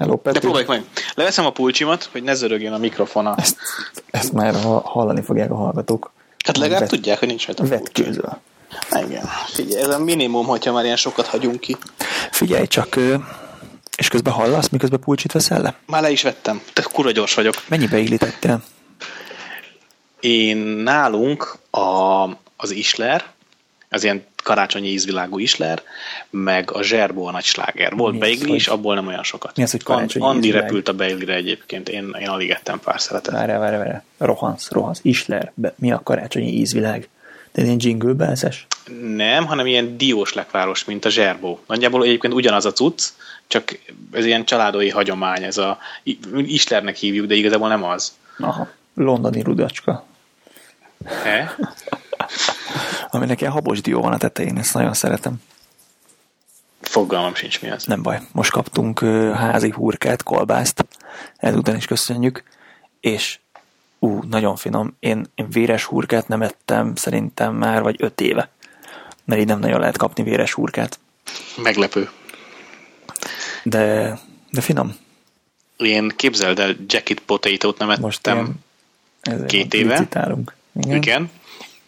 Hello, 0.00 0.14
De 0.14 0.20
Peti. 0.22 0.38
próbáljuk 0.38 0.68
meg. 0.68 0.84
Leveszem 1.14 1.46
a 1.46 1.50
pulcsimat, 1.50 2.08
hogy 2.12 2.22
ne 2.22 2.34
zörögjön 2.34 2.72
a 2.72 2.78
mikrofona. 2.78 3.34
Ezt, 3.36 3.56
ezt 4.10 4.32
már 4.32 4.54
ha- 4.62 4.80
hallani 4.88 5.22
fogják 5.22 5.50
a 5.50 5.54
hallgatók. 5.54 6.12
Hát 6.44 6.56
legalább 6.56 6.80
Vet- 6.80 6.90
tudják, 6.90 7.18
hogy 7.18 7.28
nincs 7.28 7.46
rajta. 7.46 7.64
Vetkőzöl. 7.66 8.40
Igen. 9.06 9.24
Figyelj, 9.46 9.82
ez 9.82 9.88
a 9.88 9.98
minimum, 9.98 10.46
hogyha 10.46 10.72
már 10.72 10.84
ilyen 10.84 10.96
sokat 10.96 11.26
hagyunk 11.26 11.60
ki. 11.60 11.76
Figyelj 12.30 12.66
csak, 12.66 12.96
és 13.96 14.08
közben 14.08 14.32
hallasz, 14.32 14.68
miközben 14.68 15.00
pulcsit 15.00 15.32
veszel 15.32 15.62
le? 15.62 15.74
Már 15.86 16.02
le 16.02 16.10
is 16.10 16.22
vettem. 16.22 16.60
Te 16.72 16.82
kurva 16.92 17.10
gyors 17.10 17.34
vagyok. 17.34 17.54
Mennyibe 17.68 17.98
illítettél? 17.98 18.62
Én 20.20 20.56
nálunk 20.56 21.58
a, 21.70 21.80
az 22.56 22.70
Isler, 22.70 23.24
az 23.88 24.04
ilyen 24.04 24.24
karácsonyi 24.42 24.88
ízvilágú 24.88 25.38
Isler, 25.38 25.82
meg 26.30 26.70
a 26.72 26.82
Zserbó 26.82 27.26
a 27.26 27.30
nagy 27.30 27.44
sláger. 27.44 27.96
Volt 27.96 28.18
beigli 28.18 28.54
is, 28.54 28.68
abból 28.68 28.94
nem 28.94 29.06
olyan 29.06 29.22
sokat. 29.22 29.56
Mi 29.56 29.62
az, 29.62 29.70
hogy 29.70 29.82
karácsonyi 29.82 30.24
Andi 30.24 30.46
ízvilág? 30.46 30.62
repült 30.62 30.88
a 30.88 30.92
beiglire 30.92 31.34
egyébként, 31.34 31.88
én, 31.88 32.16
én 32.20 32.28
alig 32.28 32.50
ettem 32.50 32.80
pár 32.80 33.00
szeretet. 33.00 33.34
Várj, 33.34 33.52
várj, 33.52 33.76
várj. 33.76 33.96
Rohansz, 34.18 34.70
rohansz. 34.70 35.00
Isler. 35.02 35.52
Be, 35.54 35.74
mi 35.78 35.92
a 35.92 36.00
karácsonyi 36.02 36.52
ízvilág? 36.52 37.08
De 37.52 37.62
ilyen 37.62 37.76
jingle 37.80 38.12
bells 38.12 38.66
Nem, 39.14 39.46
hanem 39.46 39.66
ilyen 39.66 39.96
diós 39.96 40.32
lekváros, 40.32 40.84
mint 40.84 41.04
a 41.04 41.08
zserbó. 41.08 41.60
Nagyjából 41.66 42.02
egyébként 42.04 42.34
ugyanaz 42.34 42.64
a 42.64 42.72
cucc, 42.72 43.08
csak 43.46 43.78
ez 44.12 44.24
ilyen 44.24 44.44
családói 44.44 44.88
hagyomány, 44.88 45.42
ez 45.42 45.58
a 45.58 45.78
Islernek 46.34 46.96
hívjuk, 46.96 47.26
de 47.26 47.34
igazából 47.34 47.68
nem 47.68 47.84
az. 47.84 48.12
Aha. 48.38 48.68
Londoni 48.94 49.42
rudacska. 49.42 50.06
E? 51.24 51.56
Aminek 53.10 53.40
ilyen 53.40 53.52
habos 53.52 53.80
dió 53.80 54.00
van 54.00 54.12
a 54.12 54.16
tetején, 54.18 54.58
ezt 54.58 54.74
nagyon 54.74 54.94
szeretem. 54.94 55.42
Fogalmam 56.80 57.34
sincs 57.34 57.60
mi 57.60 57.70
az. 57.70 57.84
Nem 57.84 58.02
baj, 58.02 58.20
most 58.32 58.50
kaptunk 58.50 58.98
házi 59.34 59.70
hurkát, 59.70 60.22
kolbászt, 60.22 60.84
ezután 61.36 61.76
is 61.76 61.86
köszönjük, 61.86 62.42
és 63.00 63.38
ú, 63.98 64.22
nagyon 64.28 64.56
finom. 64.56 64.96
Én, 65.00 65.26
én 65.34 65.50
véres 65.50 65.84
hurkát 65.84 66.28
nem 66.28 66.42
ettem 66.42 66.94
szerintem 66.94 67.54
már 67.54 67.82
vagy 67.82 67.96
öt 67.98 68.20
éve, 68.20 68.48
mert 69.24 69.40
így 69.40 69.46
nem 69.46 69.58
nagyon 69.58 69.80
lehet 69.80 69.96
kapni 69.96 70.22
véres 70.22 70.52
hurkát, 70.52 70.98
Meglepő. 71.56 72.10
de, 73.62 74.18
de 74.50 74.60
finom. 74.60 74.96
Én 75.76 76.12
képzeld 76.16 76.58
el, 76.58 76.74
jacket 76.86 77.20
potato-t 77.20 77.78
nem 77.78 77.96
Most 78.00 78.26
ettem. 78.26 78.36
ilyen, 78.36 78.64
ezért 79.20 79.50
két 79.50 79.74
éve? 79.74 80.08
Igen. 80.72 80.96
Igen. 80.96 81.30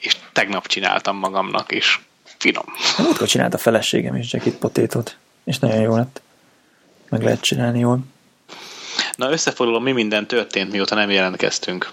És 0.02 0.16
tegnap 0.32 0.66
csináltam 0.66 1.16
magamnak, 1.16 1.72
és 1.72 2.00
finom. 2.38 2.64
Múltkor 2.98 3.26
csinált 3.28 3.54
a 3.54 3.58
feleségem 3.58 4.14
is 4.16 4.32
jacket 4.32 4.54
potétot, 4.54 5.16
és 5.44 5.58
nagyon 5.58 5.80
jó 5.80 5.96
lett. 5.96 6.20
Meg 7.08 7.22
lehet 7.22 7.40
csinálni 7.40 7.78
jól. 7.78 7.98
Na, 9.16 9.30
összefoglalom, 9.30 9.82
mi 9.82 9.92
minden 9.92 10.26
történt, 10.26 10.70
mióta 10.70 10.94
nem 10.94 11.10
jelentkeztünk. 11.10 11.92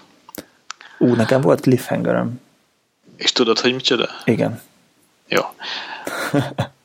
Ú, 0.98 1.14
nekem 1.14 1.40
volt 1.40 1.60
cliffhangerem. 1.60 2.40
És 3.16 3.32
tudod, 3.32 3.58
hogy 3.58 3.74
micsoda? 3.74 4.08
Igen. 4.24 4.60
Jó. 5.28 5.42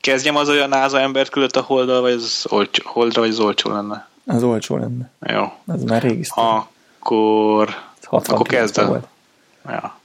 Kezdjem 0.02 0.36
az 0.36 0.50
olyan 0.50 0.70
náza 0.70 1.00
embert 1.00 1.30
küldött 1.30 1.56
a 1.56 1.62
holdal, 1.62 2.02
vagy 2.02 2.12
az 2.12 2.46
olcsó, 2.50 2.84
holdra, 2.86 3.22
vagy 3.22 3.30
az 3.30 3.40
olcsó 3.40 3.72
lenne? 3.72 4.08
Az 4.26 4.44
olcsó 4.44 4.78
lenne. 4.78 5.12
Jó. 5.20 5.54
Az 5.66 5.84
már 5.84 6.02
régi 6.02 6.24
sztori. 6.24 6.48
Akkor... 6.48 7.70
Ez 7.70 8.06
69 8.06 8.30
Akkor 8.30 8.48
kezd 8.48 8.78
el. 8.78 8.88
volt. 8.88 9.08
Ja. 9.68 10.00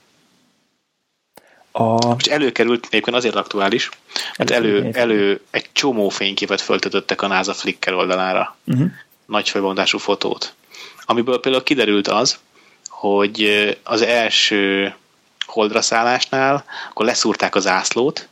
A, 1.72 2.14
És 2.18 2.24
előkerült, 2.24 2.86
egyébként 2.86 3.16
azért 3.16 3.34
aktuális, 3.34 3.88
mert 4.36 4.50
elő, 4.50 4.90
elő 4.92 5.40
egy 5.50 5.68
csomó 5.72 6.08
fényképet 6.08 6.60
föltöttek 6.60 7.22
a 7.22 7.26
NASA 7.26 7.54
Flickr 7.54 7.92
oldalára. 7.92 8.56
uh-huh. 8.66 8.90
Nagy 9.26 9.48
felbontású 9.48 9.98
fotót. 9.98 10.54
Amiből 11.04 11.40
például 11.40 11.62
kiderült 11.62 12.08
az, 12.08 12.38
hogy 12.88 13.78
az 13.82 14.02
első 14.02 14.94
holdra 15.46 15.82
szállásnál, 15.82 16.64
akkor 16.90 17.06
leszúrták 17.06 17.54
az 17.54 17.66
ászlót, 17.66 18.28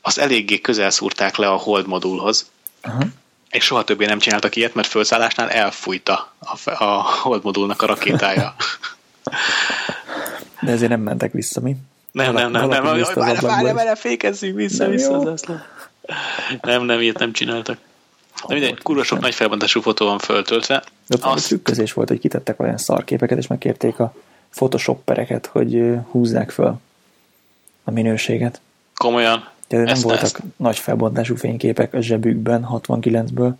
azt 0.00 0.18
eléggé 0.18 0.60
közel 0.60 0.90
szúrták 0.90 1.36
le 1.36 1.48
a 1.48 1.56
hold 1.56 1.86
modulhoz, 1.86 2.50
Aha. 2.80 3.02
és 3.50 3.64
soha 3.64 3.84
többé 3.84 4.04
nem 4.04 4.18
csináltak 4.18 4.56
ilyet, 4.56 4.74
mert 4.74 4.88
felszállásnál 4.88 5.50
elfújta 5.50 6.32
a, 6.38 6.84
a 6.84 7.02
hold 7.02 7.44
modulnak 7.44 7.82
a 7.82 7.86
rakétája. 7.86 8.54
De 10.60 10.70
ezért 10.70 10.90
nem 10.90 11.00
mentek 11.00 11.32
vissza, 11.32 11.60
mi? 11.60 11.76
Nem, 12.12 12.32
nem, 12.34 12.50
nem, 12.50 12.68
nem. 12.68 12.82
Várj, 12.82 13.02
várj, 13.40 13.72
várj, 13.72 13.90
fékezzünk 13.98 14.56
vissza, 14.56 14.82
Nem 14.82 14.92
vissza 14.92 15.10
jó. 15.12 15.20
az 15.20 15.26
ászló. 15.28 15.54
Nem, 16.60 16.82
nem, 16.84 17.00
ilyet 17.00 17.18
nem 17.18 17.32
csináltak. 17.32 17.78
De 18.48 18.54
mindegy, 18.54 18.82
kurva 18.82 19.02
sok 19.02 19.20
nagy 19.20 19.34
felbontású 19.34 19.80
fotó 19.80 20.06
van 20.06 20.18
föltöltve. 20.18 20.82
De 21.06 21.16
Azt... 21.20 21.24
Azt, 21.24 21.46
trükközés 21.46 21.92
volt, 21.92 22.08
hogy 22.08 22.18
kitettek 22.20 22.60
olyan 22.60 22.76
szarképeket, 22.76 23.38
és 23.38 23.46
megkérték 23.46 23.98
a 23.98 24.14
photoshoppereket, 24.50 25.46
hogy 25.46 25.94
húzzák 26.10 26.50
föl 26.50 26.78
a 27.84 27.90
minőséget. 27.90 28.60
komolyan. 28.94 29.48
De 29.68 29.76
nem 29.76 29.86
Ezt- 29.86 30.02
voltak 30.02 30.22
ezt- 30.22 30.42
nagy 30.56 30.78
felbontású 30.78 31.36
fényképek 31.36 31.94
a 31.94 32.00
zsebükben 32.00 32.66
69-ből, 32.72 33.52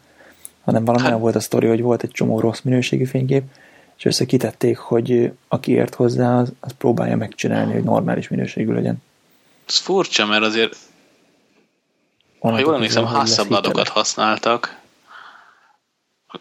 hanem 0.65 0.85
valami 0.85 1.05
Hát- 1.05 1.19
volt 1.19 1.35
a 1.35 1.41
sztori, 1.41 1.67
hogy 1.67 1.81
volt 1.81 2.03
egy 2.03 2.11
csomó 2.11 2.41
rossz 2.41 2.61
minőségű 2.63 3.05
fénykép, 3.05 3.43
és 3.99 4.05
össze 4.05 4.25
kitették, 4.25 4.77
hogy 4.79 5.33
aki 5.49 5.73
ért 5.73 5.95
hozzá, 5.95 6.39
az, 6.39 6.53
az 6.61 6.73
próbálja 6.79 7.17
megcsinálni, 7.17 7.73
hogy 7.73 7.83
normális 7.83 8.29
minőségű 8.29 8.73
legyen. 8.73 9.03
Ez 9.67 9.77
furcsa, 9.77 10.27
mert 10.27 10.43
azért, 10.43 10.77
ha 12.39 12.49
Onnantól 12.49 12.67
jól 12.67 12.75
emlékszem, 12.75 13.05
hiteles. 13.77 13.89
használtak, 13.89 14.81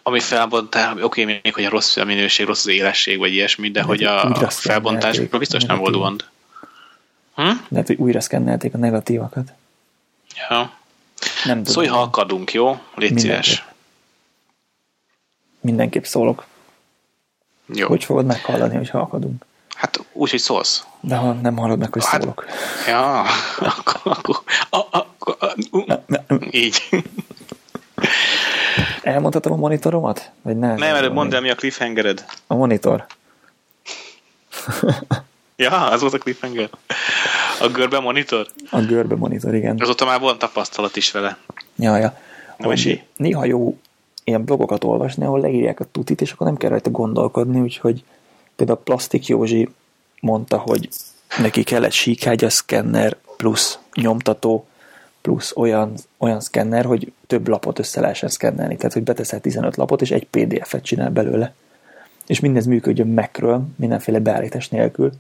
ami 0.04 0.20
felbontás, 0.20 1.02
oké, 1.02 1.24
még 1.24 1.54
hogy 1.54 1.64
a 1.64 1.70
rossz 1.70 1.98
a 1.98 2.06
minőség, 2.06 2.46
rossz 2.46 2.66
az 2.66 2.72
élesség, 2.72 3.18
vagy 3.18 3.34
ilyesmi, 3.34 3.72
de 3.72 3.80
De 3.80 3.86
hogy 3.86 4.04
a 4.04 4.50
felbontásokról 4.50 5.40
szkennelték 5.40 5.40
biztos 5.40 5.64
nem 5.64 5.78
volt 5.78 5.96
gond. 5.96 6.26
Hm? 7.36 7.52
Lehet, 7.68 7.88
hogy 7.88 7.98
újra 7.98 8.20
szkennelték 8.22 8.74
a 8.74 8.78
negatívakat. 8.78 9.54
Ja. 10.50 10.58
Nem 11.46 11.58
tudom. 11.58 11.74
Szólj, 11.74 11.88
ha 11.88 12.02
akadunk, 12.02 12.54
jó? 12.54 12.68
Légy 12.96 13.14
Mindenképp. 13.14 13.42
szíves. 13.42 13.66
Mindenképp 15.62 16.04
szólok. 16.04 16.46
Jó. 17.68 17.88
Hogy 17.88 18.04
fogod 18.04 18.26
meghallani, 18.26 18.76
hogyha 18.76 19.00
akadunk? 19.00 19.46
Hát 19.76 20.06
úgy, 20.14 20.30
hogy 20.30 20.40
szólsz. 20.40 20.84
De 21.00 21.16
ha 21.16 21.34
nem 21.34 21.58
hallod 21.58 21.80
meg, 21.80 21.94
hogy 21.94 22.06
Hát- 22.06 22.22
szólok. 22.22 22.46
Ja, 22.88 23.20
akkor, 23.78 24.02
akkor, 24.04 24.42
a, 24.70 24.78
a, 24.78 25.08
a, 25.20 25.34
a, 25.38 25.54
így. 26.52 26.82
Elmondhatom 29.02 29.54
a 29.54 29.56
monitoromat? 29.56 30.32
Vagy 30.42 30.58
ne? 30.58 30.76
Nem, 30.76 30.96
előbb 30.96 31.14
mondd 31.14 31.34
el, 31.34 31.42
mi 31.42 31.50
a 31.50 31.56
cliffhangered. 31.56 32.26
A 32.48 32.56
monitor. 32.56 33.06
Ja, 35.60 35.88
az 35.90 36.02
volt 36.02 36.14
a 36.14 36.18
cliffhanger. 36.18 36.70
A 37.62 37.68
görbe 37.68 38.00
monitor? 38.00 38.48
A 38.70 38.80
görbe 38.80 39.16
monitor, 39.16 39.56
igen. 39.56 39.78
Azóta 39.80 40.06
már 40.06 40.20
van 40.20 40.38
tapasztalat 40.38 40.96
is 40.96 41.12
vele. 41.12 41.38
Ja, 41.76 41.98
ja. 41.98 42.18
Hogy 42.58 43.04
néha 43.16 43.46
jó 43.46 43.78
ilyen 44.28 44.44
blogokat 44.44 44.84
olvasni, 44.84 45.26
ahol 45.26 45.40
leírják 45.40 45.80
a 45.80 45.86
tutit, 45.92 46.22
és 46.22 46.32
akkor 46.32 46.48
nem 46.48 46.58
kell 46.58 46.70
rajta 46.70 46.90
gondolkodni, 46.90 47.60
úgyhogy 47.60 48.04
például 48.56 48.78
a 48.78 48.82
Plastik 48.84 49.28
Józsi 49.28 49.70
mondta, 50.20 50.58
hogy 50.58 50.90
neki 51.40 51.64
kell 51.64 51.84
egy 51.84 51.92
síkhágya 51.92 52.50
szkenner 52.50 53.18
plusz 53.38 53.80
nyomtató 53.94 54.68
plusz 55.22 55.54
olyan, 55.56 55.94
olyan 56.18 56.40
szkenner, 56.40 56.86
hogy 56.86 57.14
több 57.28 57.48
lapot 57.48 57.80
össze 57.80 58.02
lehessen 58.02 58.30
szkennelni. 58.30 58.76
Tehát, 58.76 58.94
hogy 58.94 59.04
beteszel 59.04 59.40
15 59.40 59.76
lapot, 59.76 60.02
és 60.02 60.12
egy 60.12 60.28
PDF-et 60.28 60.84
csinál 60.84 61.10
belőle. 61.10 61.54
És 62.28 62.40
mindez 62.40 62.66
működjön 62.66 63.08
Macről, 63.08 63.62
mindenféle 63.76 64.20
beállítás 64.20 64.70
nélkül. 64.70 65.12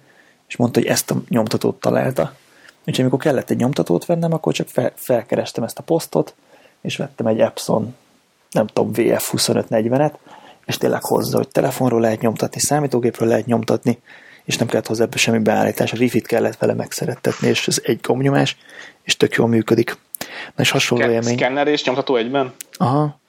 És 0.47 0.55
mondta, 0.55 0.79
hogy 0.79 0.89
ezt 0.89 1.11
a 1.11 1.21
nyomtatót 1.29 1.79
találta. 1.79 2.33
Úgyhogy 2.79 2.99
amikor 2.99 3.19
kellett 3.19 3.49
egy 3.49 3.57
nyomtatót 3.57 4.05
vennem, 4.05 4.33
akkor 4.33 4.53
csak 4.53 4.67
fel, 4.67 4.91
felkerestem 4.95 5.63
ezt 5.63 5.79
a 5.79 5.83
posztot, 5.83 6.35
és 6.81 6.97
vettem 6.97 7.27
egy 7.27 7.39
Epson, 7.39 7.95
nem 8.51 8.67
tudom, 8.67 8.91
VF2540-et, 8.93 10.13
és 10.65 10.77
tényleg 10.77 11.03
hozzá, 11.03 11.37
hogy 11.37 11.47
telefonról 11.47 12.01
lehet 12.01 12.21
nyomtatni, 12.21 12.59
számítógépről 12.59 13.27
lehet 13.27 13.45
nyomtatni, 13.45 13.99
és 14.45 14.57
nem 14.57 14.67
kellett 14.67 14.87
hozzá 14.87 15.07
semmi 15.15 15.39
beállítás, 15.39 15.93
a 15.93 15.97
wifi-t 15.97 16.27
kellett 16.27 16.57
vele 16.57 16.73
megszerettetni, 16.73 17.47
és 17.47 17.67
ez 17.67 17.81
egy 17.83 17.99
gombnyomás, 18.01 18.57
és 19.03 19.17
tök 19.17 19.33
jól 19.33 19.47
működik. 19.47 19.97
Na 20.55 20.63
és 20.63 20.71
hasonló 20.71 21.03
Ke- 21.03 21.13
élmény. 21.13 21.35
Szkenner 21.35 21.67
és 21.67 21.83
nyomtató 21.83 22.15
egyben? 22.15 22.53
Aha. 22.77 23.19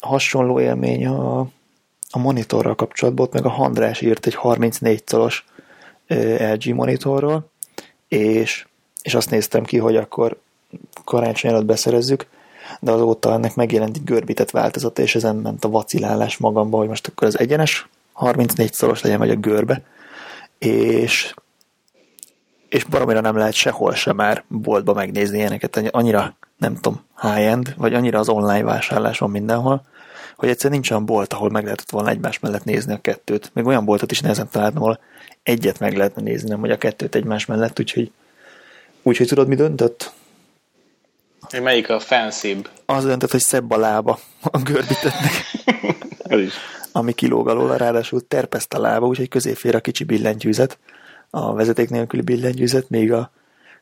Hasonló 0.00 0.60
élmény 0.60 1.06
a, 1.06 1.40
a 2.10 2.18
monitorral 2.18 2.74
kapcsolatban, 2.74 3.26
ott 3.26 3.32
meg 3.32 3.44
a 3.44 3.50
Handrás 3.50 4.00
írt 4.00 4.26
egy 4.26 4.34
34 4.34 5.04
colos 5.10 5.44
LG 6.38 6.74
monitorról, 6.74 7.50
és, 8.08 8.66
és 9.02 9.14
azt 9.14 9.30
néztem 9.30 9.64
ki, 9.64 9.78
hogy 9.78 9.96
akkor 9.96 10.40
karácsony 11.04 11.50
előtt 11.50 11.64
beszerezzük, 11.64 12.26
de 12.80 12.90
azóta 12.90 13.32
ennek 13.32 13.54
megjelent 13.54 13.96
egy 13.96 14.04
görbített 14.04 14.50
változata, 14.50 15.02
és 15.02 15.14
ezen 15.14 15.36
ment 15.36 15.64
a 15.64 15.68
vacilálás 15.68 16.36
magamba, 16.36 16.78
hogy 16.78 16.88
most 16.88 17.06
akkor 17.06 17.26
az 17.26 17.38
egyenes 17.38 17.88
34 18.12 18.72
szoros 18.72 19.00
legyen, 19.02 19.18
vagy 19.18 19.30
a 19.30 19.36
görbe, 19.36 19.82
és 20.58 21.34
és 22.68 22.84
baromira 22.84 23.20
nem 23.20 23.36
lehet 23.36 23.54
sehol 23.54 23.94
sem 23.94 24.16
már 24.16 24.44
boltba 24.48 24.92
megnézni 24.92 25.38
ilyeneket, 25.38 25.76
annyira 25.90 26.36
nem 26.56 26.74
tudom, 26.74 27.04
high-end, 27.20 27.74
vagy 27.76 27.94
annyira 27.94 28.18
az 28.18 28.28
online 28.28 28.62
vásárlás 28.62 29.18
van 29.18 29.30
mindenhol, 29.30 29.82
hogy 30.36 30.48
egyszer 30.48 30.70
nincs 30.70 30.90
olyan 30.90 31.06
bolt, 31.06 31.32
ahol 31.32 31.50
meg 31.50 31.64
lehetett 31.64 31.90
volna 31.90 32.08
egymás 32.08 32.38
mellett 32.38 32.64
nézni 32.64 32.92
a 32.92 33.00
kettőt. 33.00 33.50
Még 33.54 33.66
olyan 33.66 33.84
boltot 33.84 34.10
is 34.10 34.20
nehezen 34.20 34.48
találtam, 34.50 34.82
ahol 34.82 34.98
egyet 35.42 35.78
meg 35.78 35.96
lehetne 35.96 36.22
nézni, 36.22 36.48
nem 36.48 36.60
hogy 36.60 36.70
a 36.70 36.78
kettőt 36.78 37.14
egymás 37.14 37.46
mellett, 37.46 37.80
úgyhogy 37.80 38.12
úgyhogy 39.02 39.26
tudod, 39.26 39.48
mi 39.48 39.54
döntött? 39.54 40.12
Hogy 41.54 41.62
melyik 41.62 41.90
a 41.90 42.00
fancybb? 42.00 42.68
Az 42.86 43.04
döntött, 43.04 43.30
hogy 43.30 43.40
szebb 43.40 43.70
a 43.70 43.76
lába 43.76 44.18
a 44.42 44.58
görbítettnek. 44.58 45.32
Ez 46.18 46.40
is. 46.40 46.52
ami 46.92 47.12
kilóg 47.12 47.48
alól, 47.48 47.76
ráadásul 47.76 48.26
terpeszt 48.28 48.74
a 48.74 48.80
lába, 48.80 49.06
úgyhogy 49.06 49.28
közé 49.28 49.54
fér 49.54 49.74
a 49.74 49.80
kicsi 49.80 50.04
billentyűzet, 50.04 50.78
a 51.30 51.52
vezeték 51.52 51.90
nélküli 51.90 52.22
billentyűzet, 52.22 52.88
még 52.88 53.12
a, 53.12 53.30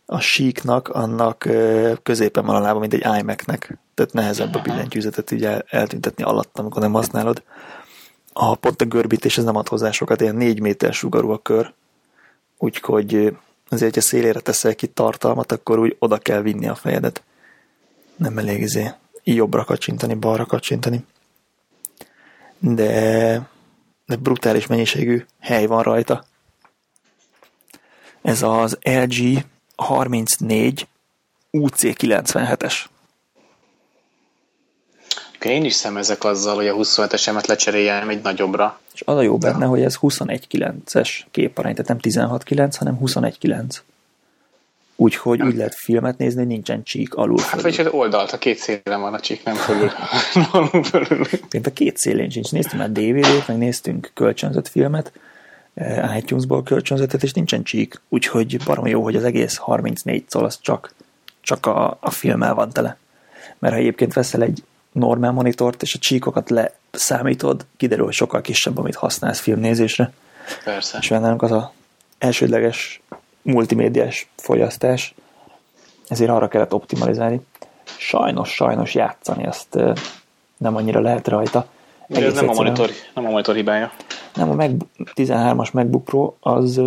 a 0.06 0.20
síknak, 0.20 0.88
annak 0.88 1.48
középen 2.02 2.44
van 2.44 2.56
a 2.56 2.60
lába, 2.60 2.78
mint 2.78 2.92
egy 2.92 3.20
iMac-nek, 3.20 3.78
tehát 3.94 4.12
nehezebb 4.12 4.54
a 4.54 4.60
billentyűzetet 4.62 5.30
így 5.30 5.44
el, 5.44 5.64
eltüntetni 5.68 6.24
alatt, 6.24 6.58
amikor 6.58 6.82
nem 6.82 6.92
használod. 6.92 7.42
A 8.32 8.54
pont 8.54 8.82
a 8.82 8.84
görbítés 8.84 9.38
ez 9.38 9.44
nem 9.44 9.56
ad 9.56 9.68
hozzá 9.68 9.90
sokat, 9.90 10.20
ilyen 10.20 10.36
négy 10.36 10.60
méter 10.60 10.92
sugarú 10.94 11.30
a 11.30 11.38
kör, 11.38 11.72
úgyhogy 12.58 13.14
azért, 13.68 13.94
hogyha 13.94 14.00
szélére 14.00 14.40
teszel 14.40 14.74
ki 14.74 14.86
tartalmat, 14.86 15.52
akkor 15.52 15.78
úgy 15.78 15.96
oda 15.98 16.18
kell 16.18 16.40
vinni 16.40 16.68
a 16.68 16.74
fejedet. 16.74 17.22
Nem 18.22 18.38
elég 18.38 18.60
izé 18.60 18.90
jobbra 19.24 19.64
kacsintani, 19.64 20.14
balra 20.14 20.46
kacsintani 20.46 21.04
de, 22.62 23.48
de 24.06 24.16
brutális 24.16 24.66
mennyiségű 24.66 25.24
hely 25.40 25.66
van 25.66 25.82
rajta. 25.82 26.24
Ez 28.22 28.42
az 28.42 28.78
LG 28.82 29.44
34 29.76 30.86
UC97-es. 31.52 32.74
Én 35.40 35.64
is 35.64 35.74
szemezek 35.74 36.24
azzal, 36.24 36.54
hogy 36.54 36.68
a 36.68 36.74
27-esemet 36.74 37.46
lecseréljem 37.46 38.08
egy 38.08 38.22
nagyobbra. 38.22 38.80
És 38.94 39.02
az 39.04 39.16
a 39.16 39.22
jó 39.22 39.38
benne, 39.38 39.64
hogy 39.64 39.82
ez 39.82 39.96
21.9-es 40.00 41.20
képarány, 41.30 41.74
tehát 41.74 41.88
nem 41.88 42.28
16.9, 42.28 42.72
hanem 42.78 42.98
21.9. 43.00 43.78
Úgyhogy 44.96 45.42
úgy 45.42 45.56
lehet 45.56 45.74
filmet 45.74 46.18
nézni, 46.18 46.38
hogy 46.38 46.48
nincsen 46.48 46.82
csík 46.82 47.14
alul. 47.14 47.38
Hát 47.40 47.62
vagy 47.62 47.76
hogy 47.76 47.88
oldalt, 47.90 48.32
a 48.32 48.38
két 48.38 48.58
szélen 48.58 49.00
van 49.00 49.14
a 49.14 49.20
csík, 49.20 49.44
nem 49.44 49.54
fölül. 49.54 49.90
fölül. 50.90 51.26
Én 51.50 51.60
a 51.64 51.72
két 51.72 51.96
szélén 51.96 52.30
sincs. 52.30 52.50
Néztünk 52.50 52.82
már 52.82 52.92
DVD-t, 52.92 53.48
meg 53.48 53.58
néztünk 53.58 54.10
kölcsönzött 54.14 54.68
filmet, 54.68 55.12
eh, 55.74 56.16
iTunes-ból 56.16 56.62
kölcsönzetet, 56.62 57.22
és 57.22 57.32
nincsen 57.32 57.62
csík. 57.62 58.00
Úgyhogy 58.08 58.64
barom 58.64 58.86
jó, 58.86 59.02
hogy 59.02 59.16
az 59.16 59.24
egész 59.24 59.56
34 59.56 60.24
szól, 60.28 60.44
az 60.44 60.58
csak, 60.60 60.94
csak 61.40 61.66
a, 61.66 61.98
a 62.00 62.10
filmmel 62.10 62.54
van 62.54 62.70
tele. 62.70 62.96
Mert 63.58 63.74
ha 63.74 63.80
egyébként 63.80 64.12
veszel 64.12 64.42
egy 64.42 64.62
normál 64.92 65.32
monitort, 65.32 65.82
és 65.82 65.94
a 65.94 65.98
csíkokat 65.98 66.50
leszámítod, 66.50 67.66
kiderül, 67.76 68.04
hogy 68.04 68.14
sokkal 68.14 68.40
kisebb, 68.40 68.78
amit 68.78 68.94
használsz 68.94 69.40
filmnézésre. 69.40 70.12
Persze. 70.64 70.98
És 71.00 71.08
nálunk 71.08 71.42
az 71.42 71.52
a 71.52 71.72
elsődleges 72.18 73.02
multimédiás 73.42 74.28
fogyasztás, 74.36 75.14
ezért 76.08 76.30
arra 76.30 76.48
kellett 76.48 76.74
optimalizálni. 76.74 77.40
Sajnos, 77.84 78.54
sajnos 78.54 78.94
játszani 78.94 79.44
ezt 79.44 79.78
nem 80.56 80.76
annyira 80.76 81.00
lehet 81.00 81.28
rajta. 81.28 81.66
De 82.06 82.24
ez 82.24 82.34
nem 82.34 82.48
a, 82.48 82.52
monitor, 82.52 82.90
nem 83.14 83.26
a 83.26 83.30
monitor 83.30 83.54
hibája. 83.54 83.92
nem, 84.34 84.50
a 84.50 84.54
Mac, 84.54 84.70
13-as 84.98 85.72
MacBook 85.72 86.04
Pro 86.04 86.34
az 86.40 86.80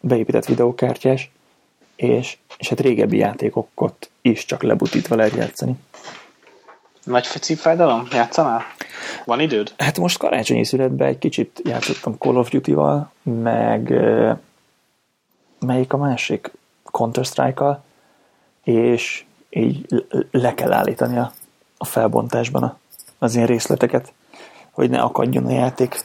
beépített 0.00 0.44
videókártyás, 0.44 1.30
és, 1.96 2.36
és 2.56 2.68
hát 2.68 2.80
régebbi 2.80 3.16
játékokat 3.16 4.10
is 4.20 4.44
csak 4.44 4.62
lebutítva 4.62 5.16
lehet 5.16 5.34
játszani. 5.34 5.74
Nagy 7.04 7.24
szívfájdalom? 7.24 8.06
Játszanál? 8.12 8.62
Van 9.24 9.40
időd? 9.40 9.72
Hát 9.78 9.98
most 9.98 10.18
karácsonyi 10.18 10.64
születben 10.64 11.08
egy 11.08 11.18
kicsit 11.18 11.60
játszottam 11.64 12.16
Call 12.18 12.36
of 12.36 12.50
Duty-val, 12.50 13.12
meg 13.22 13.92
melyik 15.62 15.92
a 15.92 15.96
másik? 15.96 16.52
Counter-Strike-kal, 16.84 17.82
és 18.64 19.24
így 19.50 20.04
le- 20.30 20.54
kell 20.54 20.72
állítani 20.72 21.18
a, 21.18 21.32
a 21.76 21.84
felbontásban 21.84 22.62
a, 22.62 22.78
az 23.18 23.34
ilyen 23.34 23.46
részleteket, 23.46 24.12
hogy 24.70 24.90
ne 24.90 25.00
akadjon 25.00 25.46
a 25.46 25.52
játék. 25.52 26.04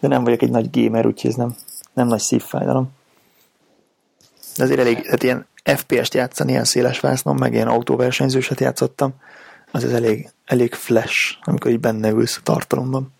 De 0.00 0.08
nem 0.08 0.24
vagyok 0.24 0.42
egy 0.42 0.50
nagy 0.50 0.68
gamer, 0.70 1.06
úgyhogy 1.06 1.30
ez 1.30 1.36
nem, 1.36 1.56
nem 1.92 2.06
nagy 2.06 2.20
szívfájdalom. 2.20 2.90
De 4.56 4.62
azért 4.62 4.80
elég, 4.80 5.06
hát 5.06 5.22
ilyen 5.22 5.46
FPS-t 5.64 6.14
játszani, 6.14 6.50
ilyen 6.50 6.64
széles 6.64 7.00
vásznon, 7.00 7.36
meg 7.36 7.52
ilyen 7.52 7.68
autóversenyzőset 7.68 8.60
játszottam, 8.60 9.14
az 9.70 9.84
ez 9.84 9.92
elég, 9.92 10.30
elég 10.44 10.74
flash, 10.74 11.36
amikor 11.42 11.70
így 11.70 11.80
benne 11.80 12.10
ülsz 12.10 12.36
a 12.36 12.42
tartalomban. 12.42 13.13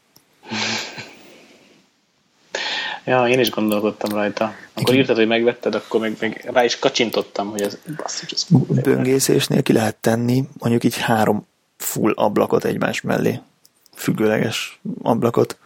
Ja, 3.04 3.28
én 3.28 3.38
is 3.40 3.50
gondolkodtam 3.50 4.12
rajta. 4.12 4.44
Akkor 4.44 4.82
Igen. 4.82 4.94
írtad, 4.94 5.16
hogy 5.16 5.26
megvetted, 5.26 5.74
akkor 5.74 6.00
meg, 6.00 6.16
meg 6.20 6.50
rá 6.52 6.64
is 6.64 6.78
kacsintottam, 6.78 7.50
hogy 7.50 7.62
ez 7.62 7.78
basszus, 7.96 8.30
ez 8.30 8.44
Böngészésnél 8.82 9.62
ki 9.62 9.72
lehet 9.72 9.96
tenni 9.96 10.44
mondjuk 10.58 10.84
így 10.84 10.96
három 10.96 11.46
full 11.76 12.12
ablakot 12.12 12.64
egymás 12.64 13.00
mellé. 13.00 13.40
Függőleges 13.94 14.80
ablakot. 15.02 15.56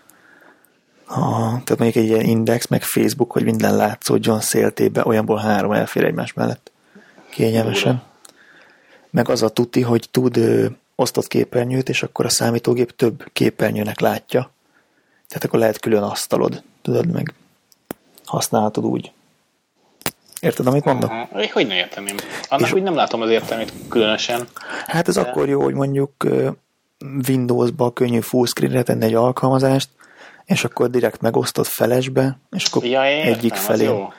Ha, 1.05 1.41
tehát 1.65 1.79
mondjuk 1.79 2.05
egy 2.05 2.11
ilyen 2.11 2.25
index, 2.25 2.67
meg 2.67 2.83
Facebook, 2.83 3.33
hogy 3.33 3.45
minden 3.45 3.77
látszódjon 3.77 4.41
széltébe, 4.41 5.03
olyanból 5.07 5.39
három 5.39 5.73
elfér 5.73 6.05
egymás 6.05 6.33
mellett. 6.33 6.71
Kényelmesen. 7.31 8.03
Meg 9.11 9.29
az 9.29 9.43
a 9.43 9.49
tuti, 9.49 9.83
hogy 9.83 10.09
tud 10.11 10.37
ö, 10.37 10.67
osztott 10.95 11.27
képernyőt, 11.27 11.89
és 11.89 12.03
akkor 12.03 12.25
a 12.25 12.29
számítógép 12.29 12.97
több 12.97 13.25
képernyőnek 13.33 14.01
látja. 14.01 14.51
Tehát 15.29 15.45
akkor 15.45 15.59
lehet 15.59 15.81
külön 15.81 16.03
asztalod, 16.03 16.63
tudod, 16.89 17.13
meg 17.13 17.35
használhatod 18.25 18.85
úgy. 18.85 19.13
Érted, 20.41 20.67
amit 20.67 20.85
mondok? 20.85 21.11
Aha. 21.11 21.29
Hogy 21.53 21.67
ne 21.67 21.75
érteném? 21.75 22.17
Annak 22.49 22.67
És- 22.67 22.73
úgy 22.73 22.83
nem 22.83 22.95
látom 22.95 23.21
az 23.23 23.31
értelmét 23.31 23.73
különösen. 23.89 24.49
Hát 24.87 25.09
ez 25.09 25.17
akkor 25.17 25.49
jó, 25.49 25.63
hogy 25.63 25.75
mondjuk 25.75 26.13
Windowsba 27.29 27.93
könnyű 27.93 28.21
fullscreenre 28.21 28.83
tenni 28.83 29.05
egy 29.05 29.15
alkalmazást, 29.15 29.89
és 30.45 30.65
akkor 30.65 30.91
direkt 30.91 31.21
megosztott 31.21 31.67
felesbe, 31.67 32.39
és 32.51 32.65
akkor 32.65 32.85
Ja, 32.85 33.11
értem, 33.11 33.33
egyik 33.33 33.53
az 33.53 33.59
felé. 33.59 33.87
Aha. 33.87 34.13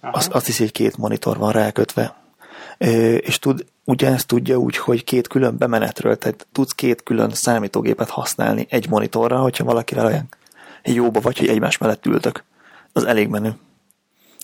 azt, 0.00 0.32
azt 0.32 0.46
hiszi, 0.46 0.62
hogy 0.62 0.72
két 0.72 0.96
monitor 0.96 1.38
van 1.38 1.52
rákötve. 1.52 2.14
És 3.18 3.38
tud, 3.38 3.64
ugyanezt 3.84 4.26
tudja 4.26 4.56
úgy, 4.56 4.76
hogy 4.76 5.04
két 5.04 5.28
külön 5.28 5.56
bemenetről, 5.58 6.16
tehát 6.18 6.46
tudsz 6.52 6.72
két 6.72 7.02
külön 7.02 7.30
számítógépet 7.30 8.08
használni 8.10 8.66
egy 8.70 8.88
monitorra, 8.88 9.38
hogyha 9.38 9.64
valakire 9.64 10.02
olyan 10.04 10.28
jóba 10.92 11.20
vagy, 11.20 11.38
hogy 11.38 11.48
egymás 11.48 11.78
mellett 11.78 12.06
ültök. 12.06 12.44
Az 12.92 13.04
elég 13.04 13.28
menő. 13.28 13.56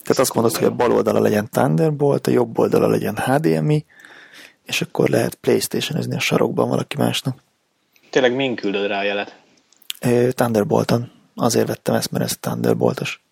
Tehát 0.03 0.19
azt 0.19 0.35
mondod, 0.35 0.57
hogy 0.57 0.67
a 0.67 0.71
bal 0.71 0.93
oldala 0.93 1.21
legyen 1.21 1.49
Thunderbolt, 1.51 2.27
a 2.27 2.31
jobb 2.31 2.59
oldala 2.59 2.87
legyen 2.87 3.17
HDMI, 3.17 3.85
és 4.65 4.81
akkor 4.81 5.09
lehet 5.09 5.35
playstation 5.35 6.13
a 6.13 6.21
sarokban 6.21 6.69
valaki 6.69 6.97
másnak. 6.97 7.43
Tényleg 8.11 8.35
min 8.35 8.55
küldöd 8.55 8.87
rá 8.87 8.99
a 8.99 9.03
jelet? 9.03 9.37
Thunderbolton. 10.35 11.11
Azért 11.35 11.67
vettem 11.67 11.95
ezt, 11.95 12.11
mert 12.11 12.25
ez 12.25 12.37
Thunderboltos. 12.41 13.23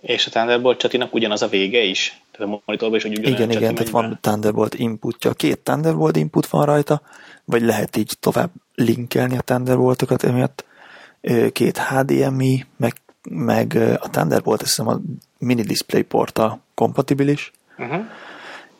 És 0.00 0.26
a 0.26 0.30
Thunderbolt 0.30 0.78
csatinak 0.78 1.14
ugyanaz 1.14 1.42
a 1.42 1.48
vége 1.48 1.82
is? 1.82 2.22
Tehát 2.30 2.52
a 2.52 2.60
monitorban 2.64 2.98
is, 2.98 3.02
hogy 3.02 3.18
ugyanaz 3.18 3.40
Igen, 3.40 3.50
igen, 3.50 3.74
tehát 3.74 3.90
van 3.90 4.18
Thunderbolt 4.20 4.74
inputja. 4.74 5.32
Két 5.32 5.58
Thunderbolt 5.58 6.16
input 6.16 6.46
van 6.46 6.64
rajta, 6.64 7.02
vagy 7.44 7.62
lehet 7.62 7.96
így 7.96 8.16
tovább 8.20 8.50
linkelni 8.74 9.36
a 9.36 9.40
Thunderboltokat 9.40 10.22
emiatt. 10.22 10.64
Két 11.52 11.78
HDMI, 11.78 12.66
meg, 12.76 12.94
meg 13.30 13.78
a 14.00 14.10
Thunderbolt, 14.10 14.62
azt 14.62 14.76
hiszem 14.76 14.88
a 14.88 15.00
mini 15.38 15.62
display 15.62 16.02
porttal 16.02 16.60
kompatibilis. 16.74 17.52
Uh-huh. 17.78 18.04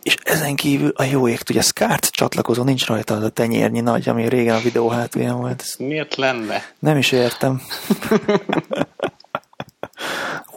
És 0.02 0.16
ezen 0.22 0.56
kívül 0.56 0.92
a 0.94 1.02
jó 1.02 1.28
ég, 1.28 1.40
ugye 1.50 1.60
SCART 1.60 2.10
csatlakozó 2.10 2.62
nincs 2.62 2.86
rajta 2.86 3.14
az 3.14 3.22
a 3.22 3.28
tenyérnyi 3.28 3.80
nagy, 3.80 4.08
ami 4.08 4.28
régen 4.28 4.54
a 4.54 4.60
videó 4.60 4.88
hátulján 4.88 5.36
volt. 5.36 5.64
Miért 5.78 6.16
lenne? 6.16 6.62
nem 6.78 6.96
is 6.96 7.12
értem. 7.12 7.62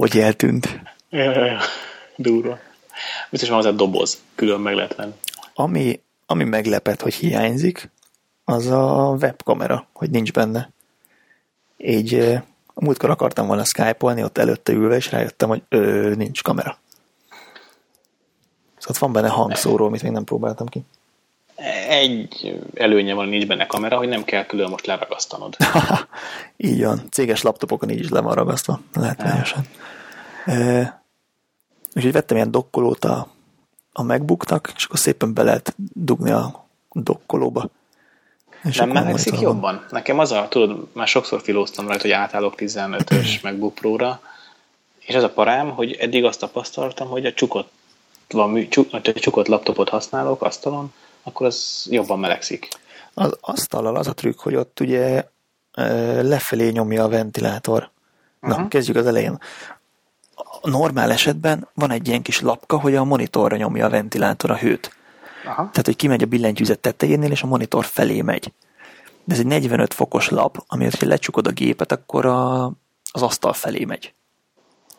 hogy 0.02 0.18
eltűnt. 0.18 0.80
Ja, 1.10 1.32
ja, 1.32 1.46
ja. 1.46 1.60
Durva. 2.16 2.60
Biztos 3.30 3.50
van 3.50 3.58
hozzá 3.58 3.72
doboz, 3.72 4.22
külön 4.36 4.60
meg 4.60 4.76
lehet 4.76 4.96
venni. 4.96 5.14
Ami, 5.54 6.00
ami 6.26 6.44
meglepett, 6.44 7.02
hogy 7.02 7.14
hiányzik, 7.14 7.90
az 8.46 8.68
a 8.68 9.16
webkamera, 9.20 9.88
hogy 9.94 10.10
nincs 10.10 10.32
benne. 10.32 10.70
Így 11.84 12.14
a 12.74 12.84
múltkor 12.84 13.10
akartam 13.10 13.48
volna 13.48 13.64
skype-olni, 13.64 14.24
ott 14.24 14.38
előtte 14.38 14.72
ülve, 14.72 14.96
és 14.96 15.12
rájöttem, 15.12 15.50
hogy 15.50 15.62
ö, 15.70 16.12
nincs 16.16 16.44
kamera. 16.44 16.78
Szóval 18.78 18.98
van 19.00 19.12
benne 19.12 19.28
hangszóró, 19.28 19.86
amit 19.86 20.04
még 20.04 20.12
nem 20.12 20.24
próbáltam 20.24 20.68
ki. 20.68 20.84
Egy 21.88 22.60
előnye 22.74 23.14
van, 23.14 23.28
nincs 23.28 23.48
benne 23.48 23.66
kamera, 23.66 23.98
hogy 23.98 24.08
nem 24.08 24.24
kell 24.24 24.46
külön 24.46 24.70
most 24.70 24.86
leragasztanod. 24.86 25.56
így 26.58 26.84
van. 26.84 27.02
Céges 27.12 27.42
laptopokon 27.42 27.90
így 27.90 28.00
is 28.00 28.10
le 28.10 28.22
van 28.22 28.34
ragasztva, 28.34 28.80
látványosan. 28.94 29.66
E, 30.46 31.04
úgyhogy 31.96 32.12
vettem 32.12 32.38
ilyen 32.38 32.52
dokkolót 32.52 33.06
a, 33.06 33.28
a 33.94 34.04
MacBooknak, 34.04 34.74
és 34.76 34.86
akkor 34.86 35.00
szépen 35.00 35.34
be 35.34 35.44
lehet 35.44 35.76
dugni 35.94 36.32
a 36.32 36.66
dokkolóba. 36.92 37.70
És 38.64 38.78
Nem 38.78 38.90
melegszik 38.90 39.40
jobban? 39.40 39.86
Nekem 39.90 40.20
az 40.20 40.32
a, 40.32 40.48
tudod, 40.50 40.88
már 40.94 41.08
sokszor 41.08 41.42
filóztam 41.42 41.88
rajta, 41.88 42.02
hogy 42.02 42.12
átállok 42.12 42.54
15-ös 42.58 43.42
MacBook 43.44 43.76
Pro-ra, 43.76 44.22
és 45.00 45.16
ez 45.16 45.24
a 45.24 45.30
parám, 45.30 45.70
hogy 45.70 45.92
eddig 45.92 46.24
azt 46.26 46.40
tapasztaltam, 46.40 47.08
hogy 47.08 47.26
a 47.26 47.34
csukott, 47.34 47.72
van, 48.30 48.70
csuk, 48.70 49.02
csukott 49.02 49.48
laptopot 49.48 49.90
használok 49.90 50.42
asztalon, 50.42 50.94
akkor 51.24 51.46
az 51.46 51.88
jobban 51.90 52.20
melegszik. 52.20 52.68
Az 53.14 53.38
asztallal 53.42 53.96
az 53.96 54.08
a 54.08 54.14
trükk, 54.14 54.40
hogy 54.40 54.56
ott 54.56 54.80
ugye 54.80 55.26
lefelé 56.22 56.70
nyomja 56.70 57.04
a 57.04 57.10
ventilátor. 57.10 57.90
Na, 58.40 58.56
Aha. 58.56 58.68
kezdjük 58.68 58.98
az 58.98 59.06
elején. 59.06 59.40
A 60.62 60.70
normál 60.70 61.12
esetben 61.12 61.68
van 61.74 61.92
egy 61.92 62.08
ilyen 62.08 62.22
kis 62.22 62.42
lapka, 62.42 62.80
hogy 62.80 62.96
a 62.96 63.04
monitorra 63.04 63.56
nyomja 63.56 63.86
a 63.86 63.90
ventilátor 63.90 64.52
a 64.52 64.58
hőt. 64.58 64.96
Aha. 65.46 65.56
Tehát, 65.56 65.86
hogy 65.86 65.96
kimegy 65.96 66.24
a 66.24 66.26
billentyűzet 66.26 66.80
tetejénél, 66.80 67.32
és 67.32 67.44
a 67.44 67.48
monitor 67.48 67.86
felé 67.86 68.22
megy. 68.22 68.54
De 69.24 69.34
ez 69.34 69.40
egy 69.40 69.46
45 69.46 69.94
fokos 69.94 70.30
lap, 70.30 70.64
ami, 70.68 70.84
hogyha 70.84 71.08
lecsukod 71.08 71.48
a 71.48 71.52
gépet, 71.52 71.92
akkor 71.92 72.26
a, 72.26 72.66
az 73.12 73.22
asztal 73.22 73.54
felé 73.54 73.84
megy. 73.86 74.14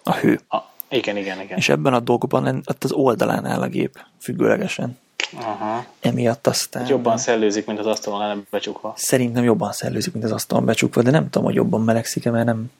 A 0.02 0.14
hő. 0.14 0.40
A, 0.48 0.58
igen, 0.88 1.16
igen, 1.16 1.40
igen. 1.40 1.58
És 1.58 1.68
ebben 1.68 1.94
a 1.94 2.00
dogban 2.00 2.62
ott 2.66 2.84
az 2.84 2.92
oldalán 2.92 3.46
áll 3.46 3.60
a 3.60 3.68
gép, 3.68 4.00
függőlegesen. 4.20 4.98
Aha. 5.40 5.84
Emiatt 6.00 6.46
aztán... 6.46 6.86
Jobban 6.86 7.18
szellőzik, 7.18 7.66
mint 7.66 7.78
az 7.78 7.86
asztalon 7.86 8.18
lenne 8.18 8.40
becsukva. 8.50 8.92
Szerintem 8.96 9.44
jobban 9.44 9.72
szellőzik, 9.72 10.12
mint 10.12 10.24
az 10.24 10.32
asztalon 10.32 10.64
becsukva, 10.64 11.02
de 11.02 11.10
nem 11.10 11.24
tudom, 11.24 11.44
hogy 11.44 11.54
jobban 11.54 11.80
melegszik-e, 11.80 12.30
mert 12.30 12.46
nem, 12.46 12.70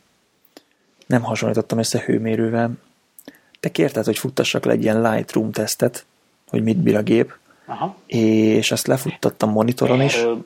nem 1.07 1.23
hasonlítottam 1.23 1.79
össze 1.79 2.03
hőmérővel. 2.07 2.71
Te 3.61 3.71
kérted, 3.71 4.05
hogy 4.05 4.19
futtassak 4.19 4.65
le 4.65 4.73
egy 4.73 4.83
ilyen 4.83 5.03
Lightroom 5.03 5.53
tesztet, 5.53 6.05
hogy 6.49 6.63
mit 6.63 6.79
bír 6.79 6.97
a 6.97 7.03
gép, 7.03 7.39
Aha. 7.73 7.97
és 8.07 8.71
ezt 8.71 8.87
lefuttattam 8.87 9.51
monitoron 9.51 10.01
is. 10.01 10.15
Erről, 10.15 10.45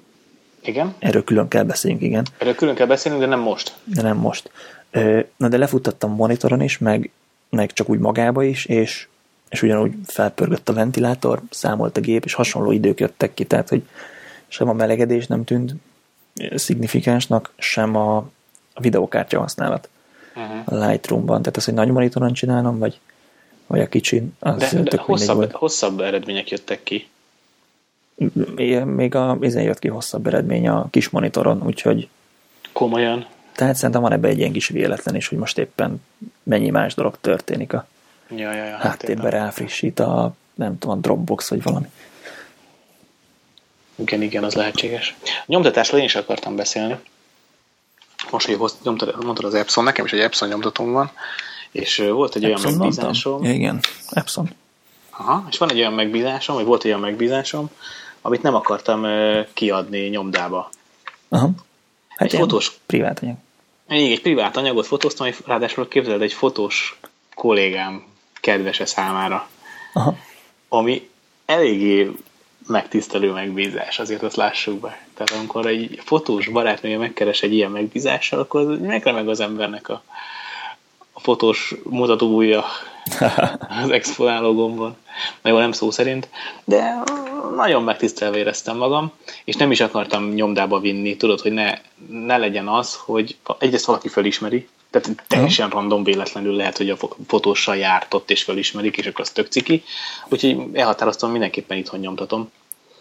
igen, 0.63 0.95
Erről 0.99 1.25
külön 1.25 1.49
kell 1.49 1.63
beszéljünk, 1.65 2.03
igen, 2.03 2.27
erről 2.39 2.55
külön 2.55 2.75
kell 2.75 2.87
beszélnünk, 2.87 3.23
de 3.25 3.29
nem 3.29 3.41
most. 3.41 3.75
de 3.85 4.03
nem 4.03 4.17
most. 4.17 4.51
Na 5.37 5.49
de 5.49 5.57
lefuttattam 5.57 6.11
monitoron 6.15 6.61
is, 6.61 6.79
meg, 6.79 7.11
meg 7.51 7.73
csak 7.73 7.89
úgy 7.89 7.99
magába 7.99 8.43
is, 8.43 8.65
és, 8.65 9.09
és 9.49 9.63
ugyanúgy 9.63 9.93
felpörgött 10.07 10.69
a 10.69 10.73
ventilátor, 10.73 11.41
számolt 11.51 11.97
a 11.97 12.01
gép, 12.01 12.25
és 12.25 12.35
hasonló 12.35 12.71
idők 12.71 13.01
jöttek 13.01 13.35
ki, 13.35 13.45
tehát 13.45 13.69
hogy 13.69 13.83
sem 14.49 14.69
a 14.69 14.73
melegedés 14.73 15.27
nem 15.27 15.45
tűnt 15.45 15.75
szignifikánsnak, 16.55 17.53
sem 17.59 17.97
a, 17.97 18.17
a 18.75 18.81
videókártya 18.81 19.41
használat 19.41 19.89
Uh-huh. 20.37 20.81
a 20.83 20.87
Lightroomban. 20.87 21.39
Tehát 21.43 21.57
az, 21.57 21.65
hogy 21.65 21.75
nagy 21.75 21.89
monitoron 21.89 22.33
csinálom, 22.33 22.79
vagy, 22.79 23.01
vagy 23.67 23.81
a 23.81 23.89
kicsin, 23.89 24.37
az 24.39 24.71
De, 24.71 24.83
de 24.83 24.97
hosszabb, 25.01 25.37
volt. 25.37 25.53
hosszabb 25.53 26.01
eredmények 26.01 26.51
jöttek 26.51 26.83
ki. 26.83 27.09
Még- 28.85 29.15
a, 29.15 29.37
ezen 29.41 29.63
jött 29.63 29.79
ki 29.79 29.89
hosszabb 29.89 30.27
eredmény 30.27 30.69
a 30.69 30.87
kis 30.91 31.09
monitoron, 31.09 31.63
úgyhogy 31.67 32.09
Komolyan. 32.73 33.27
tehát 33.55 33.77
szerintem 33.77 34.03
van 34.03 34.13
ebben 34.13 34.31
egy 34.31 34.39
ilyen 34.39 34.53
kis 34.53 34.69
véletlen 34.69 35.15
is, 35.15 35.29
hogy 35.29 35.39
most 35.39 35.59
éppen 35.59 36.03
mennyi 36.43 36.71
más 36.71 36.95
dolog 36.95 37.17
történik 37.21 37.73
a 37.73 37.87
Ja, 38.31 38.53
ja, 38.53 38.65
ja, 38.65 38.77
háttérben 38.77 39.31
ráfrissít 39.31 40.01
a, 40.01 40.35
nem 40.55 40.79
tudom, 40.79 40.97
a 40.97 41.01
Dropbox 41.01 41.49
vagy 41.51 41.63
valami. 41.63 41.87
Igen, 43.95 44.23
igen, 44.23 44.45
az 44.45 44.55
lehetséges. 44.55 45.17
A 45.23 45.45
nyomtatásról 45.47 45.99
én 46.01 46.07
is 46.07 46.15
akartam 46.15 46.57
beszélni. 46.57 46.97
Most, 48.31 48.47
hogy 48.47 48.57
hossz- 48.57 48.83
nyomtad, 48.83 49.25
mondtad 49.25 49.45
az 49.45 49.55
Epson, 49.55 49.85
nekem 49.85 50.05
is 50.05 50.13
egy 50.13 50.21
Epson 50.21 50.49
nyomtatóm 50.49 50.93
van, 50.93 51.11
és 51.71 51.97
volt 52.11 52.35
egy 52.37 52.45
olyan 52.45 52.57
Epson 52.57 52.75
mondtam? 52.75 52.89
megbízásom. 53.05 53.45
Ja, 53.45 53.53
igen, 53.53 53.81
Epson. 54.11 54.51
Aha, 55.11 55.47
és 55.51 55.59
van 55.59 55.71
egy 55.71 55.79
olyan 55.79 55.93
megbízásom, 55.93 56.57
vagy 56.57 56.65
volt 56.65 56.81
egy 56.85 56.89
olyan 56.89 57.01
megbízásom, 57.01 57.71
amit 58.27 58.43
nem 58.43 58.55
akartam 58.55 59.07
kiadni 59.55 59.99
nyomdába. 60.09 60.71
Aha. 61.29 61.51
Hát 62.09 62.33
Egy 62.33 62.39
fotós- 62.39 62.79
Privát 62.87 63.23
anyag. 63.23 63.37
Még 63.89 64.13
egy 64.13 64.21
privát 64.23 64.57
anyagot 64.57 64.87
fotóztam, 64.87 65.29
ráadásul 65.47 65.89
képzeld 65.89 66.23
egy 66.23 66.33
fotós 66.33 66.99
kollégám 67.35 68.05
kedvese 68.41 68.85
számára, 68.87 69.49
Aha. 69.93 70.17
ami 70.69 71.09
eléggé 71.45 72.11
megtisztelő 72.67 73.33
megbízás, 73.33 73.99
azért 73.99 74.23
azt 74.23 74.37
lássuk 74.37 74.81
be. 74.81 75.07
Tehát 75.15 75.33
amikor 75.33 75.67
egy 75.67 76.01
fotós 76.05 76.49
barátnője 76.49 76.99
megkeres 76.99 77.43
egy 77.43 77.53
ilyen 77.53 77.71
megbízással, 77.71 78.41
akkor 78.41 78.79
megremeg 78.81 79.29
az 79.29 79.41
embernek 79.41 79.89
a, 79.89 80.03
a 81.13 81.21
fotós 81.21 81.75
mutatóúja 81.85 82.65
az 83.83 83.91
exponáló 83.91 84.55
gombon. 84.55 84.97
Na 85.43 85.51
jó, 85.51 85.59
nem 85.59 85.73
szó 85.73 85.91
szerint, 85.91 86.29
de 86.65 87.03
nagyon 87.57 87.83
megtisztelve 87.83 88.37
éreztem 88.37 88.77
magam, 88.77 89.13
és 89.45 89.57
nem 89.57 89.71
is 89.71 89.81
akartam 89.81 90.33
nyomdába 90.33 90.81
vinni, 90.81 91.17
tudod, 91.17 91.41
hogy 91.41 91.53
ne, 91.53 91.79
ne 92.09 92.37
legyen 92.37 92.69
az, 92.69 92.95
hogy 93.05 93.37
egyrészt 93.59 93.85
valaki 93.85 94.09
felismeri, 94.09 94.69
tehát 94.91 95.25
teljesen 95.27 95.71
random 95.71 96.05
véletlenül 96.05 96.55
lehet, 96.55 96.77
hogy 96.77 96.91
a 96.91 96.97
fo- 96.97 97.17
fotóssal 97.27 97.77
járt 97.77 98.15
ott 98.15 98.31
és 98.31 98.43
felismerik, 98.43 98.97
és 98.97 99.07
akkor 99.07 99.21
az 99.21 99.31
tök 99.31 99.47
ciki. 99.47 99.85
Úgyhogy 100.29 100.69
elhatároztam, 100.73 101.31
mindenképpen 101.31 101.77
itthon 101.77 102.01
nyomtatom. 102.01 102.51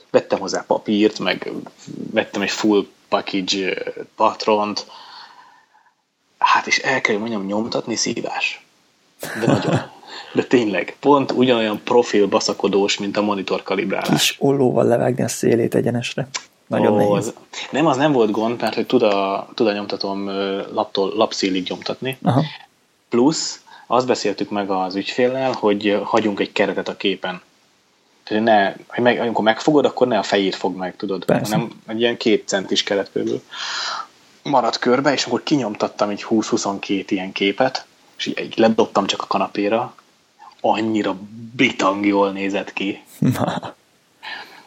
Vettem 0.10 0.40
hozzá 0.40 0.64
papírt, 0.68 1.20
meg 1.20 1.52
vettem 2.12 2.42
egy 2.42 2.50
full 2.50 2.86
package 3.10 3.84
patront. 4.16 4.86
Hát 6.38 6.68
és 6.68 6.78
el 6.78 7.02
kell, 7.02 7.12
hogy 7.18 7.30
mondjam, 7.30 7.46
nyomtatni 7.46 7.96
szívás. 7.96 8.65
De 9.40 9.52
nagyon. 9.52 9.82
De 10.34 10.44
tényleg, 10.44 10.96
pont 11.00 11.32
ugyanolyan 11.32 11.82
profil 11.84 12.28
baszakodós, 12.28 12.98
mint 12.98 13.18
a 13.18 13.22
monitor 13.22 13.64
kalibrálás. 13.64 14.10
Kis 14.10 14.36
ollóval 14.40 14.86
levágni 14.86 15.24
a 15.24 15.28
szélét 15.28 15.76
egyenesre. 15.76 16.28
Nagyon 16.68 16.94
Ó, 16.94 16.96
nehéz. 16.96 17.12
az, 17.12 17.34
nem, 17.72 17.86
az 17.86 17.98
nem 17.98 18.12
volt 18.12 18.32
gond, 18.32 18.62
mert 18.62 18.76
hogy 18.76 18.86
tud 18.86 19.02
a, 19.02 19.48
tud 19.54 19.68
a 19.68 19.74
nyomtatom 19.74 20.26
laptól, 20.74 21.14
lapszílig 21.16 21.68
nyomtatni. 21.70 22.18
Aha. 22.24 22.44
Plusz 23.10 23.60
azt 23.88 24.08
beszéltük 24.08 24.50
meg 24.50 24.70
az 24.70 24.96
ügyféllel, 24.96 25.52
hogy 25.52 25.88
ö, 25.88 26.00
hagyjunk 26.04 26.40
egy 26.40 26.52
keretet 26.52 26.88
a 26.88 26.96
képen. 26.96 27.42
Tehát 28.24 28.44
ne, 28.44 28.74
hogy 28.88 29.04
meg, 29.04 29.20
amikor 29.20 29.44
megfogod, 29.44 29.86
akkor 29.86 30.08
ne 30.08 30.18
a 30.18 30.24
fejét 30.24 30.56
fog 30.56 30.76
meg, 30.76 30.96
tudod, 30.96 31.26
Persze. 31.26 31.56
hanem 31.56 31.72
egy 31.88 32.00
ilyen 32.00 32.18
két 32.18 32.48
centis 32.48 32.84
keret 32.84 33.12
körül 33.12 33.42
maradt 34.44 34.80
körbe, 34.80 35.12
és 35.12 35.26
akkor 35.26 35.44
kinyomtattam 35.44 36.10
egy 36.10 36.26
20-22 36.30 37.06
ilyen 37.08 37.32
képet, 37.32 37.86
és 38.18 38.26
így, 38.26 38.54
ledobtam 38.58 39.06
csak 39.06 39.22
a 39.22 39.28
kanapéra, 39.28 39.96
annyira 40.62 41.16
bitang 41.56 42.06
jól 42.06 42.32
nézett 42.32 42.74
ki. 42.74 43.04
Na, 43.20 43.74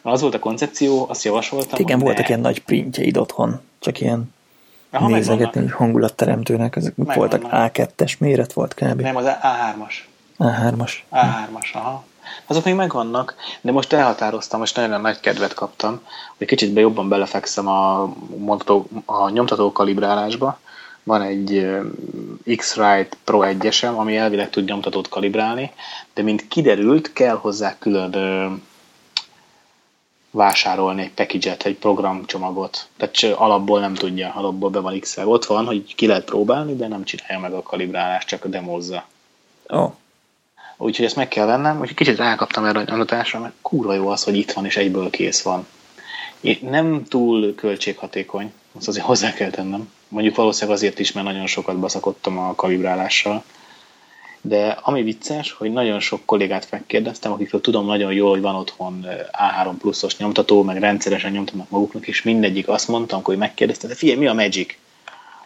Az 0.02 0.20
volt 0.20 0.34
a 0.34 0.38
koncepció, 0.38 1.06
azt 1.08 1.24
javasoltam. 1.24 1.80
igen, 1.80 1.98
voltak 1.98 2.22
ne. 2.22 2.28
ilyen 2.28 2.40
nagy 2.40 2.62
printjeid 2.62 3.16
otthon, 3.16 3.60
csak 3.78 4.00
ilyen 4.00 4.34
Aha, 4.90 5.08
nézegetni, 5.08 5.60
hogy 5.60 5.72
hangulatteremtőnek, 5.72 6.76
ezek 6.76 6.96
Megvannak. 6.96 7.40
voltak 7.40 7.72
A2-es 7.74 8.18
méret 8.18 8.52
volt 8.52 8.74
kb. 8.74 9.00
Nem, 9.00 9.16
az 9.16 9.24
A3-as. 9.24 9.94
A3-as. 10.38 10.92
A3-as, 11.12 11.72
aha. 11.72 12.04
Azok 12.46 12.64
még 12.64 12.74
megvannak, 12.74 13.34
de 13.60 13.72
most 13.72 13.92
elhatároztam, 13.92 14.60
most 14.60 14.76
nagyon 14.76 15.00
nagy 15.00 15.20
kedvet 15.20 15.54
kaptam, 15.54 16.00
hogy 16.38 16.46
kicsit 16.46 16.72
be 16.72 16.80
jobban 16.80 17.08
belefekszem 17.08 17.66
a, 17.68 18.12
mondható, 18.36 18.88
a 19.04 19.28
nyomtató 19.28 19.72
kalibrálásba. 19.72 20.58
Van 21.08 21.22
egy 21.22 21.66
X-Rite 22.56 23.16
Pro 23.24 23.40
1-esem, 23.44 23.96
ami 23.96 24.16
elvileg 24.16 24.50
tud 24.50 24.64
nyomtatót 24.64 25.08
kalibrálni, 25.08 25.72
de 26.14 26.22
mint 26.22 26.48
kiderült, 26.48 27.12
kell 27.12 27.36
hozzá 27.36 27.78
külön 27.78 28.62
vásárolni 30.30 31.02
egy 31.02 31.12
package-et, 31.12 31.62
egy 31.64 31.76
programcsomagot. 31.76 32.88
Tehát 32.96 33.14
csak 33.14 33.40
alapból 33.40 33.80
nem 33.80 33.94
tudja, 33.94 34.32
alapból 34.34 34.70
be 34.70 34.80
van 34.80 35.00
x 35.00 35.16
Ott 35.16 35.44
van, 35.44 35.66
hogy 35.66 35.94
ki 35.94 36.06
lehet 36.06 36.24
próbálni, 36.24 36.76
de 36.76 36.88
nem 36.88 37.04
csinálja 37.04 37.38
meg 37.38 37.52
a 37.52 37.62
kalibrálást, 37.62 38.28
csak 38.28 38.44
a 38.44 38.48
demozza. 38.48 39.04
Ó, 39.72 39.94
Úgyhogy 40.76 41.04
ezt 41.04 41.16
meg 41.16 41.28
kell 41.28 41.46
vennem, 41.46 41.80
úgyhogy 41.80 41.96
kicsit 41.96 42.16
rákaptam 42.16 42.64
erre 42.64 42.78
a 42.78 42.84
nyomtatásra, 42.86 43.40
mert 43.40 43.54
kurva 43.62 43.94
jó 43.94 44.08
az, 44.08 44.24
hogy 44.24 44.36
itt 44.36 44.52
van 44.52 44.64
és 44.64 44.76
egyből 44.76 45.10
kész 45.10 45.42
van. 45.42 45.66
Én 46.40 46.58
nem 46.62 47.04
túl 47.04 47.54
költséghatékony, 47.54 48.52
azt 48.78 48.88
azért 48.88 49.04
hozzá 49.04 49.32
kell 49.32 49.50
tennem. 49.50 49.90
Mondjuk 50.08 50.36
valószínűleg 50.36 50.76
azért 50.76 50.98
is, 50.98 51.12
mert 51.12 51.26
nagyon 51.26 51.46
sokat 51.46 51.78
baszakodtam 51.78 52.38
a 52.38 52.54
kalibrálással. 52.54 53.44
De 54.40 54.78
ami 54.82 55.02
vicces, 55.02 55.52
hogy 55.52 55.72
nagyon 55.72 56.00
sok 56.00 56.20
kollégát 56.24 56.66
megkérdeztem, 56.70 57.32
akikről 57.32 57.60
tudom 57.60 57.86
nagyon 57.86 58.12
jól, 58.12 58.30
hogy 58.30 58.40
van 58.40 58.54
otthon 58.54 59.06
A3 59.32 59.70
pluszos 59.78 60.16
nyomtató, 60.16 60.62
meg 60.62 60.78
rendszeresen 60.78 61.30
nyomtatnak 61.30 61.70
maguknak, 61.70 62.08
és 62.08 62.22
mindegyik 62.22 62.68
azt 62.68 62.88
mondtam, 62.88 63.22
hogy 63.22 63.36
megkérdezte, 63.36 63.86
de 63.86 63.94
figyelj, 63.94 64.18
mi 64.18 64.26
a 64.26 64.34
Magic? 64.34 64.76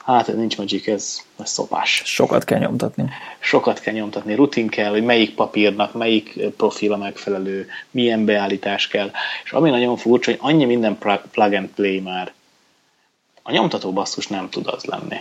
Hát 0.04 0.28
ez 0.28 0.34
nincs 0.34 0.58
Magic, 0.58 0.86
ez, 0.86 1.18
ez 1.42 1.50
szopás 1.50 2.02
sokat 2.04 2.44
kell 2.44 2.58
nyomtatni. 2.58 3.10
sokat 3.38 3.80
kell 3.80 3.94
nyomtatni, 3.94 4.34
rutin 4.34 4.68
kell, 4.68 4.90
hogy 4.90 5.04
melyik 5.04 5.34
papírnak, 5.34 5.92
melyik 5.94 6.40
profil 6.56 6.92
a 6.92 6.96
megfelelő, 6.96 7.68
milyen 7.90 8.24
beállítás 8.24 8.88
kell. 8.88 9.10
És 9.44 9.52
ami 9.52 9.70
nagyon 9.70 9.96
furcsa, 9.96 10.30
hogy 10.30 10.40
annyi 10.42 10.64
minden 10.64 10.98
pl- 10.98 11.26
plug 11.30 11.52
and 11.52 11.68
play 11.68 12.00
már. 12.00 12.32
A 13.42 13.50
nyomtató 13.50 13.92
basszus 13.92 14.26
nem 14.26 14.48
tud 14.48 14.66
az 14.66 14.84
lenni. 14.84 15.16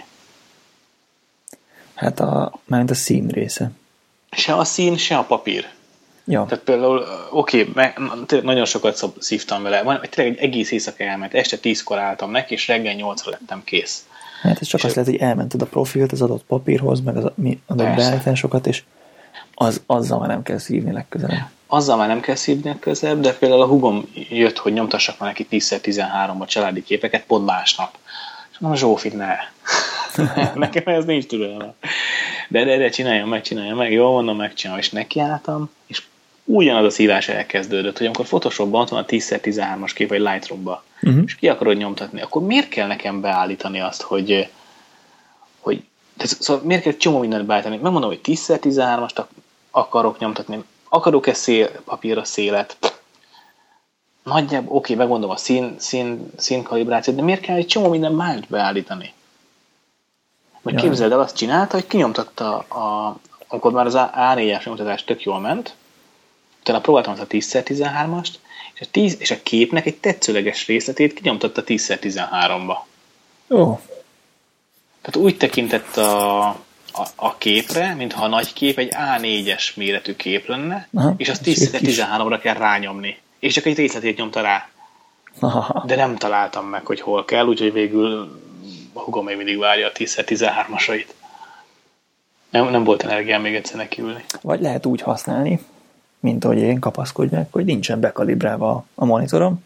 Hát 1.93 2.19
a, 2.19 2.59
mármint 2.65 2.91
a 2.91 2.95
szín 2.95 3.27
része. 3.27 3.71
Se 4.31 4.55
a 4.55 4.63
szín, 4.63 4.97
se 4.97 5.17
a 5.17 5.23
papír. 5.23 5.67
Ja. 6.25 6.45
Tehát 6.45 6.63
például, 6.63 7.05
oké, 7.31 7.67
okay, 7.69 8.41
nagyon 8.41 8.65
sokat 8.65 9.11
szívtam 9.19 9.63
vele, 9.63 9.83
van, 9.83 9.99
tényleg 10.09 10.37
egy 10.37 10.43
egész 10.43 10.71
éjszaka 10.71 11.03
elment, 11.03 11.33
este 11.33 11.57
tízkor 11.57 11.97
álltam 11.97 12.31
neki, 12.31 12.53
és 12.53 12.67
reggel 12.67 12.93
nyolcra 12.93 13.31
lettem 13.31 13.63
kész. 13.63 14.05
Hát 14.41 14.61
ez 14.61 14.67
csak 14.67 14.79
és 14.79 14.85
azt 14.85 14.95
lehet, 14.95 15.11
hogy 15.11 15.21
elmented 15.21 15.61
a 15.61 15.65
profilt 15.65 16.11
az 16.11 16.21
adott 16.21 16.43
papírhoz, 16.43 17.01
meg 17.01 17.17
az 17.17 17.23
adott 17.67 17.95
beállításokat, 17.95 18.67
és 18.67 18.83
az, 19.53 19.81
azzal 19.85 20.19
már 20.19 20.27
nem 20.27 20.43
kell 20.43 20.57
szívni 20.57 20.91
legközelebb. 20.91 21.49
Azzal 21.67 21.97
már 21.97 22.07
nem 22.07 22.19
kell 22.19 22.35
szívni 22.35 22.69
legközelebb, 22.69 23.19
de 23.19 23.33
például 23.33 23.61
a 23.61 23.65
hugom 23.67 24.09
jött, 24.29 24.57
hogy 24.57 24.73
nyomtassak 24.73 25.19
már 25.19 25.29
neki 25.29 25.47
10-13-ba 25.51 26.47
családi 26.47 26.83
képeket, 26.83 27.23
pont 27.25 27.45
másnap. 27.45 27.97
Mondom, 28.61 28.79
Zsófi, 28.79 29.09
ne. 29.09 29.35
Nekem 30.55 30.83
ez 30.85 31.05
nincs 31.05 31.25
türelme. 31.25 31.73
De, 32.49 32.63
de, 32.63 32.77
de 32.77 32.89
csináljam 32.89 33.29
meg, 33.29 33.41
csináljam 33.41 33.77
meg, 33.77 33.91
jól 33.91 34.11
mondom, 34.11 34.37
megcsinálom, 34.37 34.81
és 34.81 34.89
nekiálltam, 34.89 35.69
és 35.87 36.03
ugyanaz 36.43 36.85
a 36.85 36.89
szívás 36.89 37.27
elkezdődött, 37.27 37.97
hogy 37.97 38.05
amikor 38.05 38.25
Photoshopban 38.25 38.81
ott 38.81 38.89
van 38.89 39.03
a 39.03 39.05
10x13-as 39.05 39.91
kép, 39.93 40.09
vagy 40.09 40.19
Lightroom-ba, 40.19 40.83
uh-huh. 41.01 41.23
és 41.25 41.35
ki 41.35 41.49
akarod 41.49 41.77
nyomtatni, 41.77 42.21
akkor 42.21 42.41
miért 42.41 42.69
kell 42.69 42.87
nekem 42.87 43.21
beállítani 43.21 43.79
azt, 43.79 44.01
hogy, 44.01 44.49
hogy 45.59 45.83
tehát, 46.17 46.41
szóval 46.41 46.63
miért 46.65 46.83
kell 46.83 46.93
csomó 46.93 47.19
mindent 47.19 47.45
beállítani? 47.45 47.77
Megmondom, 47.77 48.09
hogy 48.09 48.21
10x13-ast 48.23 49.25
akarok 49.71 50.19
nyomtatni, 50.19 50.63
akarok-e 50.89 51.33
szél, 51.33 51.69
papírra 51.85 52.23
szélet, 52.23 52.77
nagyjából, 54.23 54.75
oké, 54.77 54.95
megmondom 54.95 55.29
a 55.29 55.37
szín, 55.37 55.75
szín, 55.77 56.31
szín 56.37 56.63
kalibrációt, 56.63 57.15
de 57.15 57.21
miért 57.21 57.41
kell 57.41 57.55
egy 57.55 57.67
csomó 57.67 57.89
minden 57.89 58.13
mást 58.13 58.47
beállítani? 58.49 59.13
Meg 60.61 60.73
ja. 60.73 60.79
képzeld 60.79 61.11
el, 61.11 61.19
azt 61.19 61.35
csinálta, 61.35 61.75
hogy 61.75 61.87
kinyomtatta, 61.87 62.57
a, 62.57 63.17
amikor 63.47 63.71
már 63.71 63.85
az 63.85 63.95
A4-es 63.97 64.65
nyomtatás 64.65 65.03
tök 65.03 65.23
jól 65.23 65.39
ment, 65.39 65.75
utána 66.59 66.81
próbáltam 66.81 67.13
az 67.13 67.19
a 67.19 67.27
10x13-ast, 67.27 68.33
és 68.73 68.81
a, 68.81 68.85
10, 68.91 69.15
és 69.19 69.31
a 69.31 69.41
képnek 69.43 69.85
egy 69.85 69.97
tetszőleges 69.97 70.67
részletét 70.67 71.13
kinyomtatta 71.13 71.63
10x13-ba. 71.65 72.75
Ó. 73.49 73.79
Tehát 75.01 75.15
úgy 75.15 75.37
tekintett 75.37 75.97
a, 75.97 76.47
a, 76.47 77.07
a 77.15 77.37
képre, 77.37 77.93
mintha 77.93 78.23
a 78.23 78.27
nagy 78.27 78.53
kép 78.53 78.77
egy 78.77 78.91
A4-es 78.91 79.75
méretű 79.75 80.15
kép 80.15 80.47
lenne, 80.47 80.87
Aha, 80.93 81.13
és 81.17 81.29
azt 81.29 81.41
10x13-ra 81.45 82.39
kell 82.41 82.53
rányomni. 82.53 83.17
És 83.41 83.53
csak 83.53 83.65
egy 83.65 83.77
részletét 83.77 84.17
nyomta 84.17 84.41
rá. 84.41 84.69
Aha. 85.39 85.83
De 85.85 85.95
nem 85.95 86.15
találtam 86.15 86.65
meg, 86.65 86.85
hogy 86.85 87.01
hol 87.01 87.25
kell, 87.25 87.45
úgyhogy 87.45 87.73
végül 87.73 88.41
hugom 88.93 89.25
még 89.25 89.37
mindig 89.37 89.57
várja 89.57 89.87
a 89.87 89.91
10x13-asait. 89.91 91.07
Nem, 92.49 92.69
nem 92.69 92.83
volt 92.83 93.03
energiám 93.03 93.41
még 93.41 93.55
egyszer 93.55 93.77
nekiülni. 93.77 94.23
Vagy 94.41 94.61
lehet 94.61 94.85
úgy 94.85 95.01
használni, 95.01 95.59
mint 96.19 96.45
ahogy 96.45 96.57
én 96.57 96.79
kapaszkodj 96.79 97.35
meg, 97.35 97.47
hogy 97.51 97.65
nincsen 97.65 97.99
bekalibrálva 97.99 98.85
a 98.95 99.05
monitorom, 99.05 99.63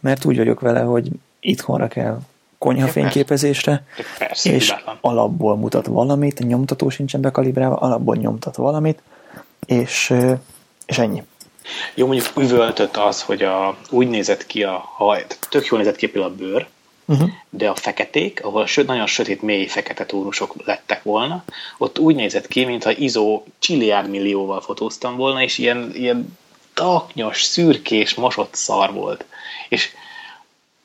mert 0.00 0.24
úgy 0.24 0.36
vagyok 0.36 0.60
vele, 0.60 0.80
hogy 0.80 1.08
itthonra 1.40 1.88
kell 1.88 2.20
konyhafényképezésre, 2.58 3.84
Persze, 4.18 4.52
és 4.52 4.74
alapból 5.00 5.56
mutat 5.56 5.86
valamit, 5.86 6.40
a 6.40 6.44
nyomtató 6.44 6.88
sincsen 6.88 7.20
bekalibrálva, 7.20 7.76
alapból 7.76 8.16
nyomtat 8.16 8.56
valamit, 8.56 9.02
és, 9.66 10.14
és 10.86 10.98
ennyi. 10.98 11.22
Jó, 11.94 12.06
mondjuk 12.06 12.36
üvöltött 12.36 12.96
az, 12.96 13.22
hogy 13.22 13.42
a, 13.42 13.76
úgy 13.90 14.08
nézett 14.08 14.46
ki 14.46 14.62
a 14.62 14.84
haj, 14.96 15.26
tök 15.48 15.66
jól 15.66 15.78
nézett 15.78 15.96
ki 15.96 16.06
a 16.06 16.34
bőr, 16.34 16.66
uh-huh. 17.04 17.28
de 17.50 17.68
a 17.68 17.74
feketék, 17.74 18.44
ahol 18.44 18.62
a 18.62 18.82
nagyon 18.86 19.06
sötét, 19.06 19.42
mély 19.42 19.66
fekete 19.66 20.06
tónusok 20.06 20.54
lettek 20.64 21.02
volna, 21.02 21.44
ott 21.78 21.98
úgy 21.98 22.14
nézett 22.14 22.46
ki, 22.46 22.64
mintha 22.64 22.90
izó 22.90 23.44
csilliárd 23.58 24.10
millióval 24.10 24.60
fotóztam 24.60 25.16
volna, 25.16 25.42
és 25.42 25.58
ilyen, 25.58 25.90
ilyen 25.94 26.38
taknyos, 26.74 27.42
szürkés, 27.42 28.14
mosott 28.14 28.54
szar 28.54 28.92
volt. 28.92 29.24
És 29.68 29.90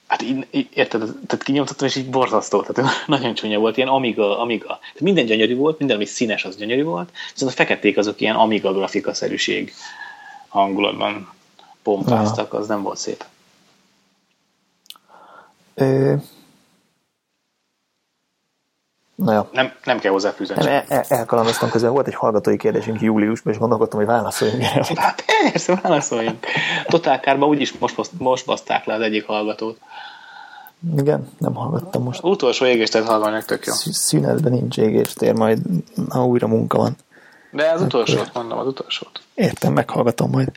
hát 0.08 0.22
így, 0.22 0.48
így, 0.52 0.68
érted, 0.74 1.00
tehát 1.00 1.44
kinyomtattam, 1.44 1.88
és 1.88 1.96
így 1.96 2.10
borzasztó, 2.10 2.62
tehát 2.62 2.92
nagyon 3.08 3.34
csúnya 3.34 3.60
volt, 3.60 3.78
ilyen 3.78 3.90
amiga, 3.90 4.40
amiga. 4.40 4.68
Tehát 4.68 5.00
minden 5.00 5.26
gyönyörű 5.26 5.56
volt, 5.56 5.78
minden, 5.78 5.96
ami 5.96 6.06
színes, 6.06 6.46
az 6.46 6.56
gyönyörű 6.56 6.84
volt, 6.84 7.10
viszont 7.34 7.52
a 7.52 7.56
feketék 7.56 7.98
azok 7.98 8.22
ilyen 8.22 8.36
amiga 8.36 8.74
grafikaszerűség 8.74 9.74
hangulatban 10.54 11.30
pompáztak, 11.84 12.54
az 12.54 12.68
nem 12.68 12.82
volt 12.82 12.98
szép. 12.98 13.26
Ö... 15.74 16.14
Na 19.16 19.34
jó. 19.34 19.48
Nem, 19.52 19.74
nem 19.84 20.00
kell 20.00 20.12
hozzáfűzni. 20.12 20.56
El, 20.56 20.68
el, 20.68 21.06
elkalandoztam 21.08 21.70
közben. 21.70 21.92
Volt 21.92 22.08
egy 22.08 22.16
hallgatói 22.16 22.58
kérdésünk 22.58 23.02
júliusban, 23.02 23.54
és 23.54 23.60
gondolkodtam, 23.60 24.00
hogy 24.00 24.08
válaszoljunk. 24.08 24.62
Hát 24.96 25.24
persze, 25.26 25.80
válaszoljunk. 25.84 26.46
Totálkárban 26.86 27.50
úgyis 27.50 27.78
most, 27.78 28.12
most 28.18 28.46
baszták 28.46 28.86
le 28.86 28.94
az 28.94 29.02
egyik 29.02 29.26
hallgatót. 29.26 29.80
Igen, 30.98 31.30
nem 31.38 31.54
hallgattam 31.54 32.04
most. 32.04 32.24
Utolsó 32.24 32.66
égéstért 32.66 33.06
hallganak, 33.06 33.46
tök 33.46 33.66
jó. 33.66 33.74
Szünetben 33.74 34.52
nincs 34.52 34.78
égéstér, 34.78 35.34
majd 35.34 35.60
ha 36.10 36.26
újra 36.26 36.48
munka 36.48 36.78
van. 36.78 36.96
De 37.54 37.72
az 37.72 37.82
utolsót 37.82 38.34
mondom, 38.34 38.58
az 38.58 38.68
utolsót. 38.68 39.22
Értem, 39.36 39.74
meghallgatom 39.74 40.30
majd. 40.30 40.52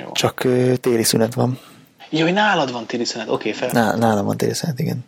Jó. 0.00 0.12
Csak 0.12 0.42
uh, 0.44 0.74
téli 0.74 1.02
szünet 1.02 1.34
van. 1.34 1.58
Jó, 2.08 2.22
hogy 2.22 2.32
nálad 2.32 2.72
van 2.72 2.86
téli 2.86 3.04
szünet, 3.04 3.28
oké, 3.28 3.48
okay, 3.48 3.52
fel. 3.52 3.82
Ná, 3.82 3.96
nálam 3.96 4.24
van 4.24 4.36
téli 4.36 4.54
szünet, 4.54 4.78
igen. 4.78 5.04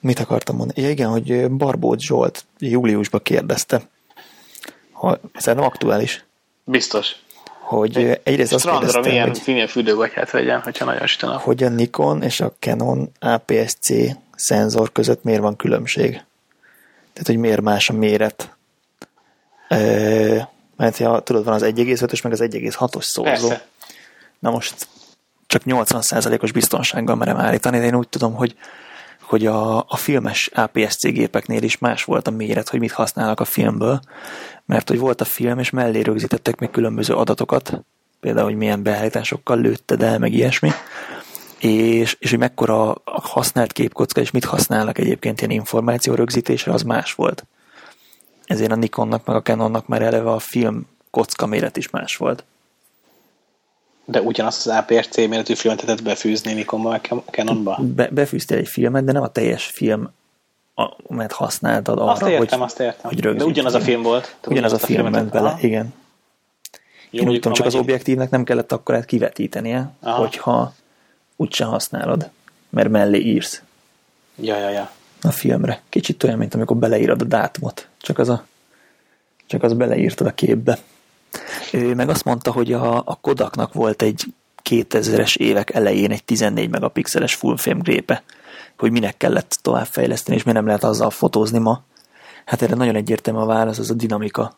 Mit 0.00 0.18
akartam 0.18 0.56
mondani? 0.56 0.80
Ja, 0.80 0.90
igen, 0.90 1.08
hogy 1.08 1.50
Barbót 1.50 2.00
Zsolt 2.00 2.44
júliusban 2.58 3.20
kérdezte, 3.22 3.82
ha 4.92 5.18
ez 5.32 5.44
nem 5.44 5.62
aktuális. 5.62 6.24
Biztos. 6.64 7.16
Hogy 7.60 7.96
Egy 7.96 8.20
egyrészt 8.22 8.52
azt 8.52 8.70
kérdezte, 8.70 9.00
milyen, 9.00 9.28
hogy, 9.28 9.42
milyen 9.46 9.66
fürdőgatyát 9.66 10.30
vegyen, 10.30 10.60
hogyha 10.60 10.84
nagyon 10.84 11.06
sütön 11.06 11.36
Hogy 11.36 11.62
a 11.62 11.68
Nikon 11.68 12.22
és 12.22 12.40
a 12.40 12.52
Canon 12.58 13.10
APS-C 13.20 13.92
szenzor 14.34 14.92
között 14.92 15.24
miért 15.24 15.40
van 15.40 15.56
különbség. 15.56 16.10
Tehát, 17.12 17.26
hogy 17.26 17.36
miért 17.36 17.60
más 17.60 17.90
a 17.90 17.92
méret. 17.92 18.53
Mert 20.76 20.98
ja, 20.98 21.20
tudod, 21.20 21.44
van 21.44 21.54
az 21.54 21.62
1,5-ös, 21.64 22.22
meg 22.22 22.32
az 22.32 22.40
1,6-os 22.42 23.02
szózó. 23.02 23.22
Persze. 23.22 23.66
Na 24.38 24.50
most 24.50 24.88
csak 25.46 25.62
80%-os 25.66 26.52
biztonsággal 26.52 27.16
merem 27.16 27.36
állítani, 27.36 27.78
de 27.78 27.84
én 27.84 27.94
úgy 27.94 28.08
tudom, 28.08 28.34
hogy, 28.34 28.56
hogy 29.20 29.46
a, 29.46 29.78
a 29.78 29.96
filmes 29.96 30.50
APS-C 30.54 31.02
gépeknél 31.02 31.62
is 31.62 31.78
más 31.78 32.04
volt 32.04 32.28
a 32.28 32.30
méret, 32.30 32.68
hogy 32.68 32.80
mit 32.80 32.92
használnak 32.92 33.40
a 33.40 33.44
filmből, 33.44 34.00
mert 34.66 34.88
hogy 34.88 34.98
volt 34.98 35.20
a 35.20 35.24
film, 35.24 35.58
és 35.58 35.70
mellé 35.70 36.00
rögzítettek 36.00 36.58
még 36.58 36.70
különböző 36.70 37.14
adatokat, 37.14 37.84
például, 38.20 38.46
hogy 38.46 38.56
milyen 38.56 38.82
beállításokkal 38.82 39.60
lőtted 39.60 40.02
el, 40.02 40.18
meg 40.18 40.32
ilyesmi, 40.32 40.70
és, 41.58 42.16
és 42.18 42.30
hogy 42.30 42.38
mekkora 42.38 42.90
a 42.90 43.20
használt 43.20 43.72
képkocka, 43.72 44.20
és 44.20 44.30
mit 44.30 44.44
használnak 44.44 44.98
egyébként 44.98 45.38
ilyen 45.38 45.50
információ 45.50 46.14
rögzítésre, 46.14 46.72
az 46.72 46.82
más 46.82 47.12
volt. 47.12 47.44
Ezért 48.46 48.72
a 48.72 48.76
Nikonnak, 48.76 49.26
meg 49.26 49.36
a 49.36 49.42
Canonnak 49.42 49.86
már 49.86 50.02
eleve 50.02 50.30
a 50.30 50.38
film 50.38 50.86
kocka 51.10 51.46
méret 51.46 51.76
is 51.76 51.90
más 51.90 52.16
volt. 52.16 52.44
De 54.04 54.20
ugyanazt 54.20 54.66
az 54.66 54.72
APS-C 54.72 55.16
méretű 55.16 55.54
filmet 55.54 55.82
lehetett 55.82 56.04
befűzni 56.04 56.52
Nikonba, 56.52 57.00
Canonba? 57.30 57.78
Be, 57.80 58.08
befűztél 58.08 58.58
egy 58.58 58.68
filmet, 58.68 59.04
de 59.04 59.12
nem 59.12 59.22
a 59.22 59.28
teljes 59.28 59.64
film 59.66 60.10
mert 61.08 61.32
használtad 61.32 61.98
arra, 61.98 62.10
azt 62.10 62.22
értem, 62.22 62.58
hogy, 62.58 62.66
azt 62.66 62.80
értem. 62.80 63.10
hogy 63.10 63.20
De 63.20 63.44
ugyanaz 63.44 63.74
a 63.74 63.80
film 63.80 64.02
volt. 64.02 64.36
Ugyanaz 64.46 64.72
a 64.72 64.78
film 64.78 65.10
ment 65.10 65.30
bele, 65.30 65.48
aha. 65.48 65.58
igen. 65.60 65.94
Jó, 67.10 67.22
Én 67.22 67.28
úgy 67.28 67.34
tudom, 67.34 67.52
csak 67.52 67.66
az 67.66 67.74
objektívnek 67.74 68.30
nem 68.30 68.44
kellett 68.44 68.72
akkor 68.72 69.04
kivetítenie, 69.04 69.90
aha. 70.00 70.18
hogyha 70.18 70.74
úgyse 71.36 71.64
használod, 71.64 72.30
mert 72.70 72.88
mellé 72.88 73.18
írsz. 73.18 73.62
Ja, 74.36 74.56
ja, 74.56 74.68
ja. 74.68 74.90
A 75.24 75.30
filmre. 75.30 75.82
Kicsit 75.88 76.22
olyan, 76.22 76.38
mint 76.38 76.54
amikor 76.54 76.76
beleírod 76.76 77.20
a 77.20 77.24
dátumot. 77.24 77.88
Csak 78.00 78.18
az 78.18 78.28
a 78.28 78.44
csak 79.46 79.62
az 79.62 79.72
beleírtad 79.72 80.26
a 80.26 80.34
képbe. 80.34 80.78
Ő 81.72 81.94
meg 81.94 82.08
azt 82.08 82.24
mondta, 82.24 82.52
hogy 82.52 82.72
a, 82.72 82.96
a 82.96 83.18
Kodaknak 83.20 83.72
volt 83.72 84.02
egy 84.02 84.24
2000-es 84.70 85.36
évek 85.36 85.74
elején 85.74 86.10
egy 86.10 86.24
14 86.24 86.70
megapixeles 86.70 87.34
full 87.34 87.56
gépe, 87.80 88.22
hogy 88.78 88.90
minek 88.90 89.16
kellett 89.16 89.58
továbbfejleszteni, 89.62 90.36
és 90.36 90.42
miért 90.42 90.58
nem 90.58 90.66
lehet 90.66 90.84
azzal 90.84 91.10
fotózni 91.10 91.58
ma. 91.58 91.82
Hát 92.44 92.62
erre 92.62 92.74
nagyon 92.74 92.94
egyértelmű 92.94 93.40
a 93.40 93.46
válasz, 93.46 93.78
az 93.78 93.90
a 93.90 93.94
dinamika. 93.94 94.56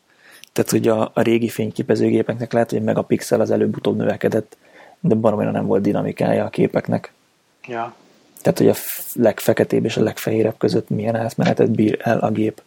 Tehát, 0.52 0.70
hogy 0.70 0.88
a, 0.88 1.10
a 1.14 1.20
régi 1.20 1.48
fényképezőgépeknek 1.48 2.52
lehet, 2.52 2.70
hogy 2.70 2.78
a 2.78 2.84
megapixel 2.84 3.40
az 3.40 3.50
előbb-utóbb 3.50 3.96
növekedett, 3.96 4.56
de 5.00 5.14
baromira 5.14 5.50
nem 5.50 5.66
volt 5.66 5.82
dinamikája 5.82 6.44
a 6.44 6.48
képeknek. 6.48 7.12
Ja. 7.66 7.94
Tehát, 8.46 8.58
hogy 8.58 8.68
a 8.68 9.20
legfeketébb 9.22 9.84
és 9.84 9.96
a 9.96 10.02
legfehérebb 10.02 10.54
között 10.58 10.88
milyen 10.88 11.16
átmenetet 11.16 11.70
bír 11.70 11.98
el 12.02 12.18
a 12.18 12.30
gép. 12.30 12.62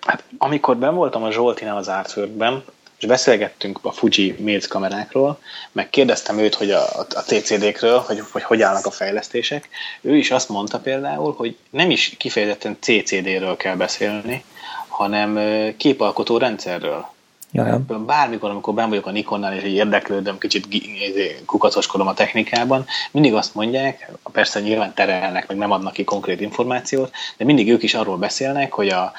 Hát, 0.00 0.22
amikor 0.38 0.76
ben 0.76 0.94
voltam 0.94 1.22
a 1.22 1.30
Zsoltinál 1.30 1.76
az 1.76 1.88
Artworkben, 1.88 2.64
és 2.98 3.06
beszélgettünk 3.06 3.78
a 3.82 3.92
Fuji 3.92 4.36
Mills 4.38 4.66
kamerákról, 4.66 5.38
meg 5.72 5.90
kérdeztem 5.90 6.38
őt, 6.38 6.54
hogy 6.54 6.70
a, 6.70 6.82
a 6.98 7.22
TCD-kről, 7.26 7.98
hogy, 7.98 8.22
hogy 8.30 8.42
hogy 8.42 8.62
állnak 8.62 8.86
a 8.86 8.90
fejlesztések. 8.90 9.68
Ő 10.00 10.16
is 10.16 10.30
azt 10.30 10.48
mondta 10.48 10.78
például, 10.78 11.34
hogy 11.36 11.56
nem 11.70 11.90
is 11.90 12.14
kifejezetten 12.18 12.76
CCD-ről 12.80 13.56
kell 13.56 13.76
beszélni, 13.76 14.44
hanem 14.88 15.38
képalkotó 15.76 16.38
rendszerről. 16.38 17.13
Ja, 17.54 17.66
ja. 17.66 17.98
Bármikor, 18.06 18.50
amikor 18.50 18.74
ben 18.74 18.88
vagyok 18.88 19.06
a 19.06 19.10
Nikonnál, 19.10 19.54
és 19.54 19.62
érdeklődöm, 19.62 20.38
kicsit 20.38 20.66
izé, 21.08 21.40
kukacoskodom 21.46 22.06
a 22.06 22.14
technikában, 22.14 22.86
mindig 23.10 23.34
azt 23.34 23.54
mondják, 23.54 24.10
persze 24.32 24.60
nyilván 24.60 24.94
terelnek, 24.94 25.48
meg 25.48 25.56
nem 25.56 25.70
adnak 25.70 25.92
ki 25.92 26.04
konkrét 26.04 26.40
információt, 26.40 27.12
de 27.36 27.44
mindig 27.44 27.70
ők 27.70 27.82
is 27.82 27.94
arról 27.94 28.16
beszélnek, 28.16 28.72
hogy 28.72 28.88
a, 28.88 29.12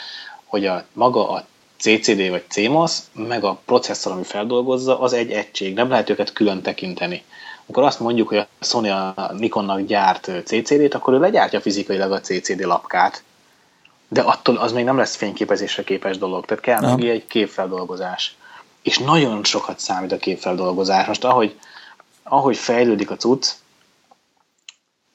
hogy 0.45 0.65
a 0.65 0.85
maga 0.93 1.29
a 1.29 1.45
CCD 1.77 2.29
vagy 2.29 2.43
CMOS, 2.47 2.97
meg 3.13 3.43
a 3.43 3.59
processzor, 3.65 4.11
ami 4.11 4.23
feldolgozza, 4.23 4.99
az 4.99 5.13
egy 5.13 5.31
egység. 5.31 5.73
Nem 5.73 5.89
lehet 5.89 6.09
őket 6.09 6.33
külön 6.33 6.61
tekinteni. 6.61 7.23
Amikor 7.65 7.83
azt 7.83 7.99
mondjuk, 7.99 8.27
hogy 8.27 8.37
a 8.37 8.47
Sony 8.59 8.89
a 8.89 9.31
Nikonnak 9.37 9.81
gyárt 9.81 10.31
CCD-t, 10.45 10.93
akkor 10.93 11.13
ő 11.13 11.19
legyártja 11.19 11.61
fizikailag 11.61 12.11
a 12.11 12.19
CCD 12.19 12.61
lapkát, 12.61 13.23
de 14.15 14.21
attól 14.21 14.57
az 14.57 14.71
még 14.71 14.83
nem 14.83 14.97
lesz 14.97 15.15
fényképezésre 15.15 15.83
képes 15.83 16.17
dolog. 16.17 16.45
Tehát 16.45 16.63
kell 16.63 16.79
neki 16.79 17.09
egy 17.09 17.27
képfeldolgozás. 17.27 18.35
És 18.81 18.97
nagyon 18.97 19.43
sokat 19.43 19.79
számít 19.79 20.11
a 20.11 20.17
képfeldolgozás. 20.17 21.07
Most 21.07 21.23
ahogy, 21.23 21.59
ahogy 22.23 22.57
fejlődik 22.57 23.11
a 23.11 23.15
cucc, 23.15 23.51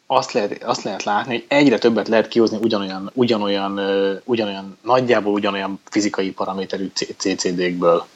azt 0.07 0.33
lehet, 0.33 0.65
azt 0.65 0.83
lehet 0.83 1.03
látni, 1.03 1.33
hogy 1.33 1.45
egyre 1.49 1.79
többet 1.79 2.09
lehet 2.09 2.29
kihozni 2.29 2.59
ugyanolyan, 2.63 3.11
ugyanolyan, 3.15 3.81
ugyanolyan 4.25 4.79
nagyjából 4.83 5.33
ugyanolyan 5.33 5.81
fizikai 5.85 6.31
paraméterű 6.33 6.91
CCD-kből. 7.17 8.07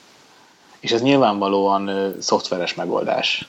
És 0.81 0.92
ez 0.92 1.03
nyilvánvalóan 1.03 2.14
szoftveres 2.20 2.75
megoldás. 2.75 3.49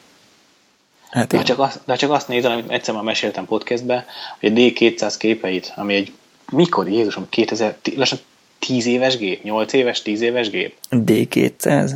Hát 1.09 1.27
de, 1.27 1.43
csak 1.43 1.59
azt, 1.59 1.79
de 1.85 1.95
csak 1.95 2.11
azt 2.11 2.27
nézem, 2.27 2.51
amit 2.51 2.69
egyszer 2.69 2.93
már 2.93 3.03
meséltem 3.03 3.45
podcastbe, 3.45 4.05
hogy 4.39 4.51
a 4.51 4.55
D200 4.55 5.15
képeit, 5.17 5.73
ami 5.75 5.95
egy 5.95 6.13
mikor, 6.51 6.89
Jézusom, 6.89 7.29
2000, 7.29 7.77
lassan 7.95 8.19
10 8.59 8.85
éves 8.85 9.17
gép? 9.17 9.43
8 9.43 9.73
éves, 9.73 10.01
10 10.01 10.21
éves 10.21 10.49
gép? 10.49 10.75
D200? 10.89 11.91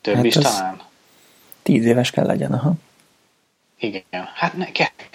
Több 0.00 0.14
hát 0.14 0.24
is 0.24 0.34
talán? 0.34 0.80
10 1.62 1.84
éves 1.84 2.10
kell 2.10 2.26
legyen, 2.26 2.52
aha. 2.52 2.72
Igen. 3.78 4.02
Hát 4.34 4.54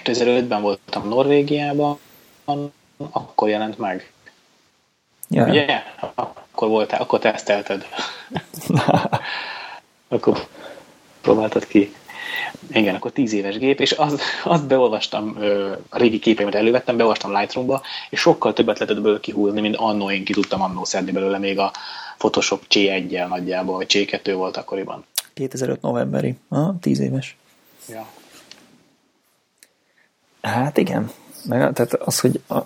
2005-ben 0.04 0.62
voltam 0.62 1.08
Norvégiában, 1.08 2.00
akkor 3.12 3.50
jelent 3.50 3.78
meg. 3.78 4.12
Ja. 5.30 5.46
Ugye? 5.48 5.84
Akkor 6.16 6.68
voltál, 6.68 7.02
akkor 7.02 7.20
tesztelted. 7.20 7.86
akkor 10.08 10.48
próbáltad 11.22 11.68
ki. 11.68 11.94
Igen, 12.72 12.96
akkor 12.96 13.12
10 13.12 13.34
éves 13.34 13.58
gép, 13.58 13.80
és 13.80 13.92
azt, 13.92 14.22
azt 14.44 14.68
beolvastam, 14.68 15.38
a 15.90 15.98
régi 15.98 16.20
képeimet 16.20 16.56
elővettem, 16.56 16.98
beolvastam 16.98 17.38
Lightroomba, 17.38 17.82
és 18.10 18.20
sokkal 18.20 18.54
többet 18.54 18.80
lehetett 18.80 19.02
belőle 19.02 19.20
kihúzni, 19.20 19.62
mint 19.62 19.76
annó 19.76 20.12
én 20.12 20.24
ki 20.24 20.34
tudtam 20.34 20.62
annó 20.62 20.84
szedni 20.84 21.12
belőle, 21.12 21.38
még 21.38 21.60
a 21.60 21.72
Photoshop 22.18 22.64
C1-jel 22.70 23.28
nagyjából, 23.28 23.76
vagy 23.76 23.88
C2 23.90 24.34
volt 24.36 24.58
akkoriban. 24.58 25.06
2005 25.34 25.82
novemberi, 25.82 26.36
ah, 26.50 26.80
10 26.82 27.00
éves. 27.00 27.38
Ja. 27.90 28.08
Hát 30.42 30.78
igen, 30.78 31.12
meg, 31.46 31.74
tehát 31.74 31.94
az, 31.94 32.20
hogy 32.20 32.42
a 32.48 32.60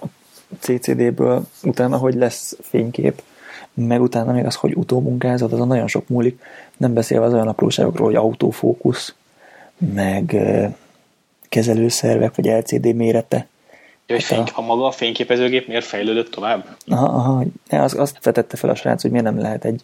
CCD-ből 0.60 1.48
utána 1.64 1.98
hogy 1.98 2.16
lesz 2.16 2.58
fénykép, 2.62 3.22
meg 3.74 4.02
utána 4.02 4.32
még 4.32 4.46
az, 4.46 4.56
hogy 4.56 4.76
utómunkázod, 4.76 5.54
az 5.54 5.60
a 5.60 5.66
nagyon 5.66 5.88
sok 5.88 6.08
múlik, 6.08 6.42
nem 6.78 6.94
beszélve 6.94 7.26
az 7.26 7.34
olyan 7.34 7.48
apróságokról, 7.48 8.08
hogy 8.08 8.16
autofókusz, 8.16 9.16
meg 9.78 10.36
kezelőszervek, 11.50 12.36
vagy 12.36 12.46
LCD 12.46 12.96
mérete. 12.96 13.48
Ja, 14.06 14.16
hogy 14.16 14.28
hát 14.28 14.50
a... 14.50 14.60
a 14.60 14.62
maga 14.62 14.86
a 14.86 14.92
fényképezőgép 14.92 15.68
miért 15.68 15.86
fejlődött 15.86 16.32
tovább? 16.32 16.78
Aha, 16.88 17.06
aha 17.06 17.44
az, 17.70 17.94
azt 17.94 18.24
vetette 18.24 18.58
fel 18.58 18.70
a 18.70 18.76
srác, 18.76 19.02
hogy 19.02 19.12
miért 19.12 19.26
nem 19.26 19.40
lehet 19.40 19.66
egy, 19.66 19.82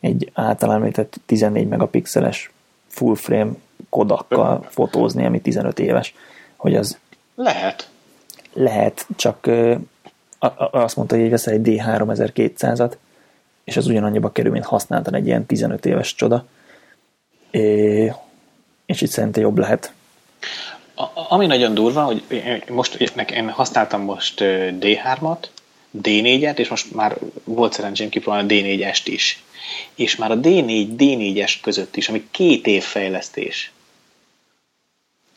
egy 0.00 0.30
általán 0.34 0.94
14 1.26 1.68
megapixeles 1.68 2.50
full 2.86 3.14
frame 3.14 3.50
kodakkal 3.88 4.66
fotózni, 4.68 5.26
ami 5.26 5.40
15 5.40 5.78
éves. 5.78 6.14
Hogy 6.56 6.76
az 6.76 6.98
lehet. 7.34 7.90
Lehet, 8.52 9.06
csak 9.16 9.50
azt 10.70 10.96
mondta, 10.96 11.16
hogy 11.16 11.30
veszel 11.30 11.52
egy 11.52 11.60
D3200-at, 11.64 12.92
és 13.64 13.76
az 13.76 13.86
ugyanannyiba 13.86 14.32
kerül, 14.32 14.52
mint 14.52 14.64
használtan 14.64 15.14
egy 15.14 15.26
ilyen 15.26 15.46
15 15.46 15.86
éves 15.86 16.14
csoda. 16.14 16.44
É, 17.50 18.12
és 18.88 19.00
itt 19.00 19.10
szerintem 19.10 19.42
jobb 19.42 19.58
lehet. 19.58 19.92
A, 20.94 21.04
ami 21.28 21.46
nagyon 21.46 21.74
durva, 21.74 22.02
hogy 22.02 22.22
most 22.68 22.94
én 22.94 23.50
használtam 23.50 24.00
most 24.02 24.34
D3-at, 24.80 25.38
D4-et, 26.02 26.58
és 26.58 26.68
most 26.68 26.94
már 26.94 27.18
volt 27.44 27.72
szerencsém 27.72 28.08
kipróbálni 28.08 28.60
a 28.60 28.62
D4-est 28.62 29.02
is. 29.04 29.42
És 29.94 30.16
már 30.16 30.30
a 30.30 30.38
D4, 30.40 30.88
D4-es 30.96 31.54
között 31.62 31.96
is, 31.96 32.08
ami 32.08 32.28
két 32.30 32.66
év 32.66 32.82
fejlesztés, 32.82 33.72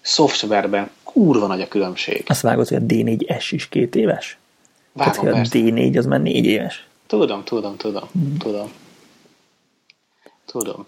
szoftverben 0.02 0.90
kurva 1.04 1.48
nagy 1.48 1.62
a 1.62 1.68
különbség. 1.68 2.24
Azt 2.28 2.42
vágod, 2.42 2.68
hogy 2.68 2.78
a 2.78 2.86
D4S 2.86 3.48
is 3.50 3.70
két 3.70 3.96
éves? 3.96 4.38
Vágom, 4.94 5.26
Tehát, 5.26 5.46
a 5.46 5.50
D4 5.50 5.98
az 5.98 6.06
már 6.06 6.22
négy 6.22 6.46
éves. 6.46 6.86
Tudom, 7.08 7.44
tudom, 7.44 7.78
tudom, 7.78 8.04
hmm. 8.12 8.38
tudom. 8.38 8.72
Tudom. 10.46 10.88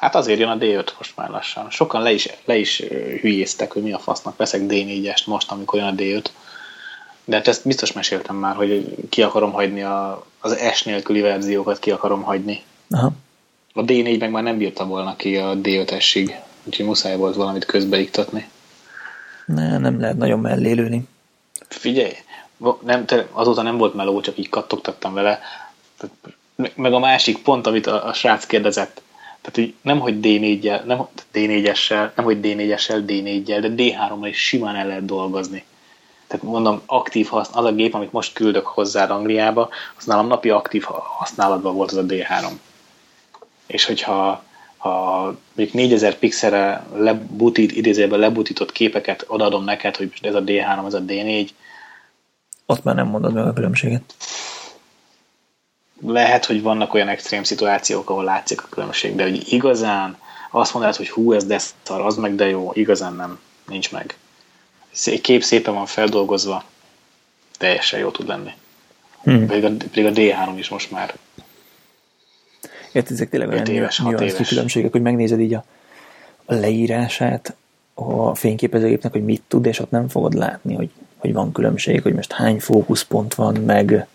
Hát 0.00 0.14
azért 0.14 0.38
jön 0.38 0.48
a 0.48 0.56
D5 0.58 0.88
most 0.98 1.16
már 1.16 1.28
lassan. 1.28 1.70
Sokan 1.70 2.02
le 2.02 2.12
is, 2.12 2.28
le 2.44 2.56
is 2.56 2.82
hülyéztek, 3.20 3.72
hogy 3.72 3.82
mi 3.82 3.92
a 3.92 3.98
fasznak 3.98 4.36
veszek 4.36 4.60
D4-est 4.64 5.26
most, 5.26 5.50
amikor 5.50 5.78
jön 5.78 5.88
a 5.88 5.94
D5. 5.94 6.24
De 7.24 7.36
hát 7.36 7.48
ezt 7.48 7.66
biztos 7.66 7.92
meséltem 7.92 8.36
már, 8.36 8.54
hogy 8.54 8.94
ki 9.08 9.22
akarom 9.22 9.52
hagyni 9.52 9.82
a, 9.82 10.26
az 10.40 10.58
S 10.72 10.82
nélküli 10.82 11.20
verziókat, 11.20 11.78
ki 11.78 11.90
akarom 11.90 12.22
hagyni. 12.22 12.62
Aha. 12.90 13.10
A 13.74 13.80
D4 13.80 14.18
meg 14.18 14.30
már 14.30 14.42
nem 14.42 14.58
bírta 14.58 14.86
volna 14.86 15.16
ki 15.16 15.36
a 15.36 15.56
D5-esig, 15.56 16.34
úgyhogy 16.64 16.86
muszáj 16.86 17.16
volt 17.16 17.34
valamit 17.34 17.64
közbeiktatni. 17.64 18.48
Ne, 19.46 19.78
nem 19.78 20.00
lehet 20.00 20.16
nagyon 20.16 20.40
mellélőni. 20.40 21.08
Figyelj, 21.68 22.12
nem, 22.82 23.04
azóta 23.32 23.62
nem 23.62 23.76
volt 23.76 23.94
meló, 23.94 24.20
csak 24.20 24.38
így 24.38 24.48
kattogtattam 24.48 25.14
vele. 25.14 25.40
Meg 26.74 26.92
a 26.92 26.98
másik 26.98 27.42
pont, 27.42 27.66
amit 27.66 27.86
a, 27.86 28.06
a 28.06 28.12
srác 28.12 28.46
kérdezett, 28.46 29.02
tehát 29.40 29.54
hogy 29.54 29.74
nem, 29.82 29.98
hogy 29.98 30.18
D4-jel, 30.22 30.84
nem 30.84 31.06
D4-essel, 31.34 32.14
nem, 32.14 32.24
hogy 32.24 32.38
D4-essel, 32.42 33.02
D4-jel, 33.06 33.58
de 33.60 33.72
D3-mal 33.76 34.26
is 34.28 34.38
simán 34.38 34.76
el 34.76 34.86
lehet 34.86 35.04
dolgozni. 35.04 35.64
Tehát 36.26 36.44
mondom, 36.44 36.82
aktív 36.86 37.26
használat, 37.26 37.66
az 37.66 37.72
a 37.72 37.74
gép, 37.74 37.94
amit 37.94 38.12
most 38.12 38.32
küldök 38.32 38.66
hozzá 38.66 39.06
Angliába, 39.06 39.68
az 39.98 40.04
nálam 40.04 40.26
napi 40.26 40.50
aktív 40.50 40.82
használatban 41.18 41.74
volt 41.74 41.90
az 41.90 41.96
a 41.96 42.04
D3. 42.04 42.46
És 43.66 43.84
hogyha 43.84 44.44
ha 44.76 45.34
még 45.52 45.70
4000 45.72 46.14
pixelre 46.14 46.86
lebutít, 46.94 47.72
idézőben 47.72 48.18
lebutított 48.18 48.72
képeket 48.72 49.24
odaadom 49.28 49.64
neked, 49.64 49.96
hogy 49.96 50.12
ez 50.20 50.34
a 50.34 50.42
D3, 50.42 50.86
ez 50.86 50.94
a 50.94 51.02
D4. 51.02 51.48
Ott 52.66 52.82
már 52.82 52.94
nem 52.94 53.06
mondod 53.06 53.32
meg 53.32 53.46
a 53.46 53.52
különbséget. 53.52 54.14
Lehet, 56.06 56.44
hogy 56.44 56.62
vannak 56.62 56.94
olyan 56.94 57.08
extrém 57.08 57.42
szituációk, 57.42 58.10
ahol 58.10 58.24
látszik 58.24 58.62
a 58.62 58.66
különbség, 58.70 59.16
de 59.16 59.22
hogy 59.22 59.52
igazán 59.52 60.16
azt 60.50 60.74
mondod, 60.74 60.96
hogy 60.96 61.10
hú, 61.10 61.32
ez 61.32 61.44
de 61.44 61.58
szar, 61.82 62.00
az 62.00 62.16
meg 62.16 62.34
de 62.34 62.48
jó, 62.48 62.70
igazán 62.74 63.14
nem, 63.14 63.38
nincs 63.68 63.92
meg. 63.92 64.16
Kép 65.22 65.42
szépen 65.42 65.74
van 65.74 65.86
feldolgozva, 65.86 66.64
teljesen 67.58 67.98
jó 67.98 68.10
tud 68.10 68.26
lenni. 68.26 68.50
Hmm. 69.22 69.46
Pedig, 69.46 69.64
a, 69.64 69.70
pedig 69.92 70.06
a 70.06 70.10
D3 70.10 70.52
is 70.56 70.68
most 70.68 70.90
már 70.90 71.14
Érted, 72.92 73.12
ezek 73.12 73.28
tényleg 73.28 73.48
olyan 73.48 73.66
éves, 73.66 74.02
éves. 74.20 74.48
különbségek, 74.48 74.92
hogy 74.92 75.02
megnézed 75.02 75.40
így 75.40 75.54
a, 75.54 75.64
a 76.44 76.54
leírását 76.54 77.54
a 77.94 78.34
fényképezőgépnek, 78.34 79.12
hogy 79.12 79.24
mit 79.24 79.42
tud, 79.48 79.66
és 79.66 79.78
ott 79.78 79.90
nem 79.90 80.08
fogod 80.08 80.34
látni, 80.34 80.74
hogy, 80.74 80.90
hogy 81.16 81.32
van 81.32 81.52
különbség, 81.52 82.02
hogy 82.02 82.14
most 82.14 82.32
hány 82.32 82.60
fókuszpont 82.60 83.34
van, 83.34 83.54
meg, 83.54 84.06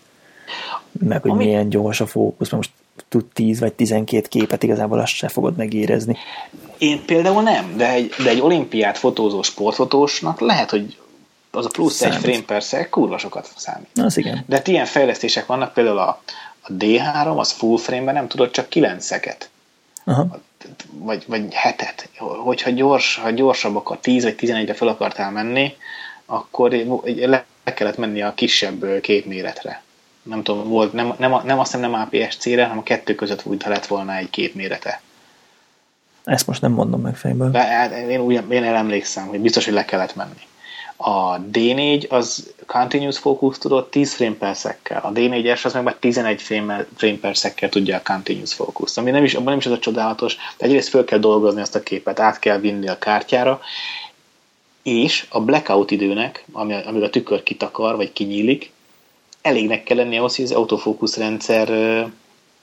meg 0.92 1.22
hogy 1.22 1.30
Ami... 1.30 1.44
milyen 1.44 1.68
gyors 1.68 2.00
a 2.00 2.06
fókusz, 2.06 2.50
mert 2.50 2.62
most 2.62 2.70
tud 3.08 3.24
10 3.24 3.60
vagy 3.60 3.72
12 3.72 4.26
képet, 4.28 4.62
igazából 4.62 4.98
azt 4.98 5.12
se 5.12 5.28
fogod 5.28 5.56
megérezni. 5.56 6.16
Én 6.78 7.04
például 7.04 7.42
nem, 7.42 7.76
de 7.76 7.90
egy, 7.90 8.14
de 8.22 8.30
egy 8.30 8.40
olimpiát 8.40 8.98
fotózó 8.98 9.42
sportfotósnak 9.42 10.40
lehet, 10.40 10.70
hogy 10.70 10.96
az 11.50 11.64
a 11.64 11.68
plusz 11.68 11.94
Számít. 11.94 12.16
egy 12.16 12.22
frame 12.22 12.42
per 12.44 12.62
szeg 12.62 12.88
kurva 12.88 13.18
sokat 13.18 13.52
számít. 13.56 13.88
Az 13.94 14.16
igen. 14.16 14.44
De 14.46 14.56
hát 14.56 14.68
ilyen 14.68 14.86
fejlesztések 14.86 15.46
vannak, 15.46 15.72
például 15.72 15.98
a, 15.98 16.20
a 16.60 16.72
D3 16.72 17.36
az 17.36 17.52
full 17.52 17.78
frame-ben 17.78 18.14
nem 18.14 18.28
tudod 18.28 18.50
csak 18.50 18.66
9-eket. 18.70 19.40
Vagy, 20.90 21.24
vagy 21.26 21.54
hetet. 21.54 22.08
Hogyha 22.44 22.70
gyors, 22.70 23.16
ha 23.16 23.30
gyorsabb, 23.30 23.76
akkor 23.76 23.98
10 23.98 24.22
vagy 24.22 24.34
11-re 24.38 24.74
fel 24.74 24.88
akartál 24.88 25.30
menni, 25.30 25.74
akkor 26.26 26.70
le 27.16 27.44
kellett 27.74 27.96
menni 27.96 28.22
a 28.22 28.34
kisebb 28.34 29.00
képméretre. 29.00 29.82
Nem 30.28 30.42
tudom, 30.42 30.68
volt, 30.68 30.92
nem, 30.92 31.14
nem, 31.18 31.34
nem 31.44 31.58
azt 31.58 31.72
hiszem 31.72 31.90
nem 31.90 32.00
APS-C-re, 32.00 32.62
hanem 32.62 32.78
a 32.78 32.82
kettő 32.82 33.14
között 33.14 33.46
úgy, 33.46 33.62
ha 33.62 33.70
lett 33.70 33.86
volna 33.86 34.16
egy 34.16 34.30
képmérete. 34.30 35.00
Ezt 36.24 36.46
most 36.46 36.60
nem 36.60 36.72
mondom 36.72 37.00
meg 37.00 37.16
fejből. 37.16 37.50
De, 37.50 37.62
hát 37.62 37.92
én, 37.92 38.20
úgy, 38.20 38.42
én 38.50 38.64
emlékszem, 38.64 39.26
hogy 39.26 39.40
biztos, 39.40 39.64
hogy 39.64 39.74
le 39.74 39.84
kellett 39.84 40.14
menni. 40.14 40.46
A 40.96 41.40
D4 41.40 42.08
az 42.08 42.52
continuous 42.66 43.18
focus 43.18 43.58
tudott 43.58 43.90
10 43.90 44.14
frame 44.14 44.34
per 44.34 44.56
szekkel. 44.56 45.00
A 45.02 45.12
D4-es 45.12 45.64
az 45.64 45.72
meg 45.72 45.82
már 45.82 45.94
11 45.94 46.42
frame, 46.42 46.86
frame 46.96 47.16
per 47.16 47.36
szekkel 47.36 47.68
tudja 47.68 47.96
a 47.96 48.00
continuous 48.04 48.54
focus. 48.54 48.96
Ami 48.96 49.10
nem 49.10 49.24
is, 49.24 49.34
abban 49.34 49.48
nem 49.48 49.58
is 49.58 49.66
az 49.66 49.72
a 49.72 49.78
csodálatos, 49.78 50.36
de 50.58 50.64
egyrészt 50.64 50.88
föl 50.88 51.04
kell 51.04 51.18
dolgozni 51.18 51.60
ezt 51.60 51.74
a 51.74 51.82
képet, 51.82 52.20
át 52.20 52.38
kell 52.38 52.58
vinni 52.58 52.88
a 52.88 52.98
kártyára, 52.98 53.60
és 54.82 55.26
a 55.28 55.40
blackout 55.40 55.90
időnek, 55.90 56.44
ami, 56.52 56.74
amíg 56.86 57.02
a 57.02 57.10
tükör 57.10 57.42
kitakar, 57.42 57.96
vagy 57.96 58.12
kinyílik, 58.12 58.72
elégnek 59.46 59.82
kell 59.82 59.96
lenni 59.96 60.18
ahhoz, 60.18 60.36
hogy 60.36 60.44
az 60.44 60.52
autofókusz 60.52 61.16
rendszer 61.16 61.68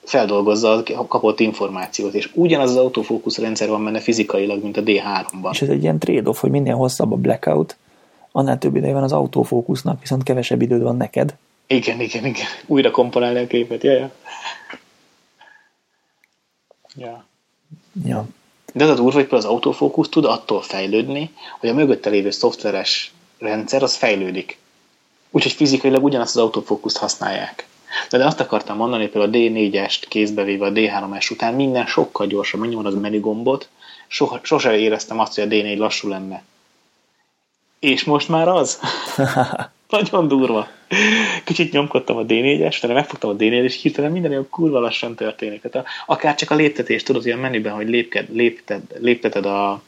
feldolgozza 0.04 0.84
a 0.96 1.08
kapott 1.08 1.40
információt, 1.40 2.14
és 2.14 2.30
ugyanaz 2.34 2.70
az 2.70 2.76
autofókusz 2.76 3.38
rendszer 3.38 3.70
van 3.70 3.84
benne 3.84 4.00
fizikailag, 4.00 4.64
mint 4.64 4.78
a 4.78 4.84
D3-ban. 4.84 5.52
És 5.52 5.62
ez 5.62 5.70
egy 5.70 5.84
ilyen 5.84 6.00
trade-off, 6.00 6.40
hogy 6.40 6.50
minél 6.50 6.76
hosszabb 6.76 7.12
a 7.12 7.16
blackout, 7.16 7.78
annál 8.32 8.58
több 8.58 8.76
ideje 8.76 8.94
van 8.94 9.04
az 9.04 9.12
autofókusznak, 9.12 10.00
viszont 10.00 10.24
kevesebb 10.24 10.62
időd 10.62 10.82
van 10.82 10.98
neked. 10.98 11.36
Igen, 11.68 12.00
igen, 12.00 12.26
igen. 12.26 12.46
Újra 12.66 12.92
komponálni 12.92 13.40
a 13.40 13.48
képet, 13.48 13.84
ja, 13.84 13.92
ja. 13.92 14.12
Ja. 16.96 17.26
Ja. 18.06 18.26
De 18.74 18.84
az 18.84 18.90
a 18.90 18.94
durva, 18.94 19.20
hogy 19.20 19.28
az 19.30 19.46
autofókusz 19.46 20.10
tud 20.10 20.26
attól 20.26 20.62
fejlődni, 20.62 21.32
hogy 21.60 21.70
a 21.70 21.74
mögötte 21.74 22.10
lévő 22.10 22.30
szoftveres 22.30 23.14
rendszer 23.40 23.84
az 23.84 23.96
fejlődik. 23.96 24.58
Úgyhogy 25.36 25.52
fizikailag 25.52 26.04
ugyanazt 26.04 26.36
az 26.36 26.42
autofókuszt 26.42 26.98
használják. 26.98 27.68
De, 28.10 28.18
de 28.18 28.26
azt 28.26 28.40
akartam 28.40 28.78
mondani, 28.78 29.10
hogy 29.14 29.22
a 29.22 29.30
D4-est 29.30 30.02
kézbevéve 30.08 30.66
a 30.66 30.72
D3-es 30.72 31.32
után 31.32 31.54
minden 31.54 31.86
sokkal 31.86 32.28
gyorsabb, 32.28 32.60
megnyomod 32.60 32.86
az 32.86 32.94
menü 32.94 33.20
gombot, 33.20 33.70
soha, 34.08 34.40
sose 34.44 34.78
éreztem 34.78 35.20
azt, 35.20 35.36
hogy 35.36 35.44
a 35.44 35.48
D4 35.48 35.78
lassú 35.78 36.08
lenne. 36.08 36.44
És 37.80 38.04
most 38.04 38.30
már 38.30 38.48
az. 38.48 38.80
Nagyon 39.90 40.28
durva. 40.28 40.68
Kicsit 41.44 41.72
nyomkodtam 41.72 42.18
a 42.18 42.26
D4-est, 42.26 42.78
de 42.82 42.94
megfogtam 42.94 43.30
a 43.30 43.36
D4-et, 43.36 43.64
és 43.64 43.82
hirtelen 43.82 44.12
minden 44.12 44.32
olyan 44.32 44.50
kurva 44.50 44.80
lassan 44.80 45.16
történik. 45.16 45.62
Tehát 45.62 45.88
akár 46.06 46.36
csak 46.36 46.52
a 46.52 46.56
léptetés, 46.56 47.04
tudod, 47.04 47.26
ilyen 47.26 47.40
menüben, 47.40 47.74
hogy 47.74 47.90
lépked, 47.90 48.36
lépted, 48.36 48.82
lépteted 49.00 49.46
a, 49.46 49.82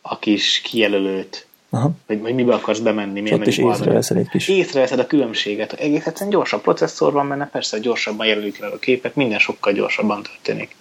a 0.00 0.18
kis 0.18 0.60
kijelölőt, 0.60 1.46
Aha. 1.74 1.90
Vagy, 2.06 2.20
vagy 2.20 2.34
mibe 2.34 2.54
akarsz 2.54 2.78
bemenni. 2.78 3.20
Milyen 3.20 3.40
ott 3.40 3.46
is 3.46 3.58
észreveszed 3.58 4.16
egy 4.16 4.28
kis. 4.28 4.48
Észreveszed 4.48 4.98
a 4.98 5.06
különbséget. 5.06 5.72
Egész 5.72 6.06
egyszerűen 6.06 6.30
gyorsabb 6.30 6.60
processzor 6.60 7.12
van 7.12 7.28
benne, 7.28 7.48
persze 7.48 7.78
gyorsabban 7.78 8.26
jelenik 8.26 8.58
le 8.58 8.66
a 8.66 8.78
képek, 8.78 9.14
minden 9.14 9.38
sokkal 9.38 9.72
gyorsabban 9.72 10.22
történik. 10.22 10.76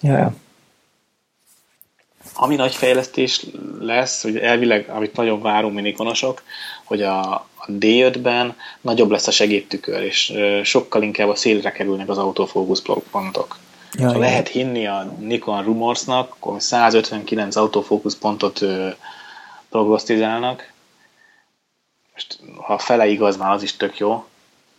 Ja, 0.00 0.16
ja. 0.16 0.34
Ami 2.34 2.56
nagy 2.56 2.74
fejlesztés 2.74 3.46
lesz, 3.80 4.22
hogy 4.22 4.36
elvileg, 4.36 4.88
amit 4.88 5.16
nagyon 5.16 5.42
várunk 5.42 5.74
mi 5.74 5.80
nikonosok, 5.80 6.42
hogy 6.84 7.02
a, 7.02 7.32
a 7.34 7.66
D5-ben 7.68 8.56
nagyobb 8.80 9.10
lesz 9.10 9.26
a 9.26 9.30
segédtükör, 9.30 10.02
és 10.02 10.32
sokkal 10.62 11.02
inkább 11.02 11.28
a 11.28 11.34
szélre 11.34 11.72
kerülnek 11.72 12.08
az 12.08 12.18
autofókusz 12.18 12.82
pontok. 13.10 13.58
Ja, 13.92 14.12
ha 14.12 14.18
lehet 14.18 14.48
hinni 14.48 14.86
a 14.86 15.14
Nikon 15.18 15.64
Rumorsnak, 15.64 16.30
akkor 16.30 16.62
159 16.62 17.56
autofókusz 17.56 18.16
pontot 18.16 18.60
prognosztizálnak. 19.70 20.72
Most, 22.12 22.38
ha 22.56 22.78
fele 22.78 23.06
igaz, 23.06 23.36
már 23.36 23.52
az 23.52 23.62
is 23.62 23.76
tök 23.76 23.98
jó. 23.98 24.24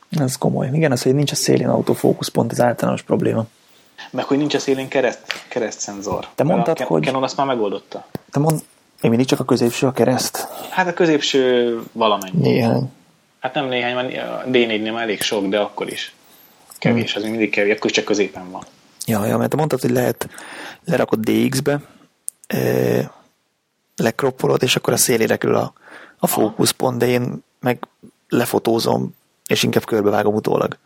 Ez 0.09 0.37
komoly. 0.37 0.69
Igen, 0.73 0.91
az, 0.91 1.01
hogy 1.03 1.15
nincs 1.15 1.31
a 1.31 1.35
szélén 1.35 1.69
autofókusz 1.69 2.27
pont 2.27 2.51
az 2.51 2.61
általános 2.61 3.01
probléma. 3.01 3.45
Meg 4.11 4.25
hogy 4.25 4.37
nincs 4.37 4.53
a 4.53 4.59
szélén 4.59 4.87
kereszt, 4.87 5.45
keresztszenzor. 5.47 6.27
Te 6.35 6.43
mondtad, 6.43 6.79
a 6.79 6.83
hogy... 6.83 7.03
Canon 7.03 7.23
azt 7.23 7.37
már 7.37 7.47
megoldotta. 7.47 8.05
Te 8.31 8.39
mond... 8.39 8.61
Én 9.01 9.09
mindig 9.09 9.27
csak 9.27 9.39
a 9.39 9.43
középső 9.45 9.87
a 9.87 9.91
kereszt? 9.91 10.47
Hát 10.69 10.87
a 10.87 10.93
középső 10.93 11.79
valamennyi. 11.91 12.41
Néhány. 12.41 12.91
Hát 13.39 13.53
nem 13.53 13.67
néhány, 13.67 13.95
mert 13.95 14.17
a 14.17 14.43
D4-nél 14.47 14.93
már 14.93 15.03
elég 15.03 15.21
sok, 15.21 15.45
de 15.45 15.59
akkor 15.59 15.91
is. 15.91 16.15
Kevés, 16.77 17.15
az 17.15 17.23
mindig 17.23 17.49
kevés, 17.49 17.75
akkor 17.75 17.91
csak 17.91 18.03
középen 18.05 18.51
van. 18.51 18.63
Ja, 19.05 19.25
ja, 19.25 19.37
mert 19.37 19.49
te 19.49 19.55
mondtad, 19.55 19.81
hogy 19.81 19.89
lehet 19.89 20.29
lerakod 20.85 21.19
DX-be, 21.19 21.81
lekroppolod, 24.01 24.63
és 24.63 24.75
akkor 24.75 24.93
a 24.93 24.97
szélére 24.97 25.35
kerül 25.35 25.55
a, 25.55 25.73
a 26.19 26.27
fókuszpont, 26.27 26.97
de 26.97 27.07
én 27.07 27.43
meg 27.59 27.87
lefotózom, 28.29 29.15
és 29.47 29.63
inkább 29.63 29.85
körbevágom 29.85 30.35
utólag. 30.35 30.77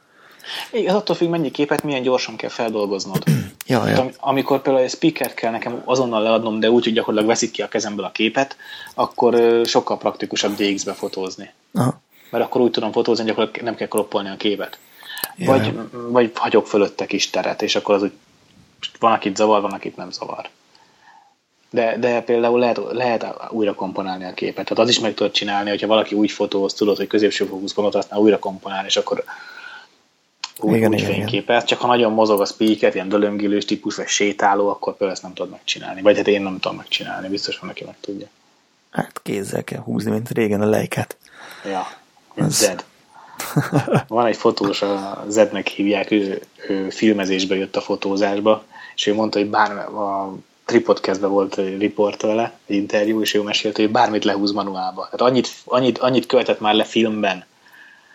Igen, 0.71 0.95
attól 0.95 1.15
függ, 1.15 1.29
mennyi 1.29 1.51
képet 1.51 1.83
milyen 1.83 2.01
gyorsan 2.01 2.35
kell 2.35 2.49
feldolgoznod. 2.49 3.23
ja, 3.67 3.87
ja. 3.87 4.09
Amikor 4.19 4.61
például 4.61 4.85
egy 4.85 4.91
speaker 4.91 5.33
kell 5.33 5.51
nekem 5.51 5.81
azonnal 5.85 6.21
leadnom, 6.21 6.59
de 6.59 6.69
úgy, 6.69 6.83
hogy 6.83 6.93
gyakorlatilag 6.93 7.35
veszik 7.35 7.51
ki 7.51 7.61
a 7.61 7.67
kezemből 7.67 8.05
a 8.05 8.11
képet, 8.11 8.57
akkor 8.93 9.61
sokkal 9.65 9.97
praktikusabb 9.97 10.55
DX-be 10.55 10.93
fotózni. 10.93 11.53
Aha. 11.73 12.01
Mert 12.29 12.43
akkor 12.43 12.61
úgy 12.61 12.71
tudom 12.71 12.91
fotózni, 12.91 13.23
hogy 13.23 13.31
gyakorlatilag 13.31 13.67
nem 13.67 13.75
kell 13.75 13.87
kroppolni 13.87 14.29
a 14.29 14.37
képet. 14.37 14.77
Ja, 15.35 15.51
vagy, 15.51 15.65
ja. 15.65 15.89
vagy 15.91 16.31
hagyok 16.35 16.67
fölötte 16.67 17.05
kis 17.05 17.29
teret, 17.29 17.61
és 17.61 17.75
akkor 17.75 17.95
az 17.95 18.01
úgy 18.01 18.11
van, 18.99 19.11
akit 19.11 19.35
zavar, 19.35 19.61
van, 19.61 19.71
akit 19.71 19.95
nem 19.95 20.11
zavar. 20.11 20.49
De, 21.75 21.97
de 21.97 22.21
például 22.21 22.59
lehet, 22.59 22.79
lehet 22.91 23.25
újra 23.49 23.73
komponálni 23.73 24.25
a 24.25 24.33
képet. 24.33 24.65
Tehát 24.65 24.83
az 24.83 24.89
is 24.89 24.99
meg 24.99 25.13
tudod 25.13 25.31
csinálni, 25.31 25.69
hogyha 25.69 25.87
valaki 25.87 26.15
úgy 26.15 26.31
fotóz, 26.31 26.73
tudod, 26.73 26.97
hogy 26.97 27.07
középső 27.07 27.45
fókuszpontot 27.45 27.93
használ 27.93 28.19
újra 28.19 28.39
komponálni, 28.39 28.87
és 28.87 28.97
akkor 28.97 29.23
úgy, 30.59 30.75
igen, 30.75 30.91
úgy 30.91 30.99
igen, 30.99 31.11
fényképez. 31.11 31.63
Csak 31.63 31.79
ha 31.79 31.87
nagyon 31.87 32.11
mozog 32.11 32.41
a 32.41 32.45
speaker, 32.45 32.95
ilyen 32.95 33.09
dölöngülős 33.09 33.65
típus, 33.65 33.95
vagy 33.95 34.07
sétáló, 34.07 34.69
akkor 34.69 34.91
például 34.91 35.11
ezt 35.11 35.21
nem 35.21 35.33
tudod 35.33 35.51
megcsinálni. 35.51 36.01
Vagy 36.01 36.17
hát 36.17 36.27
én 36.27 36.41
nem 36.41 36.59
tudom 36.59 36.77
megcsinálni, 36.77 37.27
biztos 37.27 37.59
van, 37.59 37.69
aki 37.69 37.83
meg 37.83 37.95
tudja. 38.01 38.27
Hát 38.91 39.21
kézzel 39.23 39.63
kell 39.63 39.81
húzni, 39.81 40.11
mint 40.11 40.29
régen 40.29 40.61
a 40.61 40.65
lejket. 40.65 41.17
Ja, 41.65 41.87
az... 42.35 42.53
Zed. 42.53 42.85
Van 44.07 44.25
egy 44.25 44.37
fotós, 44.37 44.81
a 44.81 45.25
Zednek 45.27 45.67
hívják, 45.67 46.11
ő, 46.11 46.41
ő 46.67 46.89
filmezésbe 46.89 47.55
jött 47.55 47.75
a 47.75 47.81
fotózásba, 47.81 48.63
és 48.95 49.07
ő 49.07 49.13
mondta, 49.13 49.39
hogy 49.39 49.49
bár 49.49 49.71
a 49.77 50.35
Tripodcastben 50.75 51.29
volt 51.29 51.57
egy 51.57 51.77
riport 51.77 52.21
vele, 52.21 52.53
egy 52.65 52.75
interjú, 52.75 53.21
és 53.21 53.33
ő 53.33 53.41
mesélte, 53.41 53.81
hogy 53.81 53.91
bármit 53.91 54.23
lehúz 54.23 54.51
manuálba. 54.51 55.03
Tehát 55.03 55.21
annyit, 55.21 55.49
annyit, 55.65 55.97
annyit 55.97 56.25
követett 56.25 56.59
már 56.59 56.73
le 56.73 56.83
filmben, 56.83 57.45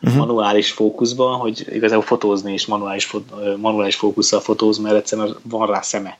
uh-huh. 0.00 0.18
manuális 0.18 0.70
fókuszban, 0.70 1.38
hogy 1.38 1.66
igazából 1.72 2.04
fotózni 2.04 2.52
is 2.52 2.66
manuális, 2.66 3.16
manuális 3.56 3.96
fókusszal 3.96 4.40
fotóz, 4.40 4.78
mert 4.78 4.96
egyszerűen 4.96 5.36
van 5.42 5.66
rá 5.66 5.80
szeme. 5.80 6.18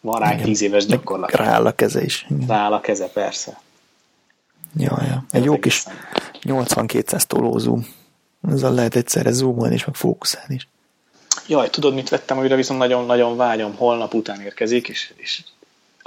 Van 0.00 0.20
rá 0.20 0.36
tíz 0.36 0.62
éves 0.62 0.86
gyakorlat. 0.86 1.30
Rááll 1.30 1.66
a 1.66 1.72
keze 1.72 2.02
is. 2.02 2.26
Igen. 2.30 2.46
Rááll 2.46 2.72
a 2.72 2.80
keze, 2.80 3.06
persze. 3.06 3.60
Ja, 4.76 4.98
ja. 5.02 5.24
Egy 5.30 5.44
jó 5.44 5.58
kis 5.58 5.84
80-200 6.42 7.22
toló 7.22 7.58
zoom. 7.58 7.86
Ezzel 8.48 8.74
lehet 8.74 8.96
egyszerre 8.96 9.32
zoomolni 9.32 9.74
és 9.74 9.84
meg 9.84 9.94
fókuszálni 9.94 10.54
is. 10.54 10.68
Jaj, 11.48 11.70
tudod, 11.70 11.94
mit 11.94 12.08
vettem 12.08 12.38
újra, 12.38 12.56
viszont 12.56 12.78
nagyon-nagyon 12.78 13.36
vágyom, 13.36 13.74
holnap 13.76 14.14
után 14.14 14.40
érkezik, 14.40 14.88
és, 14.88 15.12
és 15.16 15.42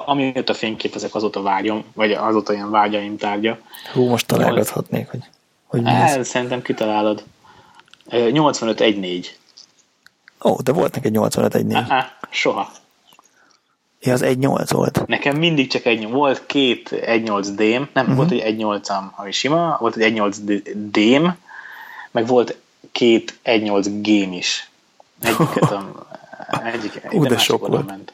amióta 0.06 0.54
fényképezek, 0.54 1.16
azóta 1.16 1.42
vágyom, 1.42 1.84
vagy 1.94 2.12
azóta 2.12 2.54
ilyen 2.54 2.70
vágyaim 2.72 3.18
tárgya. 3.18 3.58
Hú, 3.94 4.08
most 4.08 4.28
találgathatnék, 4.28 5.10
hogy, 5.10 5.24
hogy 5.66 5.82
mi 5.82 5.90
El, 5.90 6.24
Szerintem 6.24 6.62
kitalálod. 6.62 7.24
85-1-4. 8.10 9.26
Ó, 10.44 10.56
de 10.64 10.72
volt 10.72 10.96
neked 10.96 11.14
85-1-4. 11.16 12.06
soha. 12.30 12.72
Ja, 14.02 14.14
az 14.14 14.22
1-8 14.26 14.68
volt. 14.70 15.08
Nekem 15.08 15.38
mindig 15.38 15.68
csak 15.68 15.86
egy 15.86 16.10
volt 16.10 16.46
két 16.46 16.90
1-8 16.92 17.50
dém, 17.56 17.90
nem, 17.94 18.04
uh-huh. 18.04 18.18
volt 18.18 18.32
egy 18.32 18.56
1-8-am, 18.60 19.16
ami 19.16 19.32
sima, 19.32 19.78
volt 19.80 19.96
egy 19.96 20.14
1-8 20.18 20.62
dém, 20.74 21.36
meg 22.12 22.28
volt 22.28 22.58
két 22.92 23.40
1-8 23.44 23.88
game 24.02 24.36
is. 24.36 24.70
Egyiket, 25.22 25.72
a, 25.72 25.92
egyik, 26.74 27.02
Ú, 27.12 27.26
de 27.26 27.38
sok 27.38 27.68
volt. 27.68 27.86
Ment. 27.86 28.14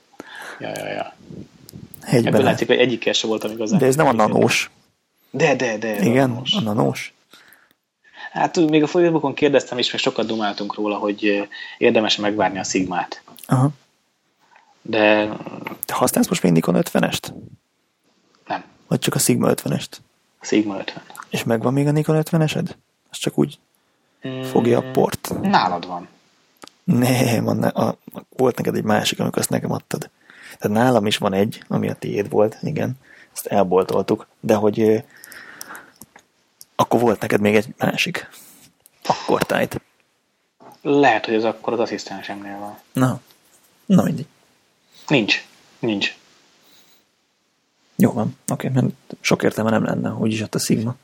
Ja, 0.59 0.69
ja, 0.75 0.87
ja. 0.87 1.13
Hegyben. 2.05 2.33
Ebből 2.33 2.45
látszik, 2.45 2.67
hogy 2.67 2.77
egyikkel 2.77 3.13
sem 3.13 3.29
voltam 3.29 3.51
igazán. 3.51 3.79
De 3.79 3.85
ez 3.85 3.95
nem 3.95 4.07
a 4.07 4.13
nanós. 4.13 4.71
De, 5.31 5.55
de, 5.55 5.77
de. 5.77 5.99
Igen, 5.99 6.29
nanós. 6.29 6.53
A 6.53 6.61
nanós. 6.61 7.13
Hát 8.31 8.69
még 8.69 8.83
a 8.83 8.87
Facebookon 8.87 9.33
kérdeztem 9.33 9.77
is, 9.77 9.91
meg 9.91 10.01
sokat 10.01 10.25
dumáltunk 10.25 10.75
róla, 10.75 10.95
hogy 10.95 11.47
érdemes 11.77 12.15
megvárni 12.15 12.59
a 12.59 12.63
Sigmát. 12.63 13.21
Aha. 13.45 13.69
De... 14.81 15.29
Te 15.85 15.93
használsz 15.93 16.27
most 16.27 16.43
még 16.43 16.51
Nikon 16.51 16.75
50-est? 16.77 17.33
Nem. 18.47 18.63
Vagy 18.87 18.99
csak 18.99 19.15
a 19.15 19.19
Sigma 19.19 19.49
50-est? 19.51 19.89
Sigma 20.41 20.77
50. 20.77 21.03
És 21.29 21.43
megvan 21.43 21.73
még 21.73 21.87
a 21.87 21.91
Nikon 21.91 22.21
50-esed? 22.23 22.69
Az 23.09 23.17
csak 23.17 23.37
úgy 23.37 23.59
mm, 24.27 24.41
fogja 24.41 24.77
a 24.77 24.91
port? 24.91 25.33
Nálad 25.41 25.87
van. 25.87 26.07
Nem, 26.83 27.47
a, 27.47 27.81
a, 27.81 27.97
volt 28.29 28.57
neked 28.57 28.75
egy 28.75 28.83
másik, 28.83 29.19
amikor 29.19 29.39
azt 29.39 29.49
nekem 29.49 29.71
adtad. 29.71 30.09
Tehát 30.57 30.77
nálam 30.77 31.05
is 31.05 31.17
van 31.17 31.33
egy, 31.33 31.63
ami 31.67 31.89
a 31.89 31.95
tiéd 31.95 32.29
volt, 32.29 32.57
igen. 32.61 32.93
Ezt 33.33 33.45
elboltoltuk, 33.45 34.27
de 34.39 34.55
hogy 34.55 35.03
akkor 36.75 36.99
volt 36.99 37.19
neked 37.19 37.41
még 37.41 37.55
egy 37.55 37.67
másik. 37.77 38.29
Akkor 39.05 39.43
tájt. 39.43 39.81
Lehet, 40.81 41.25
hogy 41.25 41.35
az 41.35 41.43
akkor 41.43 41.73
az 41.73 41.79
asszisztensemnél 41.79 42.57
van. 42.59 42.77
Na, 42.93 43.21
na 43.85 44.03
mindig. 44.03 44.25
Nincs. 45.07 45.45
Nincs. 45.79 46.17
Jó 47.95 48.11
van, 48.11 48.37
oké, 48.47 48.67
mert 48.67 48.85
sok 49.19 49.43
értelme 49.43 49.69
nem 49.69 49.83
lenne, 49.83 50.13
úgyis 50.13 50.41
ott 50.41 50.55
a 50.55 50.59
Sigma. 50.59 50.95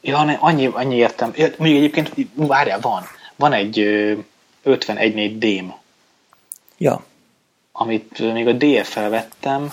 Ja, 0.00 0.24
ne, 0.24 0.32
annyi, 0.32 0.66
annyi 0.66 0.94
értem. 0.94 1.32
Ja, 1.36 1.48
Még 1.58 1.76
egyébként, 1.76 2.12
várjál, 2.34 2.80
van. 2.80 3.02
Van 3.36 3.52
egy 3.52 3.78
ö, 3.78 4.18
51 4.62 5.38
dém, 5.38 5.74
Ja, 6.80 7.04
amit 7.80 8.32
még 8.32 8.46
a 8.46 8.52
DF-fel 8.52 9.10
vettem, 9.10 9.70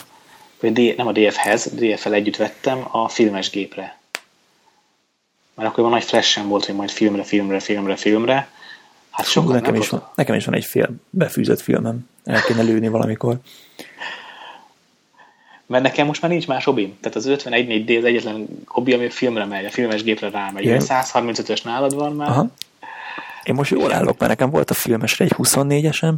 vagy 0.59 0.73
D, 0.73 0.97
nem 0.97 1.07
a 1.07 1.11
DF-hez, 1.11 1.73
DF-fel 1.73 2.13
együtt 2.13 2.35
vettem 2.35 2.87
a 2.91 3.07
filmes 3.09 3.49
gépre. 3.49 3.97
Mert 5.55 5.69
akkor 5.69 5.89
nagy 5.89 6.03
flash 6.03 6.41
volt, 6.41 6.65
hogy 6.65 6.75
majd 6.75 6.89
filmre, 6.89 7.23
filmre, 7.23 7.59
filmre, 7.59 7.95
filmre. 7.95 8.49
Hát 9.09 9.25
Sok, 9.25 9.43
sokat 9.43 9.61
nekem, 9.61 9.75
is 9.75 9.89
van, 9.89 10.09
nekem 10.15 10.35
is 10.35 10.45
van 10.45 10.55
egy 10.55 10.65
fél 10.65 10.89
befűzött 11.09 11.61
filmem. 11.61 12.09
El 12.23 12.41
kéne 12.41 12.61
lőni 12.61 12.87
valamikor. 12.87 13.37
Mert 15.65 15.83
nekem 15.83 16.05
most 16.05 16.21
már 16.21 16.31
nincs 16.31 16.47
más 16.47 16.63
hobbim. 16.63 16.97
Tehát 17.01 17.17
az 17.17 17.25
51 17.25 17.85
d 17.85 17.89
az 17.89 18.03
egyetlen 18.03 18.47
hobbi, 18.65 18.93
ami 18.93 19.05
a 19.05 19.11
filmre 19.11 19.45
megy, 19.45 19.65
a 19.65 19.69
filmes 19.69 20.03
gépre 20.03 20.29
rámegy. 20.29 20.67
A 20.67 20.77
135-ös 20.77 21.63
nálad 21.63 21.95
van 21.95 22.15
már. 22.15 22.29
Aha. 22.29 22.47
Én 23.43 23.55
most 23.55 23.71
jól 23.71 23.93
állok, 23.93 24.17
mert 24.17 24.31
nekem 24.31 24.49
volt 24.49 24.69
a 24.69 24.73
filmesre 24.73 25.25
egy 25.25 25.33
24-esem, 25.37 26.13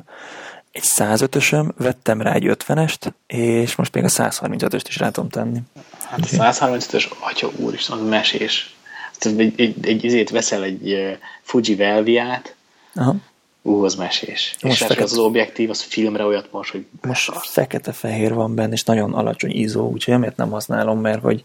egy 0.80 0.86
105-ösöm, 0.96 1.70
vettem 1.78 2.22
rá 2.22 2.34
egy 2.34 2.46
50-est, 2.48 3.12
és 3.28 3.76
most 3.76 3.94
még 3.94 4.04
a 4.04 4.08
135-öst 4.08 4.86
is 4.88 4.98
rá 4.98 5.10
tudom 5.10 5.30
tenni. 5.30 5.60
Hát 6.04 6.20
a 6.20 6.26
135-ös, 6.26 7.10
atya 7.20 7.50
úristen, 7.56 7.98
az 7.98 8.08
mesés. 8.08 8.76
Tehát 9.18 9.40
egy, 9.40 9.54
egy, 9.62 9.88
egy, 9.88 10.04
izét 10.04 10.30
veszel 10.30 10.64
egy 10.64 10.94
uh, 10.94 11.12
Fuji 11.42 11.76
Velviát, 11.76 12.56
Aha. 12.96 13.16
ú, 13.62 13.84
az 13.84 13.96
mesés. 13.96 14.56
Most 14.62 14.76
és 14.76 14.82
fekete- 14.82 15.04
az, 15.04 15.12
az 15.12 15.18
objektív, 15.18 15.70
az 15.70 15.82
filmre 15.82 16.26
olyat 16.26 16.52
most, 16.52 16.72
hogy 16.72 16.86
Most 17.02 17.32
fekete-fehér 17.34 18.34
van 18.34 18.56
benne, 18.56 18.74
és 18.74 18.84
nagyon 18.84 19.14
alacsony 19.14 19.52
izó, 19.52 19.90
úgyhogy 19.90 20.14
emiatt 20.14 20.36
nem 20.36 20.50
használom, 20.50 21.00
mert 21.00 21.22
hogy, 21.22 21.44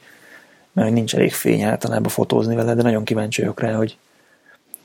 mert 0.73 0.89
hogy 0.89 0.97
nincs 0.97 1.15
elég 1.15 1.33
fény 1.33 1.63
általában 1.63 2.09
fotózni 2.09 2.55
vele, 2.55 2.75
de 2.75 2.83
nagyon 2.83 3.05
kíváncsi 3.05 3.41
vagyok 3.41 3.61
rá, 3.61 3.75
hogy, 3.75 3.97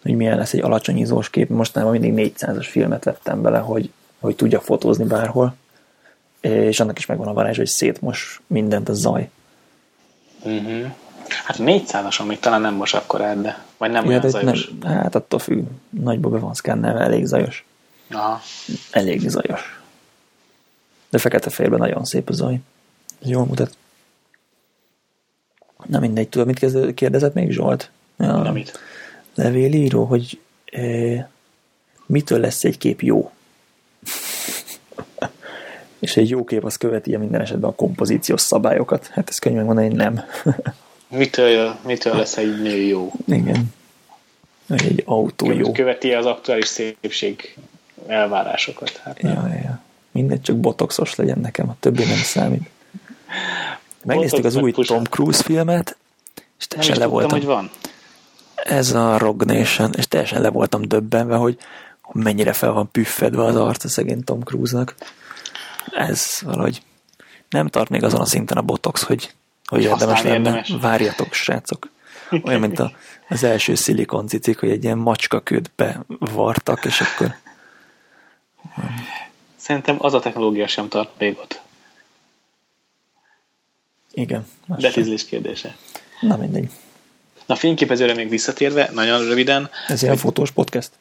hogy 0.01 0.15
milyen 0.15 0.37
lesz 0.37 0.53
egy 0.53 0.61
alacsony 0.61 0.97
izós 0.97 1.29
kép. 1.29 1.49
Mostanában 1.49 1.99
mindig 1.99 2.33
400-as 2.37 2.67
filmet 2.69 3.03
vettem 3.03 3.41
bele, 3.41 3.57
hogy, 3.57 3.91
hogy 4.19 4.35
tudjak 4.35 4.63
fotózni 4.63 5.03
bárhol, 5.05 5.55
és 6.41 6.79
annak 6.79 6.97
is 6.97 7.05
megvan 7.05 7.27
a 7.27 7.33
varázs, 7.33 7.57
hogy 7.57 7.67
szétmos 7.67 8.41
mindent 8.47 8.89
a 8.89 8.93
zaj. 8.93 9.29
Uh-huh. 10.43 10.91
Hát 11.45 11.57
400-ason 11.59 12.25
még 12.27 12.39
talán 12.39 12.61
nem 12.61 12.73
most 12.73 12.95
akkor 12.95 13.21
át, 13.21 13.41
de 13.41 13.63
vagy 13.77 13.91
nem 13.91 14.03
Ja, 14.03 14.09
olyan 14.09 14.29
zajos. 14.29 14.71
nem, 14.81 14.91
hát 14.91 15.15
attól 15.15 15.39
függ, 15.39 15.65
nagyba 15.89 16.29
be 16.29 16.37
van 16.37 16.53
szkennelve, 16.53 16.99
elég 16.99 17.25
zajos. 17.25 17.65
Aha. 18.11 18.41
Elég 18.91 19.29
zajos. 19.29 19.81
De 21.09 21.17
fekete-fehérben 21.17 21.79
nagyon 21.79 22.05
szép 22.05 22.29
a 22.29 22.33
zaj. 22.33 22.59
Jól 23.21 23.45
mutat. 23.45 23.77
Na 25.85 25.99
mindegy, 25.99 26.29
tudod, 26.29 26.47
mit 26.47 26.93
kérdezett 26.93 27.33
még 27.33 27.51
Zsolt? 27.51 27.91
Ja, 28.17 28.33
Amit. 28.33 28.79
levélíró, 29.35 30.03
hogy 30.03 30.39
e, 30.65 31.29
mitől 32.05 32.39
lesz 32.39 32.63
egy 32.63 32.77
kép 32.77 33.01
jó? 33.01 33.31
És 35.99 36.17
egy 36.17 36.29
jó 36.29 36.43
kép 36.43 36.65
az 36.65 36.75
követi 36.75 37.15
minden 37.15 37.41
esetben 37.41 37.69
a 37.69 37.75
kompozíciós 37.75 38.41
szabályokat. 38.41 39.07
Hát 39.07 39.29
ezt 39.29 39.39
könnyű 39.39 39.55
megmondani, 39.55 39.87
nem. 39.87 40.23
Mitől, 41.07 41.75
mitől 41.85 42.15
lesz 42.15 42.37
egy 42.37 42.61
nő 42.61 42.77
jó? 42.77 43.11
Igen. 43.27 43.73
Egy 44.69 45.03
autó 45.05 45.51
jó. 45.51 45.71
Követi 45.71 46.13
az 46.13 46.25
aktuális 46.25 46.67
szépség 46.67 47.57
elvárásokat. 48.07 48.97
Hát 49.03 49.21
nem. 49.21 49.33
Ja, 49.33 49.53
ja. 49.63 49.81
Mindegy, 50.11 50.41
csak 50.41 50.57
botoxos 50.57 51.15
legyen 51.15 51.39
nekem, 51.39 51.69
a 51.69 51.75
többi 51.79 52.03
nem 52.03 52.17
számít. 52.17 52.69
Megnéztük 54.03 54.45
az 54.45 54.55
új. 54.55 54.71
Tom 54.71 55.03
Cruise 55.03 55.43
filmet, 55.43 55.97
és 56.59 56.67
teljesen 56.67 56.97
le 56.97 57.03
tudtam, 57.03 57.19
voltam. 57.19 57.37
hogy 57.37 57.47
van. 57.47 57.69
Ez 58.55 58.93
a 58.93 59.17
Rogue 59.17 59.57
Nation, 59.57 59.93
és 59.97 60.07
teljesen 60.07 60.41
le 60.41 60.49
voltam 60.49 60.81
döbbenve, 60.81 61.35
hogy 61.35 61.57
mennyire 62.13 62.53
fel 62.53 62.71
van 62.71 62.91
püffedve 62.91 63.43
az 63.43 63.55
arca 63.55 63.87
szegény 63.87 64.23
Tom 64.23 64.41
Cruise-nak. 64.41 64.95
Ez 65.91 66.39
valahogy 66.43 66.81
nem 67.49 67.67
tart 67.67 67.89
még 67.89 68.03
azon 68.03 68.21
a 68.21 68.25
szinten 68.25 68.57
a 68.57 68.61
botox, 68.61 69.03
hogy, 69.03 69.33
hogy 69.65 69.83
érdemes 69.83 70.21
lenne. 70.21 70.35
érdemes. 70.35 70.73
Várjatok, 70.81 71.33
srácok. 71.33 71.89
Olyan, 72.43 72.59
mint 72.59 72.79
a, 72.79 72.91
az 73.29 73.43
első 73.43 73.75
szilikoncicik, 73.75 74.59
hogy 74.59 74.69
egy 74.69 74.83
ilyen 74.83 74.97
macskakőt 74.97 75.71
bevartak, 75.75 76.85
és 76.85 77.01
akkor 77.01 77.35
Szerintem 79.55 79.95
az 79.99 80.13
a 80.13 80.19
technológia 80.19 80.67
sem 80.67 80.87
tart 80.87 81.09
még 81.17 81.37
ott. 81.37 81.61
igen. 84.13 84.47
tízlés 84.93 85.25
kérdése. 85.25 85.75
Na 86.21 86.37
mindegy. 86.37 86.69
Na 87.45 87.55
fényképezőre 87.55 88.13
még 88.13 88.29
visszatérve, 88.29 88.89
nagyon 88.93 89.25
röviden, 89.25 89.69
Ez 89.87 90.03
ilyen 90.03 90.17
fotós 90.17 90.51
podcast? 90.51 90.91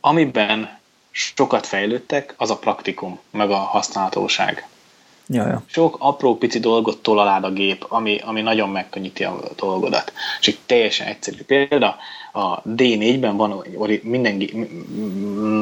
Amiben 0.00 0.78
sokat 1.10 1.66
fejlődtek, 1.66 2.34
az 2.36 2.50
a 2.50 2.58
praktikum, 2.58 3.18
meg 3.30 3.50
a 3.50 3.56
használhatóság. 3.56 4.68
Ja, 5.30 5.46
ja. 5.46 5.62
Sok 5.66 5.96
apró 5.98 6.36
pici 6.36 6.58
dolgot 6.58 7.02
tol 7.02 7.18
alád 7.18 7.44
a 7.44 7.50
gép, 7.50 7.84
ami, 7.88 8.20
ami 8.24 8.40
nagyon 8.40 8.68
megkönnyíti 8.68 9.24
a 9.24 9.40
dolgodat. 9.56 10.12
Egy 10.40 10.58
teljesen 10.66 11.06
egyszerű 11.06 11.42
példa, 11.42 11.96
a 12.32 12.62
D4-ben 12.62 13.36
van 13.36 13.64
minden 14.02 14.38
gé- 14.38 14.52
m- 14.52 14.70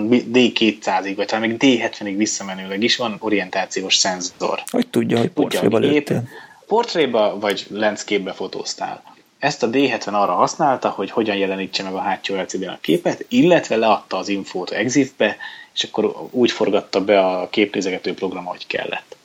m- 0.08 0.24
D200-ig, 0.32 1.12
vagy 1.16 1.26
talán 1.26 1.48
még 1.48 1.56
D70-ig 1.58 2.14
visszamenőleg 2.16 2.82
is 2.82 2.96
van 2.96 3.16
orientációs 3.18 3.96
szenzor. 3.96 4.62
Hogy 4.70 4.88
tudja, 4.88 5.18
hogy 5.18 5.30
portréba 5.30 5.78
lőttél. 5.78 6.28
portréba 6.66 7.38
vagy 7.38 7.66
landscape-be 7.70 8.32
fotóztál. 8.32 9.02
Ezt 9.46 9.62
a 9.62 9.70
D70 9.70 10.06
arra 10.12 10.32
használta, 10.32 10.88
hogy 10.88 11.10
hogyan 11.10 11.36
jelenítse 11.36 11.82
meg 11.82 11.94
a 11.94 12.00
hátsó 12.00 12.34
LCD-n 12.34 12.68
a 12.68 12.78
képet, 12.80 13.24
illetve 13.28 13.76
leadta 13.76 14.16
az 14.16 14.28
infót 14.28 14.70
EXIF-be, 14.70 15.36
és 15.74 15.82
akkor 15.82 16.28
úgy 16.30 16.50
forgatta 16.50 17.04
be 17.04 17.20
a 17.20 17.48
képnézegető 17.50 18.14
program, 18.14 18.46
ahogy 18.46 18.66
kellett. 18.66 19.16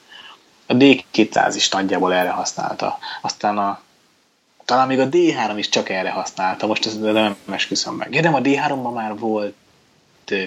A 0.66 0.74
D200 0.74 1.54
is 1.56 1.70
nagyjából 1.70 2.14
erre 2.14 2.30
használta. 2.30 2.98
Aztán 3.22 3.58
a 3.58 3.82
talán 4.66 4.88
még 4.88 5.00
a 5.00 5.10
D3 5.10 5.54
is 5.56 5.70
csak 5.70 5.90
erre 5.90 6.10
használta, 6.10 6.68
most 6.68 6.86
ezt 6.86 7.02
nem 7.02 7.36
esküszöm 7.52 7.94
meg. 7.94 8.14
Ja, 8.14 8.22
de 8.22 8.30
a 8.30 8.42
D3-ban 8.42 8.94
már 8.94 9.18
volt 9.18 9.56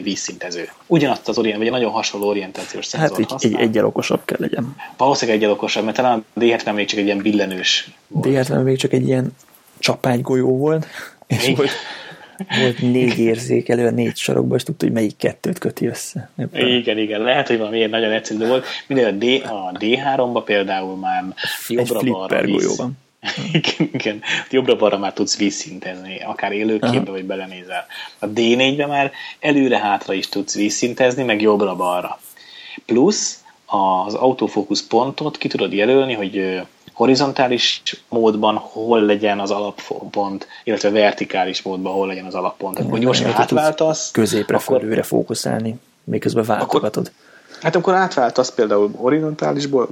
vízszintező. 0.03 0.71
Ugyanazt 0.87 1.29
az 1.29 1.39
orient, 1.39 1.59
vagy 1.59 1.67
egy 1.67 1.73
nagyon 1.73 1.91
hasonló 1.91 2.29
orientációs 2.29 2.91
Hát 2.91 3.01
szenzort 3.01 3.19
egy, 3.19 3.25
egy 3.25 3.31
használ. 3.31 3.61
egyel 3.61 3.85
okosabb 3.85 4.25
kell 4.25 4.39
legyen. 4.41 4.77
Valószínűleg 4.97 5.41
egyel 5.41 5.53
okosabb, 5.53 5.85
mert 5.85 5.97
talán 5.97 6.25
a 6.35 6.39
D70 6.39 6.75
még 6.75 6.87
csak 6.87 6.99
egy 6.99 7.05
ilyen 7.05 7.23
billenős 7.23 7.91
volt. 8.07 8.27
D70 8.29 8.63
még 8.65 8.77
csak 8.79 8.93
egy 8.93 9.07
ilyen 9.07 9.33
csapágygolyó 9.85 10.57
volt, 10.57 10.87
és 11.27 11.53
volt, 11.57 11.71
volt 12.61 12.79
négy 12.79 13.19
érzékelő 13.19 13.87
a 13.87 13.91
négy 13.91 14.17
sarokban, 14.17 14.57
és 14.57 14.63
tudta, 14.63 14.85
hogy 14.85 14.95
melyik 14.95 15.17
kettőt 15.17 15.59
köti 15.59 15.87
össze. 15.87 16.31
Éppen. 16.39 16.69
Igen, 16.69 16.99
igen, 16.99 17.21
lehet, 17.21 17.47
hogy 17.47 17.59
valami 17.59 17.77
ilyen 17.77 17.91
nagyon 17.91 18.13
egyszerű 18.13 18.47
volt. 18.47 18.67
Minden 18.87 19.15
a, 19.15 19.17
D, 19.17 19.25
a 19.51 19.73
D3-ba 19.79 20.43
például 20.45 20.97
már 20.97 21.25
jobbra-balra 21.69 22.37
flipper 22.37 22.51
golyó 22.51 22.75
van. 22.77 22.99
igen, 23.53 23.91
igen. 23.93 24.23
Jobbra-balra 24.51 24.99
már 24.99 25.13
tudsz 25.13 25.37
vízszintezni, 25.37 26.21
akár 26.25 26.53
élőképbe, 26.53 27.11
vagy 27.11 27.25
belenézel. 27.25 27.87
A 28.19 28.27
D4-be 28.27 28.87
már 28.87 29.13
előre-hátra 29.41 30.13
is 30.13 30.29
tudsz 30.29 30.55
vízszintezni, 30.55 31.23
meg 31.23 31.41
jobbra-balra. 31.41 32.21
Plusz 32.87 33.45
az 33.67 34.15
autofókusz 34.15 34.87
pontot 34.87 35.39
ki 35.39 35.49
tudod 35.49 35.73
jelölni, 35.73 36.13
hogy 36.13 36.63
horizontális 36.95 37.83
módban 38.09 38.57
hol 38.57 39.01
legyen 39.01 39.41
az 39.41 39.51
alappont, 39.51 40.49
illetve 40.65 40.91
vertikális 40.91 41.63
módban 41.63 41.93
hol 41.93 42.07
legyen 42.07 42.25
az 42.25 42.35
alappont. 42.35 42.79
Akkor 42.79 42.99
gyorsan 42.99 43.31
átváltasz, 43.33 44.11
Középre, 44.11 44.57
akkor- 44.57 44.81
fölőre 44.81 45.03
fókuszálni, 45.03 45.75
miközben 46.05 46.45
váltogatod. 46.45 47.13
Hát 47.63 47.75
amikor 47.75 47.95
átváltasz 47.95 48.51
például 48.51 48.91
horizontálisból, 48.97 49.89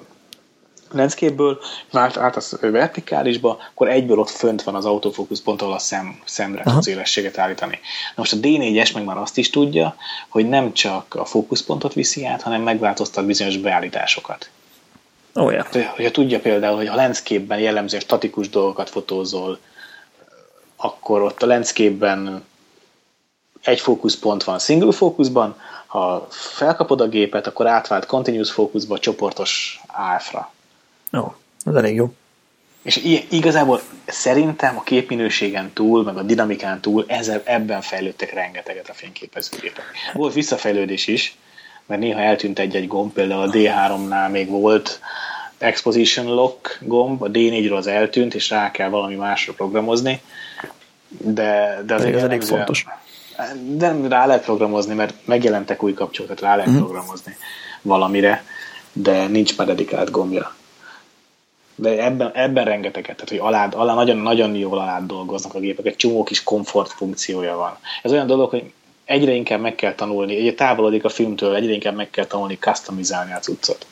landscape-ből, 0.91 1.59
át, 1.93 2.17
átasz 2.17 2.57
vertikálisba, 2.61 3.59
akkor 3.71 3.88
egyből 3.88 4.19
ott 4.19 4.31
fönt 4.31 4.62
van 4.62 4.75
az 4.75 4.85
autofókusz 4.85 5.41
pont, 5.41 5.62
ahol 5.62 5.75
a 5.75 5.79
szem, 5.79 6.21
szemre 6.25 6.62
Aha. 6.62 6.73
tudsz 6.73 6.87
élességet 6.87 7.38
állítani. 7.38 7.79
Na 8.15 8.15
most 8.17 8.33
a 8.33 8.37
D4-es 8.37 8.95
meg 8.95 9.05
már 9.05 9.17
azt 9.17 9.38
is 9.38 9.51
tudja, 9.51 9.97
hogy 10.29 10.49
nem 10.49 10.73
csak 10.73 11.15
a 11.15 11.25
fókuszpontot 11.25 11.93
viszi 11.93 12.27
át, 12.27 12.43
hanem 12.43 12.62
megváltoztat 12.62 13.27
bizonyos 13.27 13.57
beállításokat. 13.57 14.51
Ó, 15.37 15.50
ja. 15.50 15.66
Tehát, 15.70 15.94
Hogyha 15.94 16.10
tudja 16.10 16.40
például, 16.40 16.76
hogy 16.76 16.87
a 16.87 16.94
landscape-ben 16.94 17.58
jellemzően 17.58 18.02
statikus 18.02 18.48
dolgokat 18.48 18.90
fotózol, 18.90 19.58
akkor 20.76 21.22
ott 21.22 21.42
a 21.42 21.46
landscape-ben 21.46 22.44
egy 23.62 23.80
fókuszpont 23.80 24.44
van 24.44 24.58
single 24.58 24.92
fókuszban, 24.92 25.60
ha 25.87 26.26
felkapod 26.30 27.00
a 27.00 27.08
gépet, 27.08 27.46
akkor 27.46 27.66
átvált 27.66 28.06
continuous 28.06 28.50
fókuszba, 28.50 28.98
csoportos 28.98 29.80
AF-ra. 29.87 30.52
Ó, 31.12 31.35
az 31.64 31.76
elég 31.76 31.94
jó. 31.94 32.14
És 32.83 32.96
igazából 33.28 33.80
szerintem 34.06 34.76
a 34.76 34.83
képminőségen 34.83 35.72
túl, 35.72 36.02
meg 36.02 36.16
a 36.16 36.22
dinamikán 36.22 36.80
túl 36.80 37.04
ezzel, 37.08 37.42
ebben 37.44 37.80
fejlődtek 37.80 38.33
rengeteget 38.33 38.88
a 38.88 38.92
fényképezőgépek. 38.94 39.85
Volt 40.12 40.35
visszafejlődés 40.35 41.06
is, 41.06 41.37
mert 41.93 42.05
néha 42.05 42.21
eltűnt 42.21 42.59
egy-egy 42.59 42.87
gomb, 42.87 43.13
például 43.13 43.43
a 43.43 43.51
D3-nál 43.51 44.31
még 44.31 44.49
volt 44.49 45.01
exposition 45.59 46.35
lock 46.35 46.79
gomb, 46.81 47.23
a 47.23 47.31
D4-ről 47.31 47.77
az 47.77 47.87
eltűnt, 47.87 48.35
és 48.35 48.51
rá 48.51 48.71
kell 48.71 48.88
valami 48.88 49.15
másra 49.15 49.53
programozni, 49.53 50.21
de, 51.09 51.83
de 51.87 51.95
azért 51.95 52.17
Ez 52.17 52.23
elég 52.23 52.43
fontos. 52.43 52.87
De 53.67 53.95
rá 54.09 54.27
lehet 54.27 54.45
programozni, 54.45 54.95
mert 54.95 55.15
megjelentek 55.25 55.83
új 55.83 55.95
kapcsolatot, 55.95 56.40
rá 56.40 56.57
lehet 56.57 56.71
mm-hmm. 56.71 56.81
programozni 56.81 57.37
valamire, 57.83 58.45
de 58.93 59.27
nincs 59.27 59.57
már 59.57 59.67
dedikált 59.67 60.11
gombja. 60.11 60.55
De 61.75 62.05
ebben, 62.05 62.31
ebben 62.35 62.65
rengeteget, 62.65 63.17
tehát 63.17 63.29
hogy 63.29 63.38
alá, 63.38 63.69
alá 63.69 63.95
nagyon, 63.95 64.17
nagyon 64.17 64.55
jól 64.55 64.79
alá 64.79 65.01
dolgoznak 65.01 65.55
a 65.55 65.61
gépek, 65.61 65.87
egy 65.87 65.97
csomó 65.97 66.23
kis 66.23 66.43
komfort 66.43 66.93
funkciója 66.93 67.57
van. 67.57 67.77
Ez 68.03 68.13
olyan 68.13 68.27
dolog, 68.27 68.51
hogy 68.51 68.73
egyre 69.13 69.33
inkább 69.33 69.60
meg 69.60 69.75
kell 69.75 69.94
tanulni, 69.94 70.37
egyre 70.37 70.52
távolodik 70.52 71.04
a 71.04 71.08
filmtől, 71.08 71.54
egyre 71.54 71.73
inkább 71.73 71.94
meg 71.94 72.10
kell 72.10 72.25
tanulni 72.25 72.58
customizálni 72.58 73.33
a 73.33 73.38
cuccot. 73.38 73.87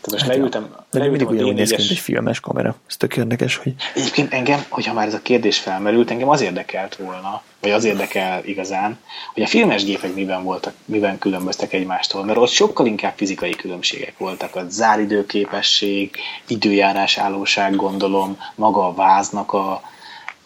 Tehát 0.00 0.10
most 0.10 0.24
hát 0.24 0.34
leültem, 0.34 0.62
de 0.90 0.98
leültem 0.98 1.10
mindig 1.10 1.28
ugyanúgy 1.28 1.54
néz 1.54 1.70
ki, 1.70 1.92
egy 1.92 1.98
filmes 1.98 2.40
kamera. 2.40 2.76
Ez 2.88 2.96
tök 2.96 3.16
érdekes, 3.16 3.56
hogy... 3.56 3.74
Egyébként 3.94 4.32
engem, 4.32 4.64
hogyha 4.68 4.92
már 4.92 5.06
ez 5.06 5.14
a 5.14 5.22
kérdés 5.22 5.58
felmerült, 5.58 6.10
engem 6.10 6.28
az 6.28 6.40
érdekelt 6.40 6.96
volna, 6.96 7.42
vagy 7.60 7.70
az 7.70 7.84
érdekel 7.84 8.44
igazán, 8.44 8.98
hogy 9.34 9.42
a 9.42 9.46
filmes 9.46 9.84
gépek 9.84 10.14
miben 10.14 10.42
voltak, 10.42 10.74
miben 10.84 11.18
különböztek 11.18 11.72
egymástól, 11.72 12.24
mert 12.24 12.38
ott 12.38 12.48
sokkal 12.48 12.86
inkább 12.86 13.12
fizikai 13.16 13.50
különbségek 13.50 14.18
voltak. 14.18 14.56
A 14.56 14.64
záridőképesség, 14.68 16.16
időjárás 16.46 17.18
állóság, 17.18 17.76
gondolom, 17.76 18.38
maga 18.54 18.86
a 18.86 18.94
váznak 18.94 19.52
a, 19.52 19.82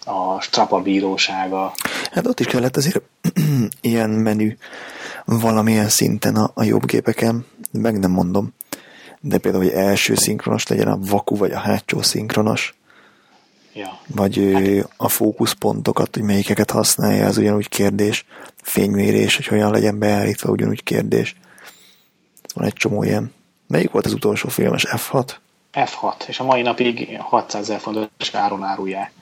a 0.05 0.41
strapa 0.41 0.81
bírósága. 0.81 1.73
Hát 2.13 2.27
ott 2.27 2.41
is 2.41 2.47
kellett 2.47 2.77
azért 2.77 3.03
ilyen 3.81 4.11
menü 4.11 4.57
valamilyen 5.25 5.89
szinten 5.89 6.37
a, 6.37 6.51
a 6.55 6.63
jobb 6.63 6.87
gépeken, 6.87 7.47
meg 7.71 7.99
nem 7.99 8.11
mondom 8.11 8.53
de 9.27 9.39
például, 9.39 9.65
hogy 9.65 9.73
első 9.73 10.15
szinkronos 10.15 10.67
legyen 10.67 10.89
a 10.89 10.99
vaku, 11.01 11.37
vagy 11.37 11.51
a 11.51 11.59
hátsó 11.59 12.03
szinkronos, 12.03 12.75
ja. 13.73 13.99
vagy 14.07 14.51
hát. 14.53 14.91
a 14.97 15.09
fókuszpontokat, 15.09 16.15
hogy 16.15 16.23
melyikeket 16.23 16.71
használja, 16.71 17.27
az 17.27 17.39
ugyanúgy 17.39 17.69
kérdés, 17.69 18.27
fénymérés, 18.63 19.37
hogy 19.37 19.47
hogyan 19.47 19.71
legyen 19.71 19.99
beállítva, 19.99 20.51
ugyanúgy 20.51 20.83
kérdés. 20.83 21.37
Van 22.55 22.65
egy 22.65 22.73
csomó 22.73 23.03
ilyen. 23.03 23.33
Melyik 23.67 23.91
volt 23.91 24.07
az 24.07 24.13
utolsó 24.13 24.49
filmes? 24.49 24.87
F6? 24.89 25.35
F6, 25.73 26.27
és 26.27 26.41
a 26.41 26.45
mai 26.45 26.63
napig 26.63 27.19
600 27.19 27.63
ezer 27.63 27.81
fontos 27.81 28.33
áron 28.33 28.63
árulják. 28.63 29.13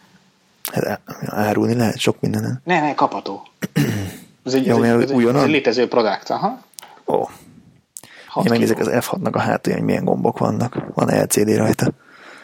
Hát 0.73 1.01
árulni 1.27 1.75
lehet 1.75 1.99
sok 1.99 2.21
mindenen. 2.21 2.61
Ne, 2.65 2.81
ne, 2.81 2.95
kapható. 2.95 3.43
Ez 4.45 4.55
egy, 4.55 4.67
Jó, 4.67 4.83
ez 4.83 5.01
egy, 5.01 5.03
ez 5.03 5.11
egy, 5.11 5.37
egy 5.37 5.51
létező 5.51 5.89
produkt, 5.89 6.31
aha. 6.31 6.63
Ó, 7.07 7.21
én 8.37 8.45
megnézek 8.49 8.79
az 8.79 8.89
F6-nak 8.91 9.33
a 9.33 9.39
hátulján, 9.39 9.81
hogy 9.81 9.89
milyen 9.89 10.05
gombok 10.05 10.39
vannak. 10.39 10.87
Van 10.95 11.23
LCD 11.23 11.57
rajta. 11.57 11.91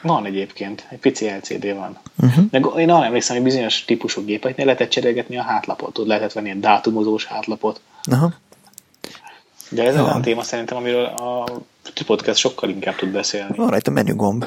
Van 0.02 0.26
egyébként, 0.26 0.86
egy 0.90 0.98
pici 0.98 1.26
LCD 1.26 1.74
van. 1.74 1.98
Uh-huh. 2.22 2.44
De 2.50 2.58
én 2.58 2.90
arra 2.90 3.04
emlékszem, 3.04 3.36
hogy 3.36 3.44
bizonyos 3.44 3.84
típusú 3.84 4.24
gépeknél 4.24 4.66
lehetett 4.66 4.88
cserélgetni 4.88 5.38
a 5.38 5.42
hátlapot, 5.42 5.92
tud 5.92 6.06
lehetett 6.06 6.32
venni 6.32 6.50
egy 6.50 6.60
dátumozós 6.60 7.24
hátlapot. 7.24 7.80
Aha. 8.10 8.32
De 9.70 9.84
ez 9.84 10.00
olyan 10.00 10.22
téma 10.22 10.42
szerintem, 10.42 10.76
amiről 10.76 11.04
a 11.04 11.44
podcast 12.06 12.38
sokkal 12.38 12.68
inkább 12.68 12.96
tud 12.96 13.10
beszélni. 13.10 13.56
Van 13.56 13.68
rajta 13.68 13.90
menügomb. 13.90 14.44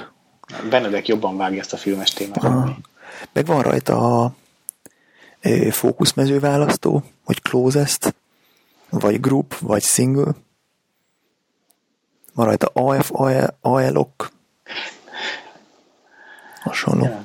Benedek 0.69 1.07
jobban 1.07 1.37
vágja 1.37 1.59
ezt 1.59 1.73
a 1.73 1.77
filmes 1.77 2.09
témát. 2.09 2.43
Aha. 2.43 2.77
Meg 3.33 3.45
van 3.45 3.61
rajta 3.61 4.23
a 4.23 4.35
fókuszmezőválasztó, 5.69 7.03
vagy 7.25 7.41
closest, 7.41 8.15
vagy 8.89 9.19
group, 9.19 9.57
vagy 9.59 9.83
single. 9.83 10.31
Van 12.33 12.45
rajta 12.45 12.67
AF, 12.73 13.11
AL-ok. 13.61 14.31
Hasonló. 16.61 17.03
Yeah. 17.03 17.23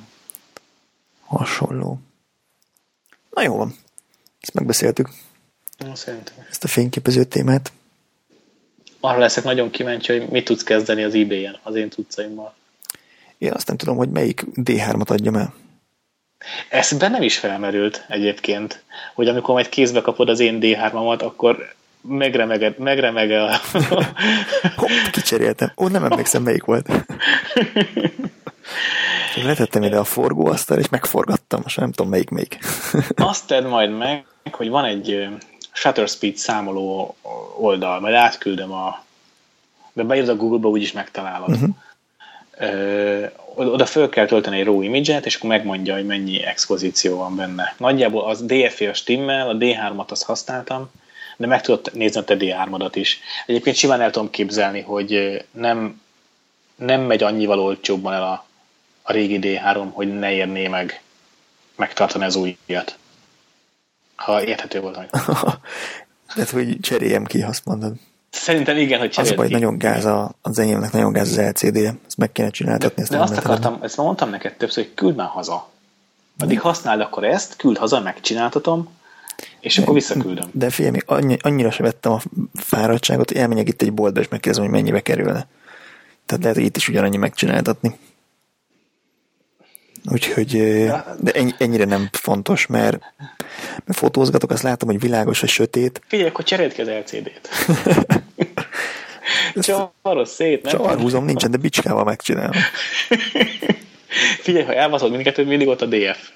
Hasonló. 1.24 1.98
Na 3.30 3.42
jó 3.42 3.56
van. 3.56 3.74
Ezt 4.40 4.54
megbeszéltük. 4.54 5.08
Szerintem. 5.92 6.34
Ezt 6.50 6.64
a 6.64 6.68
fényképező 6.68 7.24
témát. 7.24 7.72
Arra 9.00 9.18
leszek 9.18 9.44
nagyon 9.44 9.70
kíváncsi, 9.70 10.18
hogy 10.18 10.28
mit 10.28 10.44
tudsz 10.44 10.62
kezdeni 10.62 11.04
az 11.04 11.14
eBay-en 11.14 11.58
az 11.62 11.74
én 11.74 11.90
cuccaimmal. 11.90 12.54
Én 13.38 13.52
azt 13.52 13.66
nem 13.66 13.76
tudom, 13.76 13.96
hogy 13.96 14.10
melyik 14.10 14.44
D3-at 14.54 15.10
adjam 15.10 15.36
el. 15.36 15.54
Ez 16.68 16.92
bennem 16.92 17.22
is 17.22 17.38
felmerült 17.38 18.04
egyébként, 18.08 18.84
hogy 19.14 19.28
amikor 19.28 19.54
majd 19.54 19.68
kézbe 19.68 20.00
kapod 20.00 20.28
az 20.28 20.40
én 20.40 20.58
D3-amat, 20.60 21.22
akkor 21.22 21.74
megremeged, 22.00 22.78
megremege 22.78 23.44
a... 23.44 23.60
Hopp, 24.76 24.88
kicseréltem. 25.12 25.72
Ó, 25.76 25.88
nem 25.88 26.04
emlékszem, 26.04 26.42
melyik 26.42 26.64
volt. 26.64 26.86
Csak 29.34 29.44
letettem 29.44 29.82
ide 29.82 29.98
a 29.98 30.04
forgóasztal, 30.04 30.78
és 30.78 30.88
megforgattam, 30.88 31.60
most 31.62 31.76
nem 31.76 31.92
tudom, 31.92 32.10
melyik 32.10 32.30
melyik. 32.30 32.58
Azt 33.16 33.46
tedd 33.46 33.66
majd 33.66 33.90
meg, 33.90 34.26
hogy 34.50 34.68
van 34.68 34.84
egy 34.84 35.28
shutter 35.72 36.08
speed 36.08 36.36
számoló 36.36 37.16
oldal, 37.58 38.00
majd 38.00 38.14
átküldöm 38.14 38.72
a... 38.72 39.04
De 39.92 40.02
beírod 40.02 40.28
a 40.28 40.36
Google-ba, 40.36 40.68
úgyis 40.68 40.92
megtalálod. 40.92 41.48
Uh-huh. 41.48 41.68
Oda 43.54 43.86
föl 43.86 44.08
kell 44.08 44.26
tölteni 44.26 44.58
egy 44.58 44.64
RAW 44.64 44.82
image 44.82 45.20
és 45.24 45.34
akkor 45.34 45.50
megmondja, 45.50 45.94
hogy 45.94 46.06
mennyi 46.06 46.42
expozíció 46.42 47.16
van 47.16 47.36
benne. 47.36 47.74
Nagyjából 47.78 48.24
az 48.24 48.44
DFI 48.44 48.86
a 48.86 48.94
stimmel, 48.94 49.48
a 49.48 49.56
D3-at 49.56 50.08
azt 50.08 50.24
használtam, 50.24 50.90
de 51.36 51.46
meg 51.46 51.60
tudod 51.60 51.90
nézni 51.92 52.20
a 52.20 52.24
te 52.24 52.36
D3-adat 52.38 52.92
is. 52.94 53.20
Egyébként 53.46 53.76
simán 53.76 54.00
el 54.00 54.10
tudom 54.10 54.30
képzelni, 54.30 54.80
hogy 54.80 55.42
nem, 55.50 56.00
nem 56.76 57.00
megy 57.00 57.22
annyival 57.22 57.60
olcsóbban 57.60 58.12
el 58.12 58.22
a, 58.22 58.46
a 59.02 59.12
régi 59.12 59.38
D3, 59.42 59.86
hogy 59.92 60.18
ne 60.18 60.32
érné 60.32 60.68
meg 60.68 61.00
megtartani 61.76 62.24
az 62.24 62.36
újat. 62.36 62.98
Ha 64.14 64.44
érthető 64.44 64.80
volt. 64.80 65.10
Tehát, 66.34 66.50
hogy 66.50 66.80
cseréljem 66.80 67.24
ki, 67.24 67.42
azt 67.42 67.64
mondod. 67.64 67.92
Szerintem 68.40 68.76
igen, 68.76 68.98
hogy 68.98 69.10
cseréljed 69.10 69.38
Az 69.38 69.44
baj, 69.44 69.60
nagyon 69.60 69.78
gáz 69.78 70.04
a, 70.04 70.34
az 70.42 70.58
enyémnek 70.58 70.92
nagyon 70.92 71.12
gáz 71.12 71.30
az 71.30 71.38
LCD, 71.38 71.76
ezt 71.76 72.16
meg 72.16 72.32
kéne 72.32 72.50
csináltatni. 72.50 73.02
De, 73.02 73.08
de 73.16 73.22
azt 73.22 73.36
akartam, 73.36 73.78
ezt 73.82 73.96
mondtam 73.96 74.30
neked 74.30 74.56
többször, 74.56 74.84
hogy 74.84 74.94
küld 74.94 75.16
már 75.16 75.28
haza. 75.28 75.68
Addig 76.38 76.60
használd 76.60 77.00
akkor 77.00 77.24
ezt, 77.24 77.56
küld 77.56 77.76
haza, 77.76 78.00
megcsináltatom, 78.00 78.88
és 79.60 79.78
akkor 79.78 79.94
visszaküldöm. 79.94 80.48
De 80.52 80.70
figyelj, 80.70 80.92
még 80.92 81.02
annyi, 81.06 81.36
annyira 81.40 81.70
sem 81.70 81.86
vettem 81.86 82.12
a 82.12 82.20
fáradtságot, 82.54 83.30
hogy 83.30 83.38
elmenjek 83.38 83.68
itt 83.68 83.82
egy 83.82 83.92
boltba, 83.92 84.20
és 84.20 84.28
megkérdezem, 84.28 84.64
hogy 84.64 84.74
mennyibe 84.74 85.00
kerülne. 85.00 85.46
Tehát 86.26 86.42
lehet, 86.42 86.56
hogy 86.56 86.66
itt 86.66 86.76
is 86.76 86.88
ugyanannyi 86.88 87.16
megcsináltatni. 87.16 87.98
Úgyhogy, 90.12 90.50
de 91.20 91.32
ennyire 91.58 91.84
nem 91.84 92.08
fontos, 92.12 92.66
mert, 92.66 92.98
mert 93.84 93.98
fotózgatok, 93.98 94.50
azt 94.50 94.62
látom, 94.62 94.88
hogy 94.88 95.00
világos, 95.00 95.40
vagy 95.40 95.50
sötét. 95.50 96.00
Figyelj, 96.06 96.28
akkor 96.28 96.44
cseréld 96.44 96.72
ki 96.72 96.80
az 96.80 96.88
LCD-t. 96.88 97.48
Csavarod 99.60 100.26
szét, 100.26 100.62
nem? 100.62 100.72
Csavarhúzom 100.72 101.24
nincsen, 101.24 101.50
de 101.50 101.56
bicskával 101.56 102.04
megcsinálom. 102.04 102.52
Figyelj, 104.42 104.64
ha 104.64 104.74
elbaszod 104.74 105.10
mindkettőt, 105.10 105.46
mindig 105.46 105.68
ott 105.68 105.82
a 105.82 105.86
DF. 105.86 106.30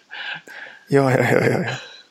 Jaj, 0.89 1.13
jaj, 1.13 1.31
jaj, 1.31 1.49
jaj. 1.49 1.67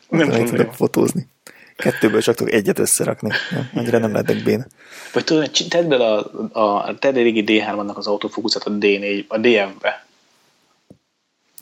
Nem, 0.09 0.27
nem 0.27 0.45
tudok 0.45 0.73
fotózni. 0.73 1.27
Kettőből 1.75 2.21
csak 2.21 2.35
tudok 2.35 2.53
egyet 2.53 2.79
összerakni. 2.79 3.31
Annyira 3.73 3.97
nem 3.97 4.11
lehetek 4.11 4.43
béna. 4.43 4.65
Vagy 5.13 5.23
tudod, 5.23 5.51
tedd 5.69 5.87
bele 5.87 6.13
a, 6.13 6.31
a, 6.51 6.87
a 6.87 6.97
te 6.99 7.09
régi 7.09 7.43
D3-nak 7.47 7.93
az 7.93 8.07
autofókuszat 8.07 8.63
a 8.63 8.71
D4, 8.71 9.27
a 9.27 9.37
DF-be. 9.37 10.05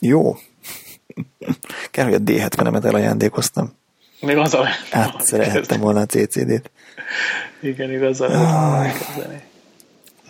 Jó. 0.00 0.36
Kell, 1.90 2.04
hogy 2.04 2.14
a 2.14 2.18
D70-emet 2.18 2.84
elajándékoztam. 2.84 3.76
Még 4.20 4.36
az 4.36 4.54
a 4.54 4.66
Átszerelhettem 4.90 5.80
volna 5.80 6.00
a 6.00 6.06
CCD-t. 6.06 6.70
Igen, 7.60 7.90
igazán. 7.90 8.30
Ah. 8.30 8.92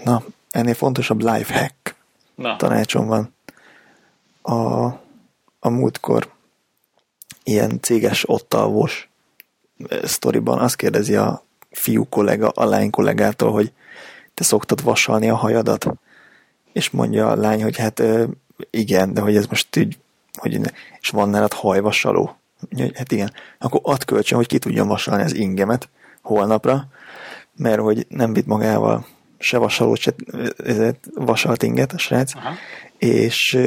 Na, 0.04 0.22
ennél 0.50 0.74
fontosabb 0.74 1.20
life 1.20 1.58
hack 1.58 1.94
Na. 2.34 2.56
tanácsom 2.56 3.06
van. 3.06 3.34
A, 4.42 4.84
a 5.58 5.68
múltkor 5.68 6.28
ilyen 7.42 7.80
céges 7.80 8.28
ottalvos 8.28 9.08
sztoriban 10.02 10.58
azt 10.58 10.76
kérdezi 10.76 11.16
a 11.16 11.44
fiú 11.70 12.08
kollega 12.08 12.48
a 12.48 12.64
lány 12.64 12.90
kollégától, 12.90 13.52
hogy 13.52 13.72
te 14.34 14.44
szoktad 14.44 14.82
vasalni 14.82 15.28
a 15.28 15.36
hajadat? 15.36 15.86
És 16.72 16.90
mondja 16.90 17.28
a 17.30 17.36
lány, 17.36 17.62
hogy 17.62 17.76
hát 17.76 18.02
igen, 18.70 19.14
de 19.14 19.20
hogy 19.20 19.36
ez 19.36 19.46
most 19.46 19.76
így, 19.76 19.98
hogy 20.32 20.60
és 21.00 21.08
van 21.08 21.28
nálad 21.28 21.52
hajvasaló? 21.52 22.36
Hát 22.94 23.12
igen. 23.12 23.32
Akkor 23.58 23.80
add 23.82 24.04
kölcsön, 24.06 24.38
hogy 24.38 24.46
ki 24.46 24.58
tudjon 24.58 24.88
vasalni 24.88 25.22
az 25.22 25.34
ingemet 25.34 25.88
holnapra, 26.22 26.86
mert 27.56 27.80
hogy 27.80 28.06
nem 28.08 28.32
vitt 28.32 28.46
magával 28.46 29.06
se 29.38 29.58
vasalót, 29.58 29.98
se 29.98 30.14
vasalt 31.14 31.62
inget 31.62 31.92
a 31.92 31.98
srác, 31.98 32.34
Aha. 32.34 32.54
és 32.98 33.58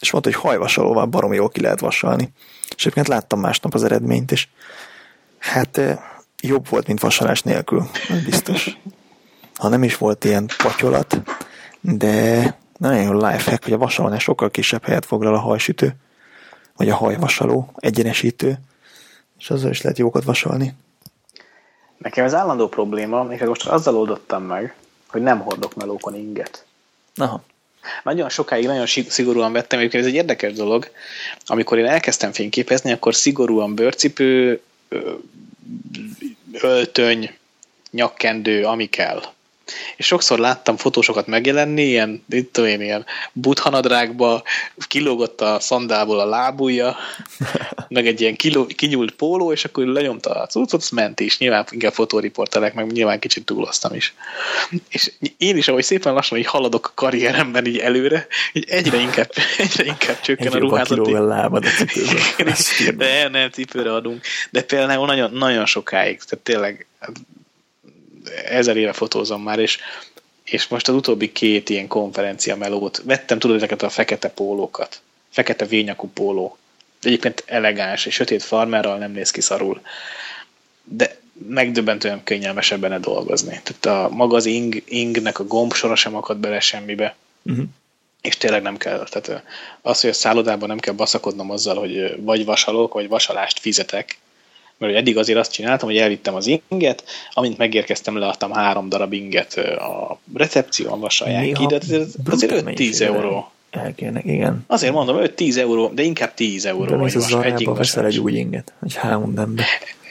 és 0.00 0.12
mondta, 0.12 0.30
hogy 0.30 0.40
hajvasalóval 0.40 1.06
baromi 1.06 1.36
jól 1.36 1.48
ki 1.48 1.60
lehet 1.60 1.80
vasalni. 1.80 2.32
És 2.76 2.80
egyébként 2.80 3.08
láttam 3.08 3.40
másnap 3.40 3.74
az 3.74 3.84
eredményt, 3.84 4.32
és 4.32 4.48
hát 5.38 5.80
jobb 6.40 6.68
volt, 6.68 6.86
mint 6.86 7.00
vasalás 7.00 7.42
nélkül, 7.42 7.90
biztos. 8.24 8.78
Ha 9.54 9.68
nem 9.68 9.82
is 9.82 9.96
volt 9.96 10.24
ilyen 10.24 10.48
patyolat, 10.62 11.22
de 11.80 12.56
nagyon 12.78 13.02
jó 13.02 13.12
lifehack, 13.12 13.64
hogy 13.64 13.72
a 13.72 13.78
vasalónál 13.78 14.18
sokkal 14.18 14.50
kisebb 14.50 14.84
helyet 14.84 15.04
foglal 15.04 15.34
a 15.34 15.38
hajsütő, 15.38 15.94
vagy 16.76 16.88
a 16.88 16.96
hajvasaló, 16.96 17.72
egyenesítő, 17.76 18.58
és 19.38 19.50
azzal 19.50 19.70
is 19.70 19.82
lehet 19.82 19.98
jókat 19.98 20.24
vasalni. 20.24 20.74
Nekem 21.98 22.24
ez 22.24 22.34
állandó 22.34 22.68
probléma, 22.68 23.22
még 23.22 23.42
most 23.42 23.66
azzal 23.66 23.96
oldottam 23.96 24.42
meg, 24.42 24.74
hogy 25.06 25.22
nem 25.22 25.40
hordok 25.40 25.74
melókon 25.74 26.14
inget. 26.14 26.64
Aha. 27.16 27.42
Nagyon 28.02 28.28
sokáig 28.28 28.66
nagyon 28.66 28.86
szigorúan 28.86 29.52
vettem, 29.52 29.78
egyébként 29.78 30.02
ez 30.02 30.08
egy 30.08 30.16
érdekes 30.16 30.52
dolog. 30.52 30.90
Amikor 31.46 31.78
én 31.78 31.86
elkezdtem 31.86 32.32
fényképezni, 32.32 32.92
akkor 32.92 33.14
szigorúan 33.14 33.74
bőrcipő, 33.74 34.60
öltöny, 36.52 37.36
nyakkendő, 37.90 38.64
ami 38.64 38.86
kell. 38.86 39.22
És 39.96 40.06
sokszor 40.06 40.38
láttam 40.38 40.76
fotósokat 40.76 41.26
megjelenni, 41.26 41.82
ilyen, 41.82 42.24
itt 42.28 42.52
tudom 42.52 42.70
én, 42.70 42.80
ilyen 42.80 43.04
buthanadrágba, 43.32 44.42
kilógott 44.86 45.40
a 45.40 45.60
szandából 45.60 46.20
a 46.20 46.26
lábúja, 46.26 46.96
meg 47.88 48.06
egy 48.06 48.20
ilyen 48.20 48.36
kiló, 48.36 48.66
kinyúlt 48.66 49.10
póló, 49.10 49.52
és 49.52 49.64
akkor 49.64 49.84
lenyomta 49.84 50.30
a 50.30 50.46
cuccot, 50.46 50.80
az 50.80 50.88
ment 50.88 51.20
is. 51.20 51.38
Nyilván 51.38 51.66
inkább 51.70 51.92
fotóriporterek, 51.92 52.74
meg 52.74 52.92
nyilván 52.92 53.18
kicsit 53.18 53.44
túloztam 53.44 53.94
is. 53.94 54.14
És 54.88 55.12
én 55.36 55.56
is, 55.56 55.68
ahogy 55.68 55.84
szépen 55.84 56.14
lassan 56.14 56.38
így 56.38 56.46
haladok 56.46 56.86
a 56.86 56.92
karrieremben 56.94 57.66
így 57.66 57.78
előre, 57.78 58.26
így 58.52 58.64
egyre 58.68 58.98
inkább, 58.98 59.30
egyre 59.58 59.84
inkább 59.84 60.20
csökken 60.20 60.52
a 60.52 60.58
ruházat. 60.58 61.06
a 61.06 61.24
lábad 61.24 61.64
a 61.64 61.68
cipőbe. 62.52 63.04
De 63.04 63.28
nem, 63.28 63.50
cipőre 63.50 63.94
adunk. 63.94 64.24
De 64.50 64.62
például 64.62 65.06
nagyon, 65.06 65.32
nagyon 65.32 65.66
sokáig, 65.66 66.22
tehát 66.22 66.44
tényleg 66.44 66.86
ezer 68.44 68.76
éve 68.76 68.92
fotózom 68.92 69.42
már, 69.42 69.58
és, 69.58 69.78
és 70.44 70.68
most 70.68 70.88
az 70.88 70.94
utóbbi 70.94 71.32
két 71.32 71.68
ilyen 71.68 71.86
konferencia 71.86 72.56
melót 72.56 73.02
vettem, 73.04 73.38
tudod, 73.38 73.56
ezeket 73.56 73.82
a 73.82 73.88
fekete 73.88 74.28
pólókat, 74.28 75.00
fekete 75.30 75.66
vényakú 75.66 76.10
póló. 76.14 76.56
Egyébként 77.02 77.42
elegáns, 77.46 78.06
és 78.06 78.14
sötét 78.14 78.42
farmerral 78.42 78.98
nem 78.98 79.12
néz 79.12 79.30
ki 79.30 79.40
szarul. 79.40 79.80
De 80.84 81.16
megdöbbentően 81.48 82.24
kényelmesebb 82.24 82.80
benne 82.80 82.98
dolgozni. 82.98 83.60
Tehát 83.62 84.08
a 84.10 84.14
maga 84.14 84.36
az 84.36 84.46
ing, 84.46 84.82
ingnek 84.84 85.38
a 85.38 85.44
gombsora 85.44 85.94
sem 85.94 86.14
akad 86.14 86.36
bele 86.36 86.60
semmibe. 86.60 87.16
Uh-huh. 87.42 87.64
És 88.22 88.36
tényleg 88.36 88.62
nem 88.62 88.76
kell. 88.76 89.06
Tehát 89.10 89.42
az, 89.82 90.00
hogy 90.00 90.10
a 90.10 90.12
szállodában 90.12 90.68
nem 90.68 90.78
kell 90.78 90.94
baszakodnom 90.94 91.50
azzal, 91.50 91.76
hogy 91.76 92.24
vagy 92.24 92.44
vasalok, 92.44 92.92
vagy 92.92 93.08
vasalást 93.08 93.58
fizetek, 93.58 94.18
mert 94.78 94.94
eddig 94.94 95.18
azért 95.18 95.38
azt 95.38 95.52
csináltam, 95.52 95.88
hogy 95.88 95.98
elvittem 95.98 96.34
az 96.34 96.46
inget, 96.68 97.04
amint 97.32 97.58
megérkeztem, 97.58 98.16
leadtam 98.16 98.52
három 98.52 98.88
darab 98.88 99.12
inget 99.12 99.54
a 99.78 100.18
recepción, 100.34 101.00
vasalják 101.00 101.52
ki, 101.52 101.66
de 101.66 101.76
azért, 101.76 102.08
azért 102.30 102.62
5-10 102.66 103.00
euró. 103.00 103.50
Elkérnek, 103.70 104.24
igen. 104.24 104.64
Azért 104.66 104.92
mondom, 104.92 105.16
5-10 105.20 105.56
euró, 105.56 105.88
de 105.88 106.02
inkább 106.02 106.34
10 106.34 106.64
euró. 106.64 106.96
De 106.96 107.02
az 107.02 107.28
zarába 107.28 107.74
veszel 107.74 108.06
egy 108.06 108.18
új 108.18 108.32
inget, 108.32 108.72
egy 108.82 108.96
H&M-be. 108.96 109.64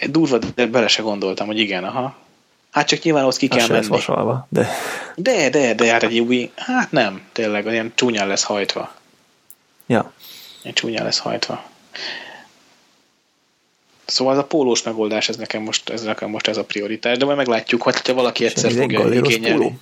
Durva, 0.10 0.38
de 0.56 0.66
bele 0.66 0.88
se 0.88 1.02
gondoltam, 1.02 1.48
hogy 1.48 1.60
igen, 1.60 1.84
aha. 1.84 2.16
Hát 2.72 2.88
csak 2.88 3.02
nyilván 3.02 3.26
ott 3.26 3.38
ki 3.38 3.48
kell 3.48 3.68
menni. 3.68 3.88
vasalva, 3.88 4.48
de... 4.50 4.70
De, 5.16 5.50
de, 5.50 5.74
de, 5.74 5.92
hát 5.92 6.04
egy 6.04 6.20
új, 6.20 6.52
hát 6.56 6.92
nem, 6.92 7.22
tényleg, 7.32 7.66
olyan 7.66 7.92
csúnyán 7.96 8.28
lesz 8.28 8.44
hajtva. 8.44 8.94
Ja. 9.88 10.12
Ilyen 10.62 10.76
csúnyán 10.76 11.04
lesz 11.04 11.18
hajtva. 11.18 11.64
Szóval 14.08 14.34
ez 14.34 14.40
a 14.40 14.46
pólós 14.46 14.84
megoldás, 14.84 15.30
ez 15.30 15.36
nekem 15.36 15.62
most 15.62 15.90
ez, 15.90 16.02
nekem 16.02 16.30
most 16.30 16.48
ez 16.48 16.58
a 16.58 16.64
prioritás, 16.64 17.18
de 17.18 17.26
majd 17.26 17.38
meglátjuk, 17.38 17.82
hogy 17.82 18.08
ha 18.08 18.14
valaki 18.14 18.46
egyszer 18.46 18.72
És 18.72 18.78
fogja 18.78 19.14
igényelni. 19.14 19.80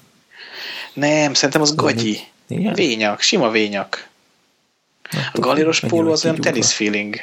Nem, 0.94 1.34
szerintem 1.34 1.62
az 1.62 1.76
gagyi. 1.76 2.20
Igen? 2.48 2.74
Vényak, 2.74 3.22
sima 3.22 3.50
vényak. 3.50 4.08
Na, 5.12 5.20
a 5.34 5.40
galéros 5.40 5.80
póló 5.80 6.12
az 6.12 6.26
olyan 6.26 6.36
tenis 6.36 6.74
feeling. 6.74 7.16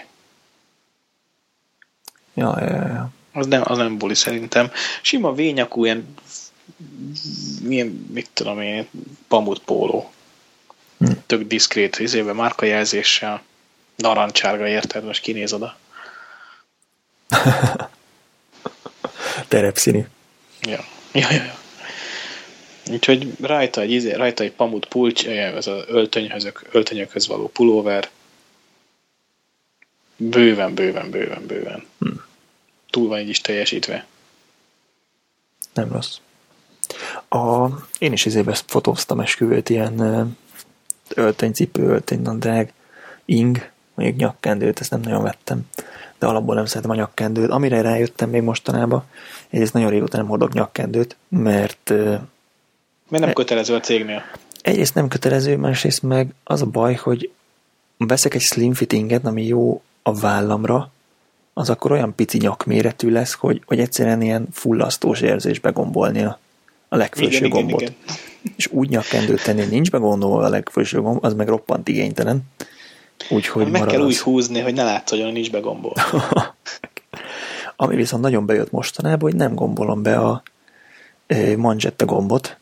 Ja, 2.34 2.56
ja, 2.60 2.66
ja. 2.66 3.10
Az 3.32 3.46
nem, 3.46 3.62
az 3.64 3.78
nem 3.78 3.98
buli 3.98 4.14
szerintem. 4.14 4.70
Sima 5.02 5.34
vényakú, 5.34 5.84
ilyen 5.84 6.14
milyen, 7.62 8.06
mit 8.12 8.30
tudom 8.32 8.60
én, 8.60 8.88
pamut 9.28 9.58
póló. 9.58 10.12
Hm. 10.98 11.10
Tök 11.26 11.42
diszkrét, 11.42 11.98
izébe 11.98 12.32
márkajelzéssel. 12.32 13.42
Narancsárga, 13.96 14.66
érted? 14.66 15.04
Most 15.04 15.22
kinéz 15.22 15.52
oda. 15.52 15.76
Terepszíni. 19.48 20.06
Ja. 20.60 20.84
Ja, 21.12 21.26
ja, 21.30 21.42
ja. 21.42 21.60
Úgyhogy 22.90 23.32
rajta 23.40 23.80
egy, 23.80 23.90
izé, 23.90 24.12
rajta 24.12 24.42
egy 24.42 24.52
pamut 24.52 24.86
pulcs, 24.86 25.26
ez 25.26 25.66
az 25.66 25.84
öltönyhöz, 25.86 26.52
öltönyökhöz 26.70 27.26
való 27.26 27.48
pulóver. 27.48 28.10
Bőven, 30.16 30.74
bőven, 30.74 31.10
bőven, 31.10 31.46
bőven. 31.46 31.86
Hm. 31.98 32.08
Túl 32.90 33.08
van 33.08 33.18
így 33.18 33.28
is 33.28 33.40
teljesítve. 33.40 34.06
Nem 35.74 35.92
rossz. 35.92 36.16
A, 37.28 37.66
én 37.98 38.12
is 38.12 38.24
izébe 38.24 38.54
fotóztam 38.66 39.20
esküvőt, 39.20 39.68
ilyen 39.68 40.36
öltönycipő, 41.08 41.82
öltönynadrág, 41.82 42.72
ing, 43.24 43.70
még 43.94 44.16
nyakkendőt, 44.16 44.80
ezt 44.80 44.90
nem 44.90 45.00
nagyon 45.00 45.22
vettem 45.22 45.68
de 46.22 46.28
alapból 46.28 46.54
nem 46.54 46.66
szeretem 46.66 46.90
a 46.90 46.94
nyakkendőt. 46.94 47.50
Amire 47.50 47.80
rájöttem 47.80 48.30
még 48.30 48.42
mostanában, 48.42 49.04
egyrészt 49.50 49.72
nagyon 49.72 49.90
régóta 49.90 50.16
nem 50.16 50.26
hordok 50.26 50.52
nyakkendőt, 50.52 51.16
mert... 51.28 51.90
Miért 51.90 52.28
nem 53.08 53.22
e- 53.22 53.32
kötelező 53.32 53.74
a 53.74 53.80
cégnél? 53.80 54.22
Egyrészt 54.60 54.94
nem 54.94 55.08
kötelező, 55.08 55.56
másrészt 55.56 56.02
meg 56.02 56.34
az 56.44 56.62
a 56.62 56.66
baj, 56.66 56.94
hogy 56.94 57.30
veszek 57.96 58.34
egy 58.34 58.40
slim 58.40 58.74
fittinget, 58.74 59.26
ami 59.26 59.46
jó 59.46 59.82
a 60.02 60.14
vállamra, 60.14 60.90
az 61.52 61.70
akkor 61.70 61.92
olyan 61.92 62.14
pici 62.14 62.38
nyakméretű 62.38 63.10
lesz, 63.10 63.32
hogy, 63.32 63.62
hogy 63.66 63.80
egyszerűen 63.80 64.22
ilyen 64.22 64.46
fullasztós 64.52 65.20
érzés 65.20 65.58
begombolni 65.58 66.22
a, 66.22 66.38
a 66.88 66.96
legfőső 66.96 67.36
igen, 67.36 67.50
gombot. 67.50 67.80
Igen, 67.80 67.94
igen. 68.04 68.52
És 68.56 68.66
úgy 68.66 68.88
nyakkendőt 68.88 69.42
tenni, 69.42 69.64
nincs 69.64 69.90
begondolva 69.90 70.44
a 70.44 70.48
legfőső 70.48 71.00
gomb, 71.00 71.24
az 71.24 71.34
meg 71.34 71.48
roppant 71.48 71.88
igénytelen. 71.88 72.42
Úgyhogy 73.30 73.70
Meg 73.70 73.86
kell 73.86 74.00
úgy 74.00 74.18
húzni, 74.18 74.60
hogy 74.60 74.74
ne 74.74 74.84
látsz, 74.84 75.10
hogy 75.10 75.32
nincs 75.32 75.50
begombol. 75.50 75.94
Ami 77.76 77.96
viszont 77.96 78.22
nagyon 78.22 78.46
bejött 78.46 78.70
mostanában, 78.70 79.30
hogy 79.30 79.38
nem 79.38 79.54
gombolom 79.54 80.02
be 80.02 80.18
a 80.18 80.42
e, 81.26 81.56
manzsetta 81.56 82.04
gombot, 82.04 82.56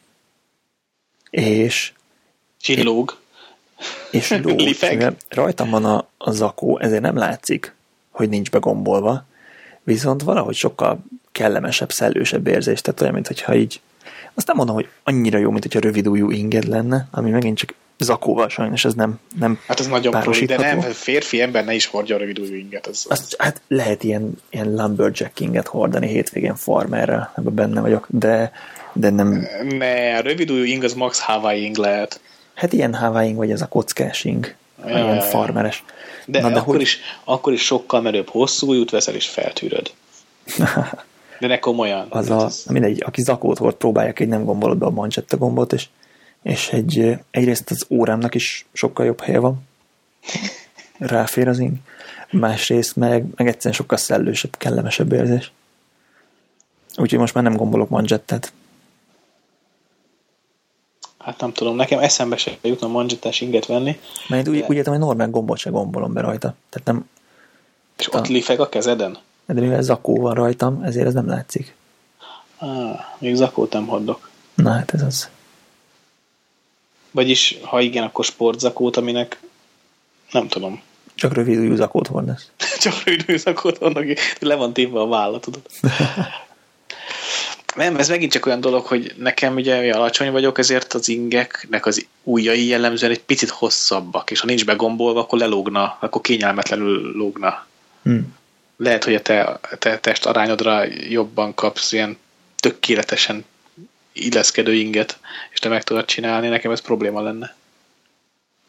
és 1.30 1.92
Csillóg. 2.60 3.18
És 4.10 4.30
lóg. 4.42 4.60
rajtam 5.28 5.70
van 5.70 5.84
a, 5.84 6.08
a 6.18 6.30
zakó, 6.30 6.78
ezért 6.78 7.02
nem 7.02 7.16
látszik, 7.16 7.74
hogy 8.10 8.28
nincs 8.28 8.50
begombolva, 8.50 9.24
viszont 9.82 10.22
valahogy 10.22 10.54
sokkal 10.54 11.04
kellemesebb, 11.32 11.92
szellősebb 11.92 12.46
érzés, 12.46 12.80
tehát 12.80 13.00
olyan, 13.00 13.14
mintha 13.14 13.54
így 13.54 13.80
azt 14.34 14.46
nem 14.46 14.56
mondom, 14.56 14.74
hogy 14.74 14.88
annyira 15.04 15.38
jó, 15.38 15.50
mint 15.50 15.62
hogyha 15.62 15.80
rövidújú 15.80 16.30
inged 16.30 16.68
lenne, 16.68 17.08
ami 17.10 17.30
megint 17.30 17.58
csak 17.58 17.74
zakóval 18.04 18.48
sajnos 18.48 18.84
ez 18.84 18.94
nem, 18.94 19.20
nem 19.38 19.60
Hát 19.66 19.80
ez 19.80 19.86
nagyon 19.86 20.20
profi, 20.20 20.44
de 20.44 20.56
nem, 20.56 20.80
férfi 20.80 21.40
ember 21.40 21.64
ne 21.64 21.74
is 21.74 21.86
hordja 21.86 22.14
a 22.14 22.18
rövidújú 22.18 22.54
inget. 22.54 22.86
Az, 22.86 23.06
az... 23.08 23.18
Azt, 23.18 23.36
hát 23.38 23.60
lehet 23.68 24.02
ilyen, 24.02 24.42
ilyen 24.50 24.74
lumberjack 24.74 25.40
inget 25.40 25.66
hordani 25.66 26.06
hétvégén 26.06 26.54
farmerrel, 26.54 27.32
ebben 27.36 27.54
benne 27.54 27.80
vagyok, 27.80 28.06
de, 28.10 28.52
de 28.92 29.10
nem... 29.10 29.46
Ne, 29.78 30.16
a 30.16 30.20
rövidújú 30.20 30.64
ing 30.64 30.84
az 30.84 30.92
max 30.92 31.20
Hawaii 31.20 31.64
ing 31.64 31.76
lehet. 31.76 32.20
Hát 32.54 32.72
ilyen 32.72 32.94
Hawaii 32.94 33.28
ing, 33.28 33.36
vagy 33.36 33.50
ez 33.50 33.60
a 33.60 33.66
kockás 33.66 34.24
ing, 34.24 34.54
ja, 34.86 34.90
ilyen 34.90 35.14
ja, 35.14 35.20
farmeres. 35.20 35.84
De, 36.26 36.40
Na, 36.40 36.48
de 36.50 36.58
akkor, 36.58 36.74
hogy... 36.74 36.82
is, 36.82 36.98
akkor 37.24 37.52
is 37.52 37.64
sokkal 37.64 38.00
merőbb 38.00 38.28
hosszú 38.28 38.74
út 38.74 38.90
veszel 38.90 39.14
és 39.14 39.26
feltűröd. 39.28 39.90
De 41.40 41.46
ne 41.46 41.58
komolyan. 41.58 42.06
Az 42.08 42.30
a, 42.30 42.50
mindegy, 42.72 43.02
aki 43.06 43.22
zakót 43.22 43.58
hord, 43.58 43.74
próbálják, 43.74 44.20
egy 44.20 44.28
nem 44.28 44.44
gombolod 44.44 44.78
be 44.78 44.86
a 44.86 44.90
mancsetta 44.90 45.36
gombot, 45.36 45.72
és 45.72 45.86
és 46.42 46.68
egy, 46.68 47.18
egyrészt 47.30 47.70
az 47.70 47.86
órámnak 47.88 48.34
is 48.34 48.66
sokkal 48.72 49.06
jobb 49.06 49.20
helye 49.20 49.38
van, 49.38 49.66
ráfér 50.98 51.48
az 51.48 51.58
ing, 51.58 51.76
másrészt 52.30 52.96
meg, 52.96 53.24
meg 53.36 53.46
egyszerűen 53.46 53.74
sokkal 53.74 53.98
szellősebb, 53.98 54.56
kellemesebb 54.56 55.12
érzés. 55.12 55.52
Úgyhogy 56.96 57.18
most 57.18 57.34
már 57.34 57.44
nem 57.44 57.56
gombolok 57.56 57.88
manzsettet. 57.88 58.52
Hát 61.18 61.40
nem 61.40 61.52
tudom, 61.52 61.76
nekem 61.76 61.98
eszembe 61.98 62.36
se 62.36 62.56
jutna 62.62 62.88
manzsettás 62.88 63.40
inget 63.40 63.66
venni. 63.66 64.00
Mert 64.28 64.48
úgy, 64.48 64.60
de... 64.60 64.66
úgy 64.68 64.76
értem, 64.76 64.92
hogy 64.92 65.02
normál 65.02 65.30
gombot 65.30 65.58
se 65.58 65.70
gombolom 65.70 66.12
be 66.12 66.20
rajta. 66.20 66.54
Tehát 66.68 66.86
nem... 66.86 67.08
És 67.98 68.12
ott 68.12 68.26
a... 68.26 68.32
lifeg 68.32 68.60
a 68.60 68.68
kezeden? 68.68 69.18
De 69.46 69.60
mivel 69.60 69.82
zakó 69.82 70.16
van 70.20 70.34
rajtam, 70.34 70.82
ezért 70.82 71.06
ez 71.06 71.14
nem 71.14 71.28
látszik. 71.28 71.74
Ah, 72.58 73.00
még 73.18 73.34
zakót 73.34 73.72
nem 73.72 73.86
hordok. 73.86 74.30
Na 74.54 74.70
hát 74.70 74.94
ez 74.94 75.02
az. 75.02 75.28
Vagyis, 77.10 77.58
ha 77.62 77.80
igen, 77.80 78.02
akkor 78.02 78.24
sportzakót, 78.24 78.96
aminek 78.96 79.40
nem 80.30 80.48
tudom. 80.48 80.82
Csak 81.14 81.34
rövid 81.34 81.76
zakót 81.76 82.06
hordasz. 82.06 82.50
Csak 82.82 83.04
rövid 83.04 83.38
zakót 83.38 83.78
hordanak, 83.78 84.18
le 84.38 84.54
van 84.54 84.72
téve 84.72 85.00
a 85.00 85.08
válla, 85.08 85.40
tudod. 85.40 85.62
Nem, 87.76 87.96
ez 87.96 88.08
megint 88.08 88.32
csak 88.32 88.46
olyan 88.46 88.60
dolog, 88.60 88.86
hogy 88.86 89.14
nekem 89.18 89.54
ugye 89.54 89.92
alacsony 89.92 90.30
vagyok, 90.30 90.58
ezért 90.58 90.92
az 90.92 91.08
ingeknek 91.08 91.86
az 91.86 92.06
ujjai 92.22 92.66
jellemzően 92.66 93.12
egy 93.12 93.22
picit 93.22 93.48
hosszabbak, 93.48 94.30
és 94.30 94.40
ha 94.40 94.46
nincs 94.46 94.64
begombolva, 94.64 95.20
akkor 95.20 95.38
lelógna, 95.38 95.96
akkor 96.00 96.20
kényelmetlenül 96.20 97.12
lógna. 97.16 97.66
Hmm. 98.02 98.36
Lehet, 98.76 99.04
hogy 99.04 99.14
a 99.14 99.22
te, 99.22 99.60
te 99.78 99.98
test 99.98 100.26
arányodra 100.26 100.84
jobban 101.08 101.54
kapsz 101.54 101.92
ilyen 101.92 102.18
tökéletesen 102.56 103.44
illeszkedő 104.12 104.74
inget, 104.74 105.18
és 105.50 105.58
te 105.58 105.68
meg 105.68 105.82
tudod 105.82 106.04
csinálni, 106.04 106.48
nekem 106.48 106.70
ez 106.70 106.80
probléma 106.80 107.20
lenne. 107.20 107.54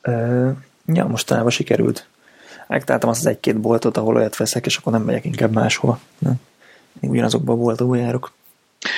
Ö, 0.02 0.50
ja, 0.86 1.06
mostanában 1.06 1.52
sikerült. 1.52 2.08
Megtaláltam 2.68 3.10
azt 3.10 3.20
az 3.20 3.26
egy-két 3.26 3.60
boltot, 3.60 3.98
ahol 3.98 4.16
olyat 4.16 4.38
veszek, 4.38 4.66
és 4.66 4.78
akkor 4.78 4.94
nem 4.94 5.02
megyek 5.02 5.26
inkább 5.26 5.54
máshova. 5.54 6.00
Nem. 6.18 6.34
Én 7.00 7.10
ugyanazokban 7.10 7.58
boltokban 7.58 7.98
járok. 7.98 8.32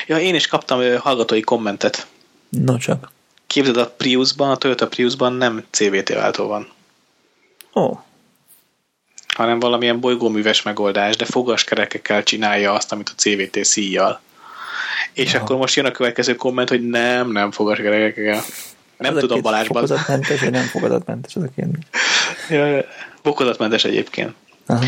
Ja, 0.08 0.20
én 0.20 0.36
is 0.36 0.48
kaptam 0.48 0.80
ö, 0.80 0.96
hallgatói 0.96 1.42
kommentet. 1.42 2.08
No 2.50 2.78
csak. 2.78 3.12
Képzeld, 3.48 3.78
a 3.78 3.90
Priusban, 3.90 4.50
a 4.50 4.56
Toyota 4.56 4.88
Priusban 4.88 5.34
nem 5.34 5.64
CVT 5.70 6.10
váltó 6.10 6.48
van, 6.48 6.72
Ó, 7.76 8.04
hanem 9.34 9.60
valamilyen 9.60 10.00
bolygóműves 10.00 10.62
megoldás, 10.62 11.16
de 11.16 11.26
fogaskerekekkel 11.26 12.24
csinálja 12.24 12.74
azt, 12.74 12.92
amit 12.92 13.10
a 13.10 13.22
CVT 13.22 13.64
szíjjal. 13.64 14.22
És 15.14 15.34
Ja. 15.34 15.40
akkor 15.42 15.56
most 15.58 15.76
jön 15.76 15.86
a 15.86 15.92
következő 15.92 16.36
komment, 16.36 16.70
hogy 16.70 16.88
nem, 16.90 17.32
nem 17.32 17.52
fogaskerekekkel. 17.52 18.42
Nem 18.98 19.14
Ez 19.16 19.20
tudom 19.20 19.36
két 19.36 19.44
Balázsban. 19.44 19.82
Fokozatmentes, 19.88 20.40
vagy 20.40 20.52
nem 20.52 20.64
fokozatmentes 20.66 21.36
a 21.36 21.40
kérdés. 21.56 21.84
Ja, 22.50 22.86
Fokozatmentes 23.22 23.84
egyébként. 23.86 24.34
Aha. 24.66 24.86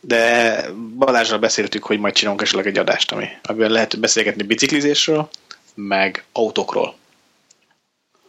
De 0.00 0.60
Balázsral 0.98 1.38
beszéltük, 1.38 1.82
hogy 1.84 1.98
majd 1.98 2.14
csinálunk 2.14 2.42
esetleg 2.42 2.66
egy 2.66 2.78
adást, 2.78 3.12
ami, 3.12 3.26
amiben 3.42 3.70
lehet 3.70 4.00
beszélgetni 4.00 4.42
biciklizésről, 4.42 5.28
meg 5.74 6.24
autókról, 6.32 6.94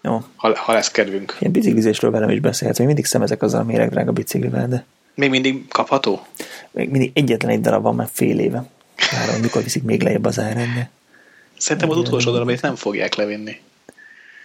Jó. 0.02 0.24
ha, 0.36 0.58
ha 0.60 0.74
lesz 0.74 0.92
kedvünk. 0.92 1.36
Ilyen 1.40 1.52
biciklizésről 1.54 2.12
velem 2.12 2.30
is 2.30 2.40
beszélhetsz. 2.40 2.78
Még 2.78 2.88
mindig 2.88 3.06
szemezek 3.06 3.42
azzal 3.42 3.62
a 3.62 3.64
méregdrága 3.64 4.12
biciklivel, 4.12 4.68
de 4.68 4.86
Még 5.16 5.30
mindig 5.30 5.68
kapható? 5.68 6.26
még 6.72 6.90
mindig 6.90 7.12
egyetlen 7.14 7.52
egy 7.52 7.62
darab 7.62 7.82
van 7.84 7.96
már 7.96 8.10
fél 8.12 8.40
éve. 8.40 8.64
Várom, 9.12 9.42
mikor 9.42 9.64
viszik 9.64 9.84
még 9.84 10.02
lejjebb 10.02 10.26
az 10.26 10.40
árán, 10.40 10.74
de 10.76 10.90
Szerintem 11.58 11.90
az 11.90 11.98
utolsó 11.98 12.32
darabét 12.32 12.62
nem 12.62 12.76
fogják 12.76 13.16
levinni. 13.16 13.62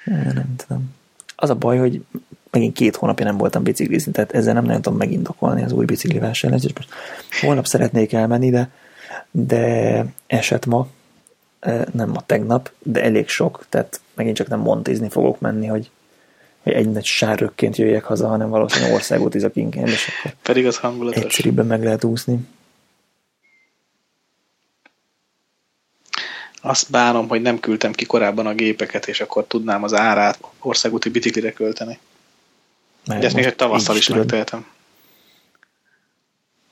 nem 0.05 0.55
tudom. 0.57 0.95
Az 1.37 1.51
a 1.51 1.55
baj, 1.55 1.79
hogy 1.79 2.03
megint 2.51 2.75
két 2.75 2.97
hónapja 2.97 3.25
nem 3.25 3.37
voltam 3.37 3.63
biciklizni, 3.63 4.13
tehát 4.13 4.33
ezzel 4.33 4.55
nem 4.55 4.65
nagyon 4.65 4.83
tudom 4.83 4.99
megindokolni 4.99 5.63
az 5.63 5.73
új 5.73 5.85
bicikli 5.85 6.19
vásárlást, 6.19 6.65
és 6.65 6.73
most 6.75 6.89
holnap 7.41 7.67
szeretnék 7.67 8.13
elmenni, 8.13 8.51
de, 8.51 8.71
de 9.31 10.05
eset 10.27 10.67
ma, 10.67 10.89
nem 11.93 12.09
ma 12.11 12.23
tegnap, 12.27 12.71
de 12.83 13.03
elég 13.03 13.29
sok, 13.29 13.67
tehát 13.69 14.01
megint 14.15 14.37
csak 14.37 14.49
nem 14.49 14.61
montizni 14.61 15.09
fogok 15.09 15.41
menni, 15.41 15.67
hogy, 15.67 15.91
hogy 16.63 16.73
egy 16.73 16.91
nagy 16.91 17.05
sárrökként 17.05 17.77
jöjjek 17.77 18.05
haza, 18.05 18.29
hanem 18.29 18.49
valószínűleg 18.49 18.95
országútizok 18.95 19.57
inkább, 19.57 19.87
és 19.87 20.09
akkor 20.19 20.35
Pedig 20.43 20.67
az 20.67 20.77
hangulatos. 20.79 21.23
egyszerűbben 21.23 21.67
meg 21.67 21.85
lehet 21.85 22.05
úszni. 22.05 22.39
Azt 26.63 26.91
bánom, 26.91 27.29
hogy 27.29 27.43
nem 27.43 27.61
küldtem 27.61 27.93
ki 27.93 28.05
korábban 28.05 28.47
a 28.47 28.55
gépeket, 28.55 29.07
és 29.09 29.21
akkor 29.21 29.45
tudnám 29.47 29.83
az 29.83 29.95
árát 29.95 30.39
országúti 30.59 31.09
biciklire 31.09 31.53
költeni. 31.53 31.99
Mert 33.07 33.21
De 33.21 33.27
ezt 33.27 33.35
még 33.37 33.45
egy 33.45 33.57
tavasszal 33.57 33.97
is 33.97 34.05
tudod. 34.05 34.21
megtehetem. 34.21 34.67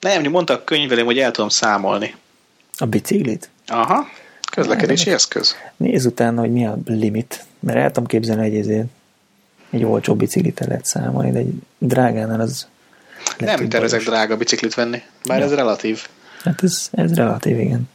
Nem, 0.00 0.30
mondtak 0.30 0.64
könyvelém, 0.64 1.04
hogy 1.04 1.18
el 1.18 1.30
tudom 1.30 1.48
számolni. 1.48 2.14
A 2.76 2.86
biciklit? 2.86 3.48
Aha, 3.66 4.08
közlekedési 4.50 5.10
eszköz. 5.10 5.56
Nézz 5.76 6.06
utána, 6.06 6.40
hogy 6.40 6.52
mi 6.52 6.66
a 6.66 6.78
limit, 6.86 7.44
mert 7.60 7.78
el 7.78 7.86
tudom 7.86 8.06
képzelni, 8.06 8.48
hogy 8.48 8.58
ezért 8.58 8.86
egy 9.70 9.84
olcsó 9.84 10.14
biciklit 10.14 10.60
el 10.60 10.68
lehet 10.68 10.84
számolni, 10.84 11.30
de 11.30 11.38
egy 11.38 11.52
drágánál 11.78 12.40
az 12.40 12.66
Nem 13.38 13.68
tervezek 13.68 14.02
drága 14.02 14.36
biciklit 14.36 14.74
venni, 14.74 15.02
bár 15.24 15.38
Ja. 15.38 15.44
ez 15.44 15.54
relatív. 15.54 16.06
Hát 16.42 16.62
ez, 16.62 16.88
ez 16.92 17.14
relatív, 17.14 17.60
igen. 17.60 17.88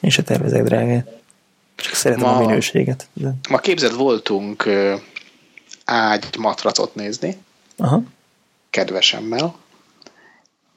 Én 0.00 0.10
se 0.10 0.22
tervezek 0.22 0.62
drágát. 0.62 1.08
Csak 1.74 1.94
szeretem 1.94 2.24
Ma- 2.24 2.36
a 2.36 2.46
minőséget. 2.46 3.08
De... 3.12 3.34
Ma 3.48 3.58
képzeld, 3.58 3.96
voltunk 3.96 4.66
ö, 4.66 4.94
ágy 5.84 6.24
matracot 6.38 6.94
nézni, 6.94 7.36
Aha. 7.76 8.02
kedvesemmel. 8.70 9.54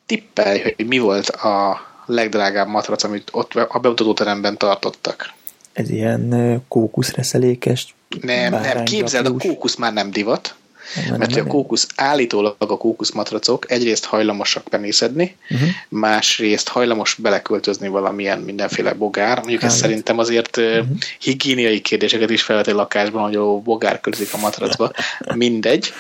Tippelj, 0.05 0.61
hogy 0.61 0.87
mi 0.87 0.97
volt 0.97 1.29
a 1.29 1.81
legdrágább 2.05 2.67
matrac, 2.67 3.03
amit 3.03 3.29
ott 3.31 3.53
a 3.53 3.79
bemutatóteremben 3.79 4.57
tartottak. 4.57 5.33
Ez 5.73 5.89
ilyen 5.89 6.63
kókuszreszelékes. 6.67 7.95
Nem, 8.21 8.51
nem, 8.51 8.83
képzeld, 8.83 9.25
a 9.25 9.33
kókusz 9.37 9.75
már 9.75 9.93
nem 9.93 10.11
divat, 10.11 10.55
Nem, 10.95 11.17
mert 11.17 11.35
nem, 11.35 11.45
a 11.45 11.49
kókusz, 11.49 11.87
állítólag 11.95 12.55
a 12.57 12.77
kókuszmatracok 12.77 13.71
egyrészt 13.71 14.05
hajlamosak 14.05 14.63
penészedni, 14.63 15.35
Uh-huh. 15.49 15.69
másrészt 15.89 16.67
hajlamos 16.67 17.13
beleköltözni 17.13 17.87
valamilyen 17.87 18.39
mindenféle 18.39 18.93
bogár. 18.93 19.37
Mondjuk 19.37 19.63
ez 19.63 19.69
Állat. 19.69 19.81
szerintem 19.81 20.17
azért 20.17 20.57
uh-huh. 20.57 20.85
higiéniai 21.19 21.81
kérdéseket 21.81 22.29
is 22.29 22.41
felvet 22.41 22.67
egy 22.67 22.73
lakásban, 22.73 23.23
hogy 23.23 23.37
ó, 23.37 23.61
bogár 23.61 23.99
költözik 23.99 24.33
a 24.33 24.37
matracba. 24.37 24.91
Mindegy. 25.35 25.93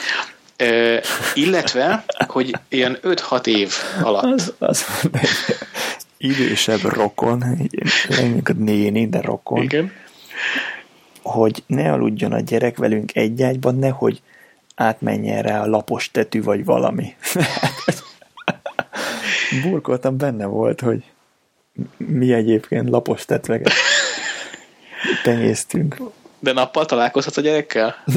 Ö, 0.57 0.97
illetve, 1.33 2.05
hogy 2.27 2.55
ilyen 2.69 2.97
5-6 3.03 3.45
év 3.45 3.73
alatt 4.03 4.23
Az, 4.23 4.53
az 4.59 4.85
idősebb 6.17 6.81
rokon, 6.81 7.43
így 7.61 7.83
mondjuk 8.21 8.49
a 8.49 8.53
néni, 8.53 9.07
de 9.07 9.21
rokon, 9.21 9.61
igen, 9.61 9.91
hogy 11.21 11.63
ne 11.67 11.91
aludjon 11.91 12.31
a 12.31 12.39
gyerek 12.39 12.77
velünk 12.77 13.15
egy 13.15 13.43
ágyban, 13.43 13.75
nehogy 13.75 14.21
átmenjen 14.75 15.41
rá 15.41 15.61
a 15.61 15.67
lapos 15.67 16.11
tetű, 16.11 16.43
vagy 16.43 16.65
valami. 16.65 17.15
Burkoltam, 19.63 20.17
benne 20.17 20.45
volt, 20.45 20.81
hogy 20.81 21.03
mi 21.97 22.33
egyébként 22.33 22.89
lapos 22.89 23.25
tetveket 23.25 23.73
tenyésztünk. 25.23 25.97
de 26.39 26.53
nappal 26.53 26.85
találkozhatsz 26.85 27.37
a 27.37 27.41
gyerekkel? 27.41 27.95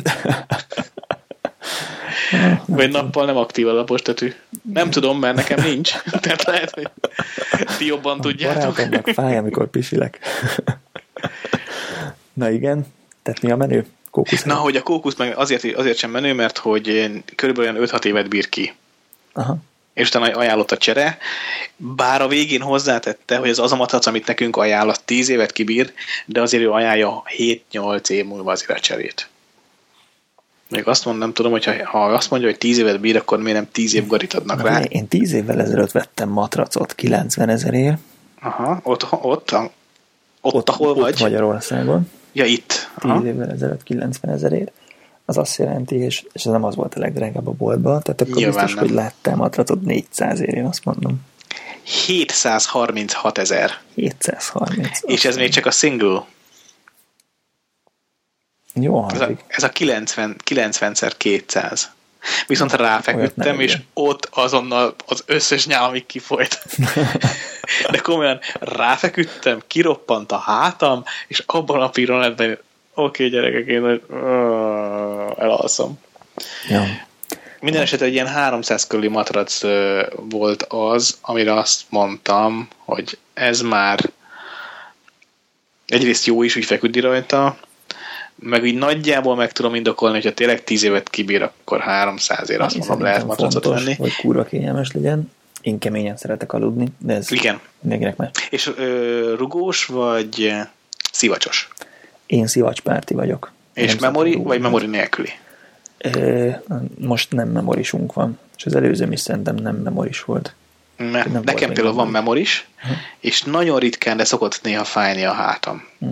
Vagy 2.66 2.90
nappal 2.90 3.26
nem 3.26 3.36
aktív 3.36 3.68
a 3.68 3.72
lapos 3.72 4.02
tetű? 4.02 4.32
Nem 4.72 4.90
tudom, 4.90 5.18
mert 5.18 5.36
nekem 5.36 5.64
nincs. 5.64 5.92
Tehát 6.22 6.42
lehet, 6.42 6.70
hogy 6.70 6.88
ti 7.78 7.86
jobban 7.86 8.20
tudjátok. 8.20 8.74
Barátomnak 8.74 9.08
fáj, 9.08 9.36
amikor 9.36 9.70
pisilek. 9.70 10.18
Na 12.32 12.50
igen, 12.50 12.86
tehát 13.22 13.42
mi 13.42 13.50
a 13.50 13.56
menő? 13.56 13.86
Kókusz. 14.14 14.42
Na, 14.42 14.54
hogy 14.54 14.76
a 14.76 14.82
kókusz 14.82 15.16
meg 15.16 15.36
azért, 15.36 15.76
azért 15.76 15.96
sem 15.96 16.10
menő, 16.10 16.32
mert 16.32 16.58
hogy 16.58 17.10
körülbelül 17.34 17.76
olyan 17.76 17.88
5-6 17.88 18.04
évet 18.04 18.28
bír 18.28 18.48
ki. 18.48 18.74
Aha. 19.32 19.56
És 19.94 20.08
utána 20.08 20.38
ajánlott 20.38 20.70
a 20.70 20.76
csere, 20.76 21.18
bár 21.76 22.22
a 22.22 22.28
végén 22.28 22.60
hozzátette, 22.60 23.36
hogy 23.36 23.48
ez 23.48 23.58
az 23.58 23.72
a 23.72 23.76
matrac, 23.76 24.06
amit 24.06 24.26
nekünk 24.26 24.56
ajánl, 24.56 24.88
az 24.88 25.00
10 25.04 25.28
évet 25.28 25.52
kibír, 25.52 25.92
de 26.26 26.40
azért 26.40 26.62
ő 26.62 26.70
ajánlja 26.70 27.22
7-8 27.72 28.08
év 28.08 28.24
múlva 28.24 28.52
azért 28.52 28.78
a 28.78 28.80
cserét. 28.80 29.28
Még 30.68 30.88
azt 30.88 31.04
mondom, 31.04 31.22
nem 31.22 31.32
tudom, 31.32 31.52
hogy 31.52 31.64
ha, 31.64 31.72
ha 31.84 32.04
azt 32.04 32.30
mondja, 32.30 32.48
hogy 32.48 32.58
10 32.58 32.78
évet 32.78 33.00
bír, 33.00 33.16
akkor 33.16 33.38
miért 33.38 33.58
nem 33.58 33.70
10 33.70 33.94
év 33.94 34.06
garit 34.06 34.34
adnak 34.34 34.62
rá? 34.62 34.82
Én 34.82 35.08
tíz 35.08 35.32
évvel 35.32 35.60
ezelőtt 35.60 35.92
vettem 35.92 36.28
matracot 36.28 36.94
90 36.94 37.48
ezerért. 37.48 37.98
Aha, 38.40 38.80
ott, 38.82 39.06
ott, 39.12 39.52
ott, 39.52 39.72
ott 40.40 40.68
ahol 40.68 40.88
ott 40.88 40.98
vagy. 40.98 41.20
Magyarországon. 41.20 42.10
Ja, 42.34 42.44
itt. 42.44 42.90
Aha. 42.94 43.26
évvel 43.26 43.50
ezelőtt 43.50 43.82
90 43.82 44.34
ezerért. 44.34 44.72
Az 45.24 45.38
azt 45.38 45.56
jelenti, 45.58 45.94
és, 45.94 46.24
és 46.32 46.44
ez 46.44 46.52
nem 46.52 46.64
az 46.64 46.74
volt 46.74 46.94
a 46.94 46.98
legdrágább 46.98 47.46
a 47.46 47.50
boltban, 47.50 48.02
tehát 48.02 48.20
akkor 48.20 48.34
Nyilván 48.34 48.64
biztos, 48.64 48.74
nem. 48.74 48.84
hogy 48.84 48.94
láttam 48.94 49.36
matracot 49.36 49.80
400 49.80 50.40
ér, 50.40 50.54
én 50.54 50.64
azt 50.64 50.84
mondom. 50.84 51.20
736 51.82 53.38
ezer. 53.38 53.70
730. 53.94 54.98
És 55.02 55.24
ez 55.24 55.36
még 55.36 55.50
csak 55.50 55.66
a 55.66 55.70
single. 55.70 56.24
Jó 58.74 59.06
Ez 59.10 59.20
a, 59.20 59.24
hangzik. 59.24 59.44
ez 59.48 59.62
a 59.62 59.68
90, 59.68 60.36
90 60.44 60.92
x 60.92 61.02
200. 61.16 61.90
Viszont 62.46 62.72
ráfeküdtem, 62.72 63.60
és 63.60 63.76
ott 63.92 64.28
azonnal 64.32 64.94
az 65.06 65.22
összes 65.26 65.66
nyálamig 65.66 66.06
kifolyt. 66.06 66.64
De 67.90 67.98
komolyan 67.98 68.40
ráfeküdtem, 68.60 69.62
kiroppant 69.66 70.32
a 70.32 70.38
hátam, 70.38 71.04
és 71.26 71.42
abban 71.46 71.82
a 71.82 71.88
pillanatban 71.88 72.46
oké, 72.50 72.58
okay, 72.94 73.28
gyerekek, 73.28 73.66
én 73.66 73.82
ö, 73.82 74.00
elalszom. 75.38 75.98
Jó. 76.68 76.80
Minden 77.60 77.82
esetre 77.82 78.06
egy 78.06 78.12
ilyen 78.12 78.26
300 78.26 78.86
körüli 78.86 79.08
matrac 79.08 79.60
volt 80.16 80.62
az, 80.62 81.18
amire 81.20 81.54
azt 81.54 81.82
mondtam, 81.88 82.68
hogy 82.76 83.18
ez 83.34 83.60
már 83.60 84.10
egyrészt 85.86 86.26
jó 86.26 86.42
is, 86.42 86.56
úgy 86.56 86.64
feküdni 86.64 87.00
rajta, 87.00 87.56
meg 88.34 88.62
úgy 88.62 88.74
nagyjából 88.78 89.36
meg 89.36 89.52
tudom 89.52 89.74
indokolni, 89.74 90.14
hogyha 90.14 90.34
tényleg 90.34 90.64
10 90.64 90.82
évet 90.82 91.10
kibír, 91.10 91.42
akkor 91.42 91.80
300 91.80 92.50
ér 92.50 92.60
azt 92.60 92.76
mondom, 92.76 93.00
lehet 93.00 93.26
matracot 93.26 93.64
venni. 93.64 93.94
hogy 93.94 94.16
kurva 94.16 94.44
kényelmes 94.44 94.92
legyen. 94.92 95.32
Én 95.60 95.78
keményen 95.78 96.16
szeretek 96.16 96.52
aludni, 96.52 96.86
de 96.98 97.14
ez 97.14 97.32
Igen. 97.32 97.60
mindenkinek 97.80 98.16
más. 98.16 98.30
És 98.50 98.70
ö, 98.76 99.34
rugós, 99.38 99.84
vagy 99.86 100.52
Szivacsos. 101.12 101.68
Én 102.26 102.46
szivacspárti 102.46 103.14
vagyok. 103.14 103.52
És 103.74 103.86
Nem 103.86 103.98
szabad 103.98 104.42
vagy 104.42 104.60
memory 104.60 104.86
nélküli? 104.86 105.30
Ö, 105.98 106.50
Most 106.98 107.32
nem 107.32 107.48
memorisunk 107.48 108.12
van, 108.12 108.38
és 108.56 108.66
az 108.66 108.74
előzőm 108.74 109.12
is 109.12 109.20
szerintem 109.20 109.54
nem 109.54 109.76
memoris 109.76 110.22
volt. 110.22 110.54
Mert 110.96 111.32
Nem 111.32 111.42
nekem 111.44 111.72
például 111.72 111.94
van 111.94 112.08
memoris, 112.08 112.68
és 113.20 113.42
nagyon 113.42 113.78
ritkán, 113.78 114.16
de 114.16 114.24
szokott 114.24 114.60
néha 114.62 114.84
fájni 114.84 115.24
a 115.24 115.32
hátam. 115.32 115.84
Hm. 115.98 116.06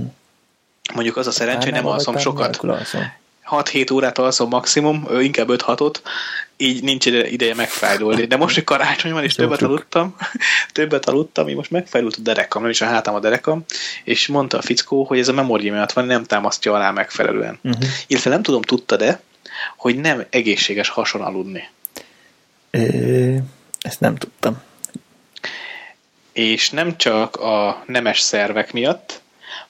Mondjuk 0.95 1.17
az 1.17 1.27
a 1.27 1.31
szerencsé, 1.31 1.65
hogy 1.65 1.73
nem 1.73 1.87
alszom 1.87 2.19
sokat. 2.19 2.57
alszol? 2.57 3.21
6-7 3.51 3.93
órát 3.93 4.19
alszom 4.19 4.49
maximum, 4.49 5.09
inkább 5.21 5.49
5-6-ot, 5.51 5.95
így 6.57 6.83
nincs 6.83 7.07
ide- 7.07 7.31
ideje 7.31 7.55
megfájdulni. 7.55 8.25
De 8.25 8.37
most, 8.37 8.55
hogy 8.55 8.65
karácsony 8.65 9.13
van, 9.13 9.23
és 9.23 9.37
Jó 9.37 9.43
többet 9.45 9.59
trükk. 9.59 9.71
aludtam, 9.71 10.17
többet 10.73 11.09
aludtam, 11.09 11.49
így 11.49 11.57
most 11.57 11.71
megfájdult 11.71 12.17
a 12.17 12.21
derekam, 12.21 12.63
nem 12.63 12.71
is 12.71 12.81
a 12.81 12.87
hátam 12.87 13.15
a 13.15 13.21
derekam, 13.21 13.65
és 14.05 14.27
mondta 14.27 14.59
a 14.59 14.63
fickó, 14.63 15.05
hogy 15.05 15.19
ez 15.19 15.29
a 15.29 15.33
memória 15.33 15.73
miatt 15.73 15.93
van, 15.93 16.05
nem 16.05 16.25
támasztja 16.25 16.73
alá 16.75 16.91
megfelelően. 16.91 17.59
Uh-huh. 17.63 17.85
Illetve 18.07 18.31
nem 18.31 18.43
tudom, 18.43 18.63
tudta 18.63 18.97
de, 18.97 19.21
hogy 19.77 19.97
nem 20.01 20.25
egészséges 20.31 20.89
hason 20.89 21.21
aludni. 21.21 21.69
Ö, 22.71 23.37
ezt 23.81 24.01
nem 24.01 24.17
tudtam. 24.17 24.63
És 26.33 26.71
nem 26.71 26.97
csak 26.97 27.37
a 27.37 27.83
nemes 27.87 28.21
szervek 28.21 28.73
miatt, 28.73 29.22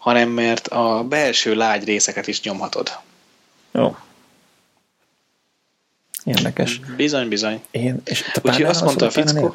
hanem 0.03 0.29
mert 0.29 0.69
a 0.69 1.05
belső 1.09 1.55
lágy 1.55 1.85
részeket 1.85 2.27
is 2.27 2.41
nyomhatod. 2.41 2.99
Jó. 3.73 3.97
Érdekes. 6.25 6.81
Bizony, 6.97 7.29
bizony. 7.29 7.63
Én, 7.71 8.01
és 8.05 8.23
te 8.33 8.41
Úgyhogy 8.45 8.65
azt 8.65 8.83
mondta 8.83 9.07
a 9.07 9.11
fickó-? 9.11 9.55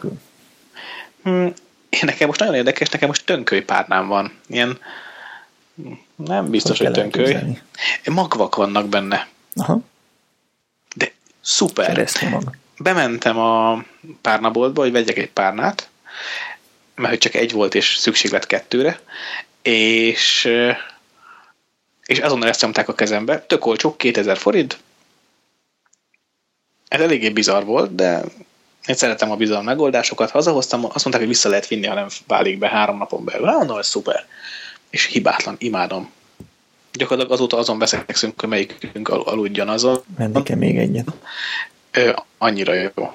Hmm, 1.24 1.54
én 1.90 2.00
nekem 2.04 2.28
most 2.28 2.40
nagyon 2.40 2.56
érdekes, 2.56 2.90
nekem 2.90 3.08
most 3.08 3.26
tönköly 3.26 3.62
párnám 3.62 4.08
van. 4.08 4.32
Ilyen, 4.48 4.80
nem 6.16 6.50
biztos, 6.50 6.78
hogy, 6.78 6.86
kell 6.86 6.96
tönköly. 6.96 7.24
elképzelni? 7.24 7.62
Magvak 8.06 8.56
vannak 8.56 8.88
benne. 8.88 9.28
Aha, 9.56 9.80
De 10.96 11.12
szuper. 11.42 12.10
Bementem 12.78 13.38
a 13.38 13.84
párnaboltba, 14.22 14.82
hogy 14.82 14.92
vegyek 14.92 15.18
egy 15.18 15.32
párnát, 15.32 15.90
mert 16.96 17.10
hogy 17.10 17.20
csak 17.20 17.34
egy 17.34 17.52
volt, 17.52 17.76
és 17.76 17.96
szükség 17.96 18.32
lett 18.32 18.46
kettőre, 18.46 19.00
és 19.68 20.50
és 22.06 22.20
azonnal 22.20 22.50
ezt 22.50 22.62
nyomták 22.62 22.88
a 22.88 22.96
kezembe. 22.96 23.42
Tök 23.42 23.66
olcsó, 23.66 23.96
2000 23.96 24.38
forint. 24.38 24.80
Ez 26.88 27.02
eléggé 27.02 27.30
bizarr 27.30 27.64
volt, 27.64 27.96
de 27.96 28.24
én 28.86 28.96
szeretem 28.96 29.32
a 29.32 29.36
bizarr 29.36 29.64
megoldásokat. 29.64 30.30
Hazahoztam, 30.30 30.86
azt 30.86 30.94
mondták, 30.94 31.20
hogy 31.20 31.28
vissza 31.28 31.50
lehet 31.50 31.68
vinni, 31.68 31.88
ha 31.88 31.94
nem 31.94 32.08
válik 32.28 32.58
be 32.58 32.68
három 32.70 32.98
napon 32.98 33.24
belül. 33.26 33.46
Na, 33.46 33.52
mondom, 33.52 33.76
hogy 33.76 33.86
szuper. 33.86 34.26
És 34.90 35.06
hibátlan, 35.06 35.56
imádom. 35.60 36.12
Gyakorlatilag 36.92 37.38
azóta 37.38 37.58
azon 37.58 37.80
veszekszünk, 37.80 38.40
hogy 38.40 38.50
melyikünk 38.50 39.10
al- 39.10 39.28
aludjon 39.28 39.70
azon. 39.70 40.04
Menni 40.18 40.44
kell 40.44 40.58
még 40.58 40.78
egyet. 40.78 41.08
Ö, 41.92 42.14
annyira 42.38 42.74
jó. 42.74 43.14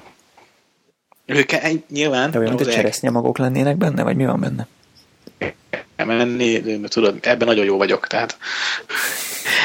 Ők 1.25 1.51
egy- 1.51 1.83
nyilván 1.89 2.31
De 2.31 2.39
olyan, 2.39 2.53
mint 2.53 2.67
a 2.67 2.71
cseresznyemagok 2.71 3.37
lennének 3.37 3.77
benne, 3.77 4.03
vagy 4.03 4.15
mi 4.15 4.25
van 4.25 4.39
benne? 4.39 4.67
Menni, 5.95 6.61
tudod, 6.87 7.17
ebben 7.21 7.47
nagyon 7.47 7.65
jó 7.65 7.77
vagyok, 7.77 8.07
tehát 8.07 8.37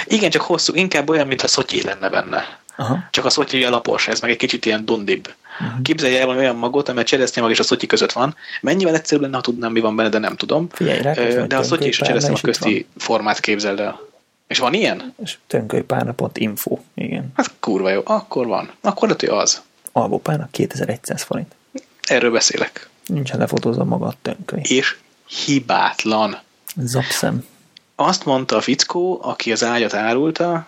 igen, 0.07 0.31
csak 0.31 0.43
hosszú, 0.43 0.75
inkább 0.75 1.09
olyan, 1.09 1.27
mint 1.27 1.43
a 1.43 1.49
szotyi 1.49 1.83
lenne 1.83 2.09
benne. 2.09 2.59
Aha. 2.77 2.99
Csak 3.11 3.25
a 3.25 3.31
szotyi 3.31 3.65
lapos, 3.65 4.09
ez 4.09 4.21
meg 4.21 4.31
egy 4.31 4.37
kicsit 4.37 4.67
ilyen 4.67 4.85
dondibb. 4.85 5.35
Mhm. 5.59 5.69
Uh-huh. 5.69 5.83
Képzelj 5.83 6.17
el 6.17 6.27
valami 6.27 6.43
olyan 6.43 6.57
magot, 6.57 6.89
amely 6.89 7.03
a 7.03 7.07
cseresznyemag 7.07 7.51
és 7.51 7.59
a 7.59 7.63
szotyi 7.63 7.87
között 7.87 8.13
van. 8.13 8.35
Mennyivel 8.61 8.95
egyszerűbb 8.95 9.23
lenne, 9.23 9.37
ha 9.37 9.43
tudnám, 9.43 9.73
mi 9.73 9.81
van 9.81 9.97
benne, 9.97 10.09
de 10.09 10.19
nem 10.19 10.37
tudom. 10.37 10.69
Figyelj, 10.73 11.01
rá, 11.01 11.13
de 11.47 11.57
a 11.57 11.63
szotyi 11.63 11.87
és 11.87 12.01
a 12.01 12.07
cseresznyemag 12.07 12.39
is 12.39 12.49
itt 12.49 12.59
van. 12.59 12.71
közti 12.71 12.87
formát 12.97 13.41
képzeld 13.41 13.81
el. 13.81 14.01
És 14.47 14.59
van 14.59 14.75
ilyen? 14.75 15.15
És 15.23 15.39
tönkölypárna.info, 15.47 16.79
igen. 16.95 17.33
Hát 17.35 17.51
kurva 17.61 17.91
jó, 17.91 18.01
akkor 18.05 18.47
van. 18.47 18.71
Akkor 18.81 19.09
lehet, 19.09 19.21
hogy 19.21 19.39
az. 19.39 19.63
Alvópárna 19.93 20.49
2100 20.51 21.23
forint. 21.23 21.55
Erről 22.03 22.31
beszélek. 22.31 22.89
Nincsen 23.07 23.39
lefotózva 23.39 23.85
maga 23.85 24.07
a 24.07 24.15
tönköly. 24.23 24.61
És 24.63 24.97
hibátlan. 25.29 26.39
Zapszem. 26.77 27.47
Azt 27.95 28.25
mondta 28.25 28.57
a 28.57 28.61
fickó, 28.61 29.19
aki 29.23 29.53
az 29.53 29.65
ágyat 29.65 29.95
árulta, 29.95 30.67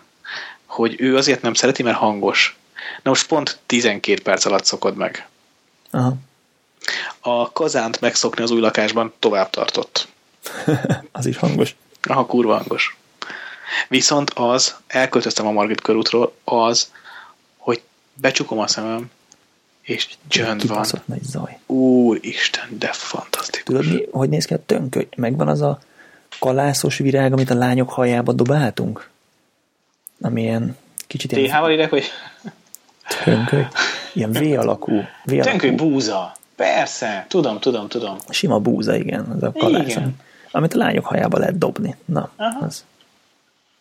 hogy 0.67 0.95
ő 0.99 1.17
azért 1.17 1.43
nem 1.43 1.55
szereti, 1.55 1.83
mert 1.83 1.97
hangos. 1.97 2.59
Na 3.03 3.11
most 3.11 3.27
pont 3.27 3.59
12 3.67 4.23
perc 4.23 4.45
alatt 4.45 4.65
szokod 4.65 4.97
meg. 4.97 5.29
Aha. 5.91 6.15
A 7.21 7.53
kazánt 7.53 8.01
megszokni 8.01 8.43
az 8.43 8.51
új 8.51 8.61
lakásban 8.61 9.13
tovább 9.19 9.51
tartott. 9.51 10.09
az 11.13 11.27
is 11.27 11.37
hangos. 11.37 11.77
Aha, 12.03 12.27
kurva 12.27 12.57
hangos. 12.57 12.97
Viszont 13.89 14.31
az, 14.31 14.77
elköltöztem 14.87 15.47
a 15.47 15.51
Margit 15.51 15.81
körútról, 15.81 16.35
az, 16.45 16.93
hogy 17.57 17.83
becsukom 18.15 18.59
a 18.59 18.67
szemem, 18.67 19.11
és 19.83 20.09
csönd 20.29 20.67
van. 20.67 20.85
Nagy 21.05 21.23
zaj. 21.23 21.59
Úristen, 21.67 22.65
de 22.79 22.93
fantasztikus. 22.93 23.77
Tudod, 23.77 23.95
mi, 23.95 24.07
hogy 24.11 24.29
néz 24.29 24.45
ki 24.45 24.55
a 24.55 24.65
tönköly? 24.67 25.09
Megvan 25.17 25.49
az 25.49 25.61
a 25.61 25.79
kalászos 26.39 26.97
virág, 26.99 27.33
amit 27.33 27.51
a 27.51 27.55
lányok 27.55 27.91
hajába 27.91 28.33
dobáltunk? 28.33 29.09
Amilyen 30.21 30.77
kicsit 31.07 31.33
ilyen 31.33 31.51
TH-val 31.51 31.71
ide, 31.71 31.87
hogy 31.87 32.05
tönköly. 33.25 33.67
Ilyen 34.13 34.33
V 34.33 34.59
alakú. 34.59 34.93
V 35.25 35.41
tönköly 35.41 35.71
alakú. 35.71 35.89
búza. 35.89 36.37
Persze, 36.57 37.25
tudom, 37.29 37.59
tudom, 37.59 37.89
tudom. 37.89 38.17
Sima 38.29 38.59
búza, 38.59 38.97
igen. 38.97 39.25
Az 39.25 39.43
a 39.43 39.53
kalász. 39.53 39.89
Igen. 39.89 40.17
Amit 40.51 40.75
a 40.75 40.79
lányok 40.79 41.07
hajába 41.07 41.39
lehet 41.39 41.59
dobni. 41.59 41.97
Na, 42.05 42.31
Aha. 42.37 42.65
az. 42.65 42.85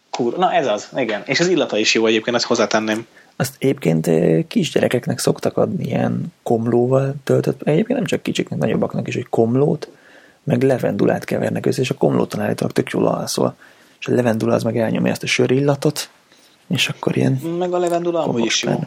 Kur, 0.10 0.38
na 0.38 0.54
ez 0.54 0.68
az, 0.68 0.90
igen. 0.96 1.22
És 1.26 1.40
az 1.40 1.48
illata 1.48 1.78
is 1.78 1.94
jó 1.94 2.06
egyébként, 2.06 2.36
ezt 2.36 2.46
hozzátenném. 2.46 3.08
Azt 3.40 3.56
egyébként 3.60 4.10
kisgyerekeknek 4.48 5.20
szoktak 5.20 5.58
adni 5.58 5.86
ilyen 5.86 6.34
komlóval 6.44 7.14
töltött, 7.24 7.62
egyébként 7.62 7.98
nem 7.98 8.08
csak 8.08 8.22
kicsiknek, 8.22 8.60
nagyobbaknak 8.60 9.08
is, 9.08 9.16
hogy 9.16 9.30
komlót, 9.30 9.90
meg 10.44 10.64
levendulát 10.64 11.24
kevernek 11.24 11.66
össze, 11.66 11.82
és 11.82 11.90
a 11.90 11.94
komlóton 11.94 12.42
állítólag 12.42 12.74
tök 12.74 12.90
jól 12.90 13.08
alszol. 13.08 13.56
És 14.00 14.08
a 14.08 14.12
levendula 14.12 14.54
az 14.54 14.64
meg 14.64 14.78
elnyomja 14.78 15.12
ezt 15.12 15.24
a 15.24 15.28
sörillatot, 15.28 16.10
és 16.68 16.90
akkor 16.90 17.18
ilyen 17.18 17.34
Meg 17.34 17.74
a 17.74 17.78
levendula 17.78 18.24
amúgy 18.24 18.46
is 18.46 18.64
jó. 18.64 18.84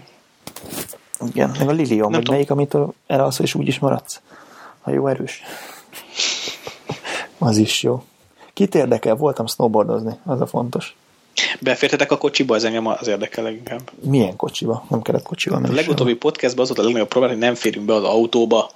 Igen, 1.26 1.54
meg 1.58 1.68
a 1.68 1.72
lilium, 1.72 2.12
vagy 2.12 2.28
melyik, 2.28 2.50
amit 2.50 2.76
elalszol, 3.06 3.46
és 3.46 3.54
úgy 3.54 3.68
is 3.68 3.78
maradsz. 3.78 4.20
Ha 4.80 4.90
jó 4.90 5.06
erős. 5.06 5.42
Az 7.38 7.56
is 7.56 7.82
jó. 7.82 8.04
Kit 8.52 8.74
érdekel? 8.74 9.14
Voltam 9.14 9.46
snowboardozni, 9.46 10.12
az 10.24 10.40
a 10.40 10.46
fontos. 10.46 10.96
Befértetek 11.60 12.10
a 12.12 12.18
kocsiba, 12.18 12.54
ez 12.54 12.64
engem 12.64 12.86
az 12.86 13.06
érdekel 13.06 13.44
leginkább. 13.44 13.90
Milyen 14.00 14.36
kocsiba? 14.36 14.84
Nem 14.88 15.02
kellett 15.02 15.22
kocsival 15.22 15.58
A 15.58 15.60
menni. 15.60 15.74
legutóbbi 15.74 16.14
podcastban 16.14 16.62
az 16.62 16.68
volt 16.68 16.80
a 16.80 16.84
legnagyobb 16.84 17.08
probléma, 17.08 17.34
hogy 17.34 17.42
nem 17.42 17.54
férünk 17.54 17.86
be 17.86 17.94
az 17.94 18.04
autóba. 18.04 18.70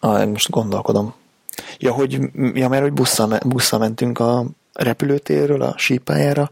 Ah, 0.00 0.26
most 0.26 0.50
gondolkodom. 0.50 1.14
Ja, 1.78 1.92
hogy, 1.92 2.18
ja, 2.54 2.68
mert 2.68 2.82
hogy 2.82 2.92
busszal, 2.92 3.38
busszal 3.46 3.78
mentünk 3.78 4.18
a 4.18 4.44
repülőtérről 4.72 5.62
a 5.62 5.74
sípájára, 5.78 6.50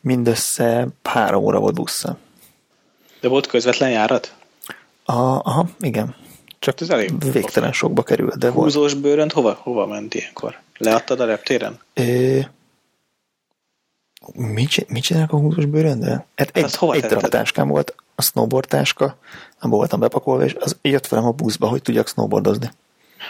mindössze 0.00 0.88
három 1.02 1.42
óra 1.44 1.58
volt 1.58 1.74
busszal. 1.74 2.18
De 3.20 3.28
volt 3.28 3.46
közvetlen 3.46 3.90
járat? 3.90 4.34
Aha, 5.04 5.36
aha 5.44 5.68
igen. 5.80 6.14
Csak 6.58 6.80
Ez 6.80 6.90
elég 6.90 7.32
végtelen 7.32 7.72
sokba 7.72 8.02
került, 8.02 8.38
de 8.38 8.50
volt. 8.50 8.64
Húzós 8.64 8.94
bőrönt 8.94 9.32
hova, 9.32 9.58
hova 9.62 9.86
ment 9.86 10.14
ilyenkor? 10.14 10.58
Leadtad 10.78 11.20
a 11.20 11.24
reptéren? 11.24 11.78
Ö, 11.94 12.38
mit, 14.34 14.88
mit 14.88 15.02
csinálnak 15.02 15.32
a 15.32 15.36
húzós 15.36 15.64
bőröndel? 15.64 16.26
Hát 16.36 16.50
egy, 16.56 16.74
hova 16.76 16.94
egy 16.94 17.02
darab 17.04 17.28
táskám 17.28 17.68
volt, 17.68 17.94
a 18.14 18.22
snowboard 18.22 18.68
táska, 18.68 19.16
abban 19.58 19.78
voltam 19.78 20.00
bepakolva, 20.00 20.44
és 20.44 20.56
az 20.60 20.76
jött 20.82 21.08
velem 21.08 21.26
a 21.26 21.30
buszba, 21.30 21.68
hogy 21.68 21.82
tudjak 21.82 22.08
snowboardozni. 22.08 22.70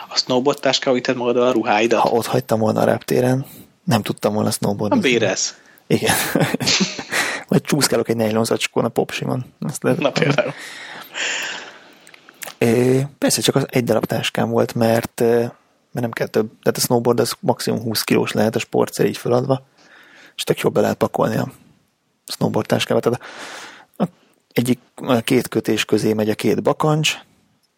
A 0.09 0.17
snowboard 0.17 0.61
táskába 0.61 0.95
vitted 0.97 1.17
magaddal 1.17 1.47
a 1.47 1.53
ruháidat? 1.53 2.01
Ha 2.01 2.09
ott 2.09 2.27
hagytam 2.27 2.59
volna 2.59 2.81
a 2.81 2.85
reptéren, 2.85 3.47
nem 3.85 4.03
tudtam 4.03 4.33
volna 4.35 4.49
A 4.49 4.53
snowboardozni. 4.53 5.11
bérez. 5.11 5.57
Igen. 5.87 6.15
Vagy 7.49 7.61
csúszkálok 7.63 8.09
egy 8.09 8.17
nejlon 8.17 8.45
zacskón 8.45 8.85
a 8.85 8.89
popsimon. 8.89 9.45
Azt 9.61 9.83
lehet, 9.83 9.99
Na 9.99 10.11
például. 10.11 10.53
É, 12.59 13.07
persze, 13.19 13.41
csak 13.41 13.55
az 13.55 13.67
egy 13.71 13.85
darab 13.85 14.05
táskám 14.05 14.51
volt, 14.51 14.75
mert, 14.75 15.21
mert 15.21 15.53
nem 15.93 16.11
kell 16.11 16.27
több. 16.27 16.51
Tehát 16.63 16.79
a 16.79 16.81
snowboard 16.81 17.21
az 17.21 17.35
maximum 17.41 17.81
20 17.81 18.03
kilós 18.03 18.33
lehet 18.33 18.57
a 18.57 18.59
sportszer 18.59 19.07
így 19.07 19.17
feladva, 19.17 19.63
és 20.39 20.45
tök 20.45 20.59
jobb 20.59 20.73
be 20.73 20.81
lehet 20.81 20.97
pakolni 20.97 21.37
a 21.37 21.53
snowboard 22.27 22.67
táskába. 22.67 23.01
Tehát 23.01 23.21
a, 23.97 24.03
a 24.03 24.07
egyik, 24.53 24.79
a 24.95 25.21
két 25.21 25.49
kötés 25.49 25.85
közé 25.85 26.13
megy 26.13 26.31
a 26.31 26.35
két 26.35 26.63
bakancs, 26.63 27.19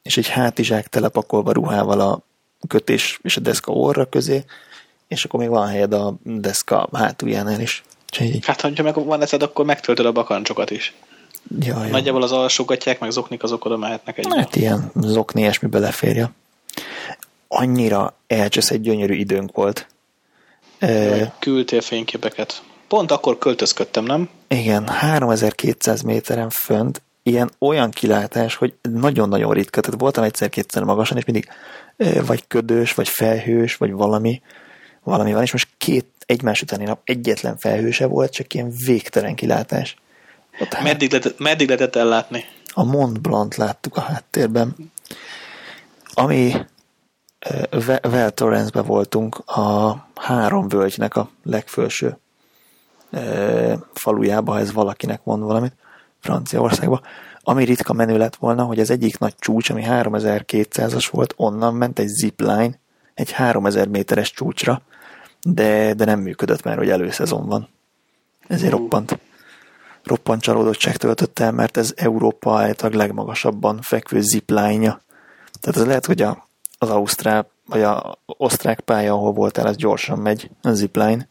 és 0.02 0.16
egy 0.16 0.28
hátizsák 0.28 0.88
telepakolva 0.88 1.52
ruhával 1.52 2.00
a 2.00 2.20
kötés 2.68 3.18
és 3.22 3.36
a 3.36 3.40
deszka 3.40 3.72
orra 3.72 4.04
közé, 4.04 4.44
és 5.08 5.24
akkor 5.24 5.40
még 5.40 5.48
van 5.48 5.68
helyed 5.68 5.92
a 5.92 6.14
deszka 6.22 6.88
hátuljánál 6.92 7.61
is. 7.61 7.82
Így, 8.20 8.44
Hát, 8.46 8.61
ha 8.61 8.82
meg 8.82 9.04
van 9.04 9.22
eszed, 9.22 9.42
akkor 9.42 9.64
megtöltöd 9.64 10.06
a 10.06 10.12
bakancsokat 10.12 10.70
is. 10.70 10.94
jaj, 11.61 11.90
Nagyjából 11.90 12.22
az 12.22 12.32
alsógatják, 12.32 13.00
meg 13.00 13.11
zoknik, 13.11 13.42
azok 13.42 13.64
oda 13.64 13.76
mehetnek 13.76 14.18
egybe. 14.18 14.36
Hát 14.36 14.56
ilyen 14.56 14.92
zokni, 15.00 15.40
ilyesmi 15.40 15.68
beleférje. 15.68 16.30
Annyira 17.48 18.14
elcseszett 18.26 18.80
gyönyörű 18.80 19.14
időnk 19.14 19.52
volt. 19.52 19.86
E, 20.81 21.35
Küldtél 21.39 21.81
fényképeket. 21.81 22.62
Pont 22.89 23.11
akkor 23.11 23.39
költözködtem, 23.39 24.05
nem? 24.05 24.28
Igen, 24.49 24.89
3200 24.89 26.03
méteren 26.03 26.51
fönt, 26.51 27.03
ilyen 27.22 27.51
olyan 27.59 27.91
kilátás, 27.91 28.55
hogy 28.55 28.74
nagyon-nagyon 28.83 29.53
ritka. 29.53 29.81
Tehát 29.81 30.01
voltam 30.01 30.24
egyszer-kétszer 30.24 30.83
magasan, 30.83 31.16
és 31.16 31.24
mindig 31.24 31.49
vagy 32.26 32.47
ködös, 32.47 32.95
vagy 32.95 33.09
felhős, 33.09 33.76
vagy 33.76 33.93
valami, 33.93 34.43
valami 35.03 35.33
van, 35.33 35.43
és 35.43 35.53
most 35.53 35.68
két 35.78 36.07
egymás 36.26 36.62
utáni 36.62 36.85
nap 36.85 37.01
egyetlen 37.05 37.57
felhőse 37.57 38.07
volt, 38.07 38.33
csak 38.33 38.55
ilyen 38.55 38.72
végtelen 38.87 39.35
kilátás. 39.35 39.97
Ott 40.61 40.83
meddig, 40.83 41.11
lehetett, 41.11 41.39
meddig 41.39 41.66
lehetett 41.66 41.97
ellátni? 41.97 42.45
A 42.72 42.85
Mont 42.85 43.20
Blanc 43.20 43.57
láttuk 43.57 43.97
a 43.97 44.01
háttérben. 44.01 44.74
Ami 46.12 46.53
Vel 48.01 48.30
Torrance-be 48.30 48.80
voltunk 48.80 49.38
a 49.38 49.97
három 50.14 50.68
völgynek 50.68 51.16
a 51.16 51.30
legfelső 51.43 52.18
falujába, 53.93 54.53
ha 54.53 54.59
ez 54.59 54.72
valakinek 54.72 55.24
mond 55.24 55.43
valamit, 55.43 55.74
Franciaországba. 56.20 57.01
Ami 57.43 57.64
ritka 57.64 57.93
menő 57.93 58.18
lett 58.18 58.36
volna, 58.36 58.64
hogy 58.64 58.80
az 58.80 58.91
egyik 58.91 59.18
nagy 59.18 59.34
csúcs, 59.38 59.70
ami 59.70 59.82
3200-as 59.86 61.09
volt, 61.11 61.34
onnan 61.36 61.74
ment 61.74 61.99
egy 61.99 62.09
zipline, 62.09 62.78
egy 63.14 63.30
3000 63.30 63.88
méteres 63.88 64.30
csúcsra, 64.30 64.82
de, 65.43 65.95
de 65.95 66.05
nem 66.05 66.20
működött, 66.20 66.62
mert 66.62 66.78
hogy 66.78 66.91
előszezon 66.91 67.47
van. 67.47 67.68
Ezért 68.49 68.72
roppant, 68.72 69.18
roppant 70.05 70.43
csalódottság 70.43 70.97
töltött 70.97 71.38
el, 71.38 71.53
mert 71.53 71.76
ez 71.76 71.93
Európa 71.97 72.59
által 72.61 72.91
legmagasabban 72.91 73.80
fekvő 73.82 74.20
zipline-ja. 74.20 75.01
Tehát 75.61 75.80
ez 75.80 75.86
lehet, 75.86 76.07
hogy 76.07 76.22
a, 76.22 76.49
az 76.83 76.91
Ausztrál, 76.91 77.51
vagy 77.66 77.83
a 77.83 78.18
osztrák 78.26 78.81
pálya, 78.81 79.12
ahol 79.12 79.33
voltál, 79.33 79.66
az 79.66 79.76
gyorsan 79.76 80.18
megy, 80.18 80.51
a 80.62 80.72
zipline, 80.72 81.28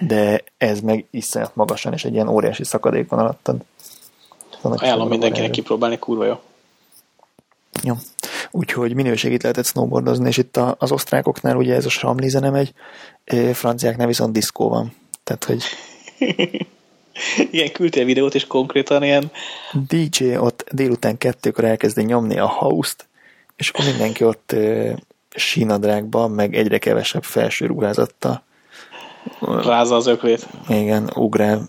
de 0.00 0.44
ez 0.58 0.80
meg 0.80 1.06
iszonyat 1.10 1.56
magasan, 1.56 1.92
és 1.92 2.04
egy 2.04 2.12
ilyen 2.12 2.28
óriási 2.28 2.64
szakadék 2.64 3.08
van 3.08 3.18
alattad. 3.18 3.64
Ajánlom 4.62 5.08
mindenkinek 5.08 5.50
kipróbálni, 5.50 5.98
kurva 5.98 6.24
jó. 6.24 6.40
Jó. 7.82 7.94
Úgyhogy 8.50 8.94
minőségét 8.94 9.42
lehetett 9.42 9.66
snowboardozni, 9.66 10.28
és 10.28 10.36
itt 10.36 10.56
az 10.56 10.92
osztrákoknál 10.92 11.56
ugye 11.56 11.74
ez 11.74 11.86
a 11.86 11.88
samli 11.88 12.28
zene 12.28 12.50
megy, 12.50 12.72
franciáknál 13.52 14.06
viszont 14.06 14.32
diszkó 14.32 14.68
van. 14.68 14.94
Tehát, 15.24 15.44
hogy... 15.44 15.62
ilyen 17.50 17.72
küldtél 17.72 18.04
videót, 18.04 18.34
és 18.34 18.46
konkrétan 18.46 19.02
ilyen... 19.02 19.30
DJ 19.88 20.36
ott 20.36 20.64
délután 20.70 21.18
kettőkor 21.18 21.64
elkezdi 21.64 22.02
nyomni 22.02 22.38
a 22.38 22.48
house 22.48 22.94
és 23.56 23.68
akkor 23.68 23.84
mindenki 23.84 24.24
ott 24.24 24.56
sínadrágban, 25.34 26.30
meg 26.30 26.54
egyre 26.54 26.78
kevesebb 26.78 27.24
felső 27.24 27.66
ruházattal. 27.66 28.42
Rázza 29.40 29.94
az 29.94 30.06
öklét. 30.06 30.46
Igen, 30.68 31.10
ugrál 31.14 31.68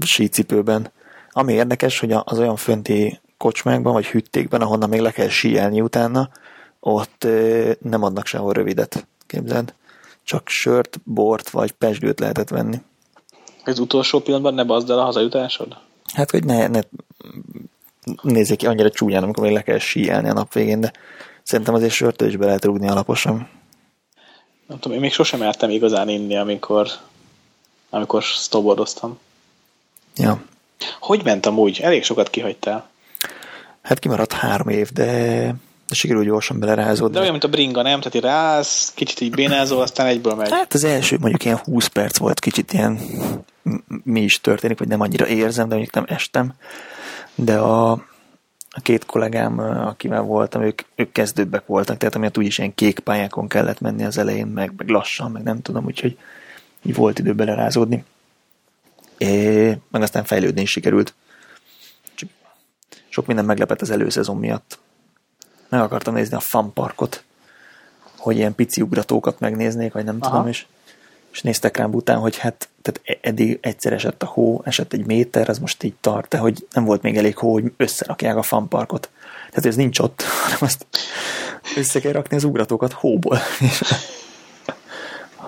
sícipőben. 0.00 0.90
Ami 1.30 1.52
érdekes, 1.52 1.98
hogy 1.98 2.12
az 2.12 2.38
olyan 2.38 2.56
fönti 2.56 3.20
kocsmákban, 3.36 3.92
vagy 3.92 4.06
hüttékben, 4.06 4.60
ahonnan 4.60 4.88
még 4.88 5.00
le 5.00 5.10
kell 5.10 5.28
síelni 5.28 5.80
utána, 5.80 6.28
ott 6.80 7.26
nem 7.80 8.02
adnak 8.02 8.26
sehol 8.26 8.52
rövidet, 8.52 9.06
képzeld. 9.26 9.74
Csak 10.22 10.48
sört, 10.48 11.00
bort, 11.04 11.50
vagy 11.50 11.70
pesgőt 11.70 12.20
lehetett 12.20 12.48
venni. 12.48 12.80
Az 13.64 13.78
utolsó 13.78 14.20
pillanatban 14.20 14.54
ne 14.54 14.64
bazd 14.64 14.90
el 14.90 14.98
a 14.98 15.04
hazajutásod? 15.04 15.76
Hát, 16.14 16.30
hogy 16.30 16.44
ne, 16.44 16.66
ne 16.66 16.80
nézzék 18.22 18.58
ki 18.58 18.66
annyira 18.66 18.90
csúnyán, 18.90 19.22
amikor 19.22 19.44
még 19.44 19.52
le 19.52 19.62
kell 19.62 19.78
síelni 19.78 20.28
a 20.28 20.32
nap 20.32 20.52
végén, 20.52 20.80
de 20.80 20.92
szerintem 21.42 21.74
azért 21.74 21.92
sörtől 21.92 22.28
is 22.28 22.36
be 22.36 22.44
lehet 22.44 22.64
rúgni 22.64 22.88
alaposan. 22.88 23.48
Nem 24.66 24.78
tudom, 24.78 24.96
én 24.96 25.02
még 25.02 25.12
sosem 25.12 25.38
mertem 25.38 25.70
igazán 25.70 26.08
inni, 26.08 26.36
amikor, 26.36 26.88
amikor 27.90 28.22
snowboardoztam. 28.22 29.18
Ja. 30.16 30.42
Hogy 31.00 31.24
ment 31.24 31.46
amúgy? 31.46 31.80
Elég 31.80 32.04
sokat 32.04 32.30
kihagytál. 32.30 32.88
Hát 33.82 33.98
kimaradt 33.98 34.32
három 34.32 34.68
év, 34.68 34.90
de, 34.90 35.04
de 35.88 35.94
sikerül 35.94 36.24
gyorsan 36.24 36.58
belerázódni. 36.58 37.14
De 37.14 37.20
olyan, 37.20 37.30
mint 37.30 37.44
a 37.44 37.48
bringa, 37.48 37.82
nem? 37.82 37.98
Tehát 37.98 38.14
így 38.14 38.22
rász, 38.22 38.92
kicsit 38.94 39.20
így 39.20 39.30
bénázol, 39.30 39.82
aztán 39.82 40.06
egyből 40.06 40.34
megy. 40.34 40.50
Hát 40.50 40.74
az 40.74 40.84
első 40.84 41.16
mondjuk 41.20 41.44
ilyen 41.44 41.56
20 41.56 41.86
perc 41.86 42.18
volt, 42.18 42.40
kicsit 42.40 42.72
ilyen 42.72 43.00
mi 44.02 44.20
is 44.20 44.40
történik, 44.40 44.78
vagy 44.78 44.88
nem 44.88 45.00
annyira 45.00 45.26
érzem, 45.26 45.68
de 45.68 45.74
mondjuk 45.74 45.94
nem 45.94 46.04
estem. 46.08 46.52
De 47.34 47.58
a, 47.58 47.90
a 48.70 48.80
két 48.82 49.06
kollégám, 49.06 49.58
akivel 49.58 50.22
voltam, 50.22 50.62
ők, 50.62 50.80
ők 50.94 51.12
kezdőbbek 51.12 51.66
voltak, 51.66 51.96
tehát 51.96 52.14
amiatt 52.14 52.38
úgyis 52.38 52.58
ilyen 52.58 52.74
kék 52.74 52.98
pályákon 52.98 53.48
kellett 53.48 53.80
menni 53.80 54.04
az 54.04 54.18
elején, 54.18 54.46
meg, 54.46 54.72
meg 54.76 54.88
lassan, 54.88 55.30
meg 55.30 55.42
nem 55.42 55.62
tudom, 55.62 55.84
úgyhogy 55.84 56.18
így 56.82 56.94
volt 56.94 57.18
idő 57.18 57.34
belerázódni. 57.34 58.04
É, 59.18 59.78
meg 59.90 60.02
aztán 60.02 60.24
fejlődni 60.24 60.60
is 60.60 60.70
sikerült. 60.70 61.14
Csak 62.14 62.28
sok 63.08 63.26
minden 63.26 63.44
meglepett 63.44 63.80
az 63.80 63.90
előszezon 63.90 64.36
miatt. 64.36 64.78
Meg 65.68 65.80
akartam 65.80 66.14
nézni 66.14 66.36
a 66.36 66.40
fanparkot, 66.40 67.24
hogy 68.16 68.36
ilyen 68.36 68.54
pici 68.54 68.82
ugratókat 68.82 69.40
megnéznék, 69.40 69.92
vagy 69.92 70.04
nem 70.04 70.16
Aha. 70.20 70.30
tudom, 70.30 70.48
és, 70.48 70.66
és 71.32 71.42
néztek 71.42 71.76
rám 71.76 71.94
után, 71.94 72.18
hogy 72.18 72.36
hát 72.36 72.68
tehát 72.82 73.00
e- 73.04 73.28
eddig 73.28 73.58
egyszer 73.60 73.92
esett 73.92 74.22
a 74.22 74.26
hó, 74.26 74.62
esett 74.64 74.92
egy 74.92 75.06
méter, 75.06 75.48
az 75.48 75.58
most 75.58 75.82
így 75.82 75.94
tart, 76.00 76.28
de 76.28 76.38
hogy 76.38 76.66
nem 76.72 76.84
volt 76.84 77.02
még 77.02 77.16
elég 77.16 77.36
hó, 77.36 77.52
hogy 77.52 77.72
összerakják 77.76 78.36
a 78.36 78.42
fanparkot. 78.42 79.10
Tehát 79.48 79.66
ez 79.66 79.76
nincs 79.76 79.98
ott, 79.98 80.22
hanem 80.42 80.58
azt 80.60 80.86
össze 81.76 82.00
kell 82.00 82.12
rakni 82.12 82.36
az 82.36 82.44
ugratókat 82.44 82.92
hóból. 82.92 83.38
És 83.60 83.82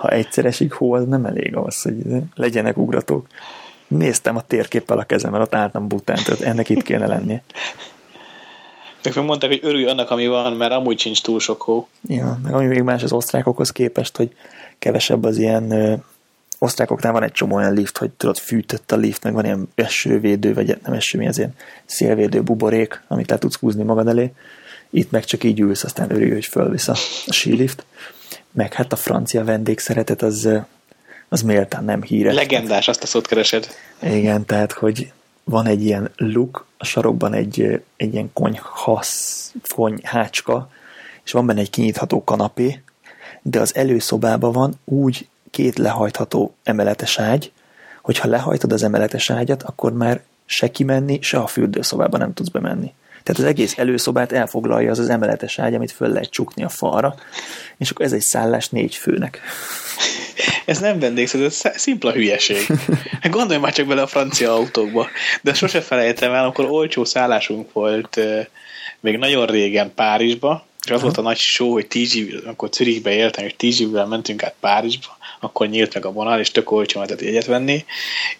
ha 0.00 0.08
egyszer 0.08 0.44
esik 0.44 0.72
hó, 0.72 0.92
az 0.92 1.06
nem 1.06 1.24
elég 1.24 1.56
ahhoz, 1.56 1.82
hogy 1.82 2.02
legyenek 2.34 2.76
ugratók 2.76 3.26
néztem 3.86 4.36
a 4.36 4.42
térképpel 4.42 4.98
a 4.98 5.04
kezemmel, 5.04 5.40
ott 5.40 5.54
álltam 5.54 5.88
bután, 5.88 6.18
tehát 6.24 6.40
ennek 6.40 6.68
itt 6.68 6.82
kéne 6.82 7.06
lennie. 7.06 7.42
Ők 9.06 9.14
meg 9.14 9.24
mondták, 9.24 9.50
hogy 9.50 9.60
örülj 9.62 9.86
annak, 9.86 10.10
ami 10.10 10.26
van, 10.26 10.52
mert 10.52 10.72
amúgy 10.72 10.98
sincs 10.98 11.22
túl 11.22 11.40
sok 11.40 11.62
hó. 11.62 11.88
Ja, 12.08 12.38
meg 12.42 12.54
ami 12.54 12.66
még 12.66 12.82
más 12.82 13.02
az 13.02 13.12
osztrákokhoz 13.12 13.70
képest, 13.70 14.16
hogy 14.16 14.34
kevesebb 14.78 15.24
az 15.24 15.38
ilyen 15.38 15.70
ö, 15.70 15.94
osztrákoknál 16.58 17.12
van 17.12 17.22
egy 17.22 17.32
csomó 17.32 17.56
olyan 17.56 17.72
lift, 17.72 17.98
hogy 17.98 18.10
tudod, 18.10 18.38
fűtött 18.38 18.92
a 18.92 18.96
lift, 18.96 19.22
meg 19.22 19.32
van 19.32 19.44
ilyen 19.44 19.68
esővédő, 19.74 20.54
vagy 20.54 20.78
nem 20.82 20.92
eső, 20.92 21.18
mi 21.18 21.28
az 21.28 21.38
ilyen 21.38 21.54
szélvédő 21.84 22.42
buborék, 22.42 23.02
amit 23.08 23.30
le 23.30 23.38
tudsz 23.38 23.58
húzni 23.58 23.82
magad 23.82 24.08
elé. 24.08 24.32
Itt 24.90 25.10
meg 25.10 25.24
csak 25.24 25.44
így 25.44 25.60
ülsz, 25.60 25.84
aztán 25.84 26.10
örülj, 26.10 26.30
hogy 26.30 26.46
fölvisz 26.46 26.88
a, 26.88 26.96
a 27.26 27.32
sílift. 27.32 27.84
Meg 28.50 28.72
hát 28.72 28.92
a 28.92 28.96
francia 28.96 29.44
vendégszeretet 29.44 30.22
az 30.22 30.48
az 31.32 31.42
méltán 31.42 31.84
nem 31.84 32.02
híres. 32.02 32.34
Legendás, 32.34 32.88
azt 32.88 33.02
a 33.02 33.06
szót 33.06 33.26
keresed. 33.26 33.68
Igen, 34.02 34.44
tehát, 34.44 34.72
hogy 34.72 35.12
van 35.44 35.66
egy 35.66 35.84
ilyen 35.84 36.10
luk, 36.16 36.66
a 36.78 36.84
sarokban 36.84 37.34
egy, 37.34 37.82
egy 37.96 38.12
ilyen 38.12 38.30
konyhasz, 38.32 39.54
konyhácska, 39.74 40.70
és 41.24 41.32
van 41.32 41.46
benne 41.46 41.60
egy 41.60 41.70
kinyitható 41.70 42.24
kanapé, 42.24 42.82
de 43.42 43.60
az 43.60 43.74
előszobában 43.74 44.52
van 44.52 44.74
úgy 44.84 45.28
két 45.50 45.78
lehajtható 45.78 46.54
emeletes 46.62 47.18
ágy, 47.18 47.52
hogyha 48.02 48.28
lehajtod 48.28 48.72
az 48.72 48.82
emeletes 48.82 49.30
ágyat, 49.30 49.62
akkor 49.62 49.92
már 49.92 50.22
se 50.44 50.70
kimenni, 50.70 51.18
se 51.20 51.38
a 51.38 51.46
fürdőszobába 51.46 52.16
nem 52.16 52.32
tudsz 52.32 52.48
bemenni. 52.48 52.92
Tehát 53.22 53.40
az 53.40 53.46
egész 53.46 53.78
előszobát 53.78 54.32
elfoglalja 54.32 54.90
az 54.90 54.98
az 54.98 55.08
emeletes 55.08 55.58
ágy, 55.58 55.74
amit 55.74 55.90
föl 55.90 56.08
lehet 56.08 56.30
csukni 56.30 56.64
a 56.64 56.68
falra, 56.68 57.14
és 57.76 57.90
akkor 57.90 58.04
ez 58.04 58.12
egy 58.12 58.20
szállás 58.20 58.68
négy 58.68 58.94
főnek. 58.94 59.40
Ez 60.64 60.78
nem 60.78 60.98
vendégszer, 60.98 61.40
ez 61.40 61.62
szimpla 61.74 62.12
hülyeség. 62.12 62.66
Gondolj 63.30 63.60
már 63.60 63.72
csak 63.72 63.86
bele 63.86 64.02
a 64.02 64.06
francia 64.06 64.54
autókba. 64.54 65.08
De 65.42 65.54
sose 65.54 65.80
felejtem 65.80 66.32
el, 66.32 66.44
amikor 66.44 66.64
olcsó 66.64 67.04
szállásunk 67.04 67.72
volt 67.72 68.20
még 69.00 69.16
nagyon 69.16 69.46
régen 69.46 69.92
Párizsba, 69.94 70.66
és 70.84 70.90
az 70.90 71.02
volt 71.02 71.16
a 71.16 71.22
nagy 71.22 71.36
show, 71.36 71.72
hogy 71.72 71.86
TGV, 71.86 72.48
akkor 72.48 72.68
Zürichbe 72.72 73.12
éltem, 73.12 73.44
és 73.44 73.54
TGV-vel 73.56 74.06
mentünk 74.06 74.42
át 74.42 74.54
Párizsba, 74.60 75.16
akkor 75.40 75.68
nyílt 75.68 75.94
meg 75.94 76.06
a 76.06 76.12
vonal, 76.12 76.40
és 76.40 76.50
tök 76.50 76.70
olcsó 76.70 77.00
lehetett 77.00 77.20
jegyet 77.20 77.46
venni, 77.46 77.84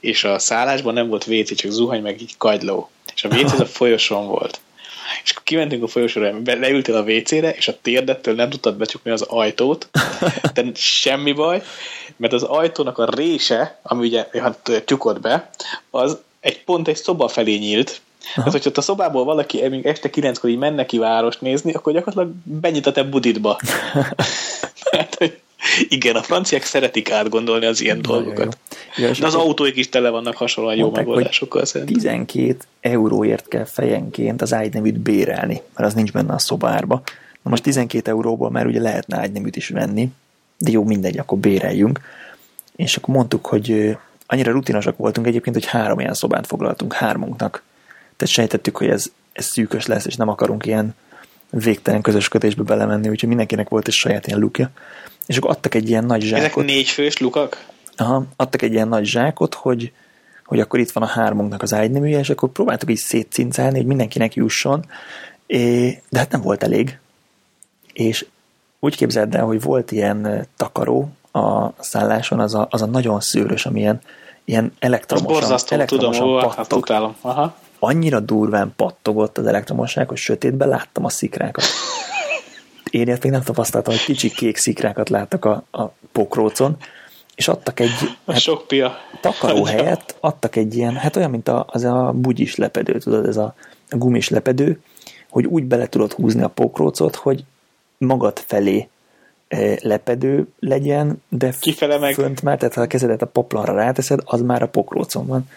és 0.01 0.25
a 0.25 0.39
szállásban 0.39 0.95
nem 0.95 1.09
volt 1.09 1.27
WC, 1.27 1.55
csak 1.55 1.71
zuhany, 1.71 2.03
meg 2.03 2.21
így 2.21 2.37
kagyló. 2.37 2.91
És 3.15 3.25
a 3.25 3.29
WC 3.29 3.53
az 3.53 3.61
a 3.61 3.67
folyosón 3.67 4.27
volt. 4.27 4.61
És 5.25 5.31
akkor 5.31 5.43
kimentünk 5.43 5.83
a 5.83 5.87
folyosóra, 5.87 6.33
leültél 6.45 6.97
a 6.97 7.03
WC-re, 7.03 7.51
és 7.51 7.69
a 7.69 7.79
térdettől 7.83 8.35
nem 8.35 8.51
tudtad 8.51 8.77
becsukni 8.77 9.11
az 9.11 9.23
ajtót, 9.23 9.89
de 10.55 10.65
semmi 10.75 11.33
baj, 11.33 11.63
mert 12.17 12.33
az 12.33 12.43
ajtónak 12.43 12.99
a 12.99 13.11
része, 13.15 13.79
ami 13.83 14.07
ugye 14.07 14.27
hát, 14.33 14.83
tyukod 14.85 15.21
be, 15.21 15.51
az 15.91 16.19
egy 16.41 16.65
pont 16.65 16.89
egy 16.89 16.97
szoba 16.97 17.29
felé 17.29 17.57
nyílt, 17.57 18.01
Aha. 18.23 18.33
Tehát, 18.35 18.53
hogyha 18.53 18.71
a 18.75 18.81
szobából 18.81 19.25
valaki 19.25 19.69
még 19.69 19.87
este 19.87 20.11
kilenckor 20.11 20.51
így 20.51 20.59
menne 20.59 20.87
ki 20.87 20.99
várost 20.99 21.41
nézni, 21.41 21.73
akkor 21.73 21.93
gyakorlatilag 21.93 22.37
benyit 22.45 22.87
a 22.87 22.93
te 22.93 23.03
buditba. 23.03 23.61
Tehát, 24.91 25.15
hogy 25.15 25.41
igen, 25.89 26.17
a 26.17 26.23
franciák 26.23 26.65
szeretik 26.65 27.11
átgondolni 27.11 27.67
az 27.67 27.81
ilyen 27.81 27.99
Nagyon 28.03 28.23
dolgokat. 28.23 28.59
Jó. 28.97 29.07
Ja, 29.07 29.13
De 29.21 29.27
az 29.27 29.35
autóik 29.35 29.77
is 29.77 29.89
tele 29.89 30.11
vannak 30.11 30.37
hasonlóan 30.37 30.77
jó 30.77 30.91
megoldásokkal 30.91 31.65
szerintem. 31.65 31.95
12 31.95 32.57
euróért 32.81 33.49
kell 33.49 33.65
fejenként 33.65 34.43
az 34.43 34.53
ágyneműt 34.53 34.99
bérelni, 34.99 35.63
mert 35.75 35.89
az 35.89 35.95
nincs 35.95 36.13
benne 36.13 36.33
a 36.35 36.39
szobárba. 36.39 37.03
Na 37.43 37.51
most 37.51 37.63
12 37.63 38.11
euróból 38.11 38.51
már 38.51 38.67
ugye 38.67 38.81
lehetne 38.81 39.19
ágyneműt 39.19 39.57
is 39.57 39.69
venni, 39.69 40.09
de 40.59 40.71
jó, 40.71 40.85
mindegy, 40.85 41.19
akkor 41.19 41.39
béreljünk. 41.39 42.01
és 42.77 42.97
akkor 42.97 43.15
mondtuk, 43.15 43.47
hogy 43.47 43.97
annyira 44.27 44.53
rutinosak 44.53 44.97
voltunk 44.97 45.27
egyébként, 45.27 45.57
hogy 45.57 45.67
három 45.67 46.01
ilyen 46.01 46.15
szobát 46.15 46.47
foglaltunk 46.47 46.93
hármunknak. 46.93 47.63
Tehát 48.17 48.35
sejtettük, 48.35 48.77
hogy 48.77 48.89
ez, 48.89 49.07
ez 49.33 49.45
szűkös 49.45 49.87
lesz, 49.87 50.05
és 50.07 50.17
nem 50.17 50.29
akarunk 50.29 50.67
ilyen 50.67 50.95
végtelen 51.53 52.01
közösködésbe 52.01 52.63
belemenni, 52.63 53.09
úgyhogy 53.09 53.29
mindenkinek 53.29 53.69
volt 53.69 53.87
egy 53.87 53.93
saját 53.93 54.27
ilyen 54.27 54.39
lukja. 54.39 54.71
És 55.27 55.37
akkor 55.37 55.51
adtak 55.51 55.75
egy 55.75 55.89
ilyen 55.89 56.05
nagy 56.05 56.23
zsákot. 56.23 56.45
Ezek 56.45 56.65
négy 56.65 56.89
fős 56.89 57.19
lukak? 57.19 57.67
Aha, 57.97 58.25
adtak 58.37 58.63
egy 58.63 58.73
ilyen 58.73 58.89
nagy 58.89 59.05
zsákot, 59.05 59.55
hogy, 59.55 59.93
hogy 60.47 60.61
akkor 60.61 60.79
itt 60.79 60.91
van 60.91 61.03
a 61.03 61.07
hármunknak 61.07 61.63
az 61.63 61.75
ágyneműje, 61.75 62.19
és 62.19 62.31
akkor 62.31 62.49
próbáltuk 62.49 62.91
így 62.91 62.97
szétcincálni, 62.97 63.77
hogy 63.77 63.87
mindenkinek 63.87 64.35
jusson, 64.35 64.85
é, 65.47 66.03
de 66.09 66.19
hát 66.19 66.31
nem 66.31 66.41
volt 66.41 66.63
elég. 66.63 66.99
És 67.93 68.27
úgy 68.81 68.97
képzeld 68.97 69.35
el, 69.35 69.45
hogy 69.45 69.63
volt 69.63 69.93
ilyen 69.93 70.47
takaró 70.57 71.09
a 71.33 71.83
szálláson, 71.83 72.41
az 72.41 72.55
a, 72.55 72.67
az 72.71 72.83
a 72.83 72.87
nagyon 72.87 73.21
szőrös, 73.21 73.67
amilyen 73.67 74.01
ilyen 74.45 74.73
elektromosan, 74.79 75.33
borzasztó, 75.33 75.75
elektromosan 75.75 76.27
tudom, 76.27 76.41
pattog. 76.41 76.89
hát. 76.89 77.15
Aha. 77.21 77.55
Annyira 77.85 78.21
durván 78.21 78.73
pattogott 78.77 79.39
az 79.39 79.47
elektromosság, 79.47 80.09
hogy 80.09 80.17
sötétben 80.17 80.69
láttam 80.69 81.05
a 81.05 81.09
szikrákat. 81.09 81.65
Én 82.91 83.07
ilyet 83.07 83.23
még 83.23 83.33
nem 83.33 83.43
tapasztaltam, 83.43 83.95
hogy 83.95 84.05
kicsi 84.05 84.31
kék 84.31 84.57
szikrákat 84.57 85.09
láttak 85.09 85.45
a, 85.45 85.65
a 85.71 85.83
pokrócon, 86.13 86.77
és 87.35 87.49
adtak 87.49 87.81
egy 87.81 87.91
A 88.25 88.35
sok 88.35 88.67
pia. 88.67 88.93
takaró 89.21 89.65
helyett, 89.65 90.17
adtak 90.21 90.57
egy 90.57 90.77
ilyen, 90.77 90.95
hát 90.97 91.17
olyan, 91.17 91.31
mint 91.31 91.49
a, 91.49 91.67
az 91.69 91.85
a 91.85 92.13
bugyis 92.15 92.57
lepedő, 92.57 92.99
tudod, 92.99 93.27
ez 93.27 93.37
a, 93.37 93.55
a 93.91 93.97
gumis 93.97 94.29
lepedő, 94.29 94.81
hogy 95.31 95.45
úgy 95.47 95.65
bele 95.65 95.87
tudod 95.87 96.13
húzni 96.13 96.43
a 96.43 96.49
pokrócot, 96.49 97.17
hogy 97.17 97.45
magad 97.99 98.39
felé 98.47 98.89
eh, 99.49 99.77
lepedő 99.81 100.47
legyen, 100.61 101.23
de 101.29 101.55
Kifele 101.61 101.99
meg- 101.99 102.15
fönt 102.15 102.43
már, 102.43 102.59
tehát 102.59 102.75
ha 102.75 102.81
a 102.81 102.87
kezedet 102.87 103.23
a 103.23 103.27
poplanra 103.27 103.75
ráteszed, 103.75 104.21
az 104.25 104.41
már 104.41 104.63
a 104.63 104.69
pokrócon 104.69 105.27
van. 105.27 105.49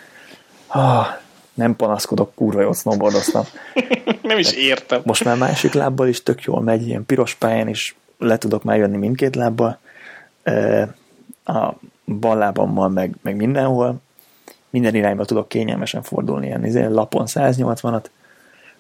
Ah, 0.68 1.08
nem 1.56 1.76
panaszkodok, 1.76 2.36
kurva 2.36 2.62
jól 2.62 2.74
snowboardoztam. 2.74 3.44
Nem 4.22 4.38
is 4.38 4.52
értem. 4.52 5.02
Most 5.04 5.24
már 5.24 5.38
másik 5.38 5.74
lábbal 5.74 6.08
is 6.08 6.24
tök 6.24 6.44
jól 6.44 6.62
megy, 6.62 6.88
ilyen 6.88 7.06
piros 7.06 7.36
pályán 7.36 7.68
is 7.68 7.96
le 8.18 8.38
tudok 8.38 8.64
már 8.64 8.78
jönni 8.78 8.98
mindkét 8.98 9.36
lábbal. 9.36 9.80
A 11.46 11.74
bal 12.06 12.38
lábammal 12.38 12.90
meg, 12.90 13.16
meg 13.22 13.36
mindenhol. 13.36 14.02
Minden 14.70 14.96
irányba 14.96 15.26
tudok 15.26 15.50
kényelmesen 15.50 16.02
fordulni, 16.02 16.46
ilyen 16.46 16.66
izé, 16.66 16.86
lapon 16.86 17.26
180-at, 17.28 18.06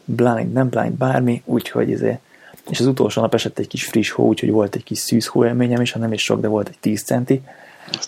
blind, 0.05 0.51
nem 0.51 0.69
blind, 0.69 0.91
bármi, 0.91 1.41
úgyhogy 1.45 1.89
izé, 1.89 2.19
és 2.69 2.80
az 2.80 2.86
utolsó 2.86 3.21
nap 3.21 3.34
esett 3.34 3.59
egy 3.59 3.67
kis 3.67 3.86
friss 3.86 4.09
hó, 4.09 4.28
úgyhogy 4.28 4.51
volt 4.51 4.76
egy 4.76 4.84
kis 4.84 4.97
szűz 4.97 5.26
hó 5.26 5.45
élményem 5.45 5.82
is, 5.82 5.91
ha 5.91 5.99
nem 5.99 6.13
is 6.13 6.23
sok, 6.23 6.41
de 6.41 6.47
volt 6.47 6.67
egy 6.67 6.78
10 6.80 7.03
centi. 7.03 7.41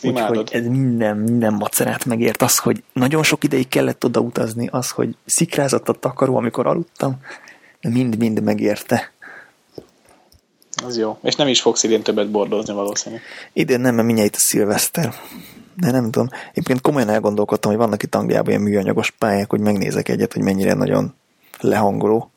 Imádod. 0.02 0.38
Úgyhogy 0.38 0.62
ez 0.62 0.68
minden, 0.68 1.18
minden 1.18 1.54
macerát 1.54 2.06
megért. 2.06 2.42
Az, 2.42 2.58
hogy 2.58 2.84
nagyon 2.94 3.24
sok 3.24 3.44
ideig 3.44 3.68
kellett 3.68 4.06
oda 4.06 4.20
utazni, 4.20 4.68
az, 4.72 4.90
hogy 4.90 5.16
szikrázott 5.26 5.90
a 5.90 5.94
takaró, 5.94 6.36
amikor 6.38 6.68
aludtam, 6.68 7.18
mind-mind 7.82 8.44
megérte. 8.44 9.12
Az 10.84 10.98
jó. 10.98 11.18
És 11.24 11.36
nem 11.36 11.48
is 11.48 11.62
fogsz 11.62 11.84
idén 11.84 12.04
többet 12.04 12.32
bordozni 12.32 12.74
valószínű. 12.74 13.16
Idén 13.54 13.80
nem, 13.80 13.96
mert 13.96 14.08
mindjárt 14.08 14.30
itt 14.30 14.36
a 14.36 14.42
szilveszter. 14.42 15.14
De 15.76 15.92
nem 15.92 16.12
tudom. 16.12 16.30
Egyébként 16.50 16.82
komolyan 16.82 17.10
elgondolkodtam, 17.10 17.72
hogy 17.72 17.80
vannak 17.80 18.04
itt 18.04 18.16
Angliában 18.16 18.50
ilyen 18.50 18.62
műanyagos 18.62 19.12
pályák, 19.12 19.50
hogy 19.50 19.60
megnézek 19.60 20.10
egyet, 20.10 20.34
hogy 20.34 20.42
mennyire 20.42 20.74
nagyon 20.74 21.14
lehangoló. 21.60 22.32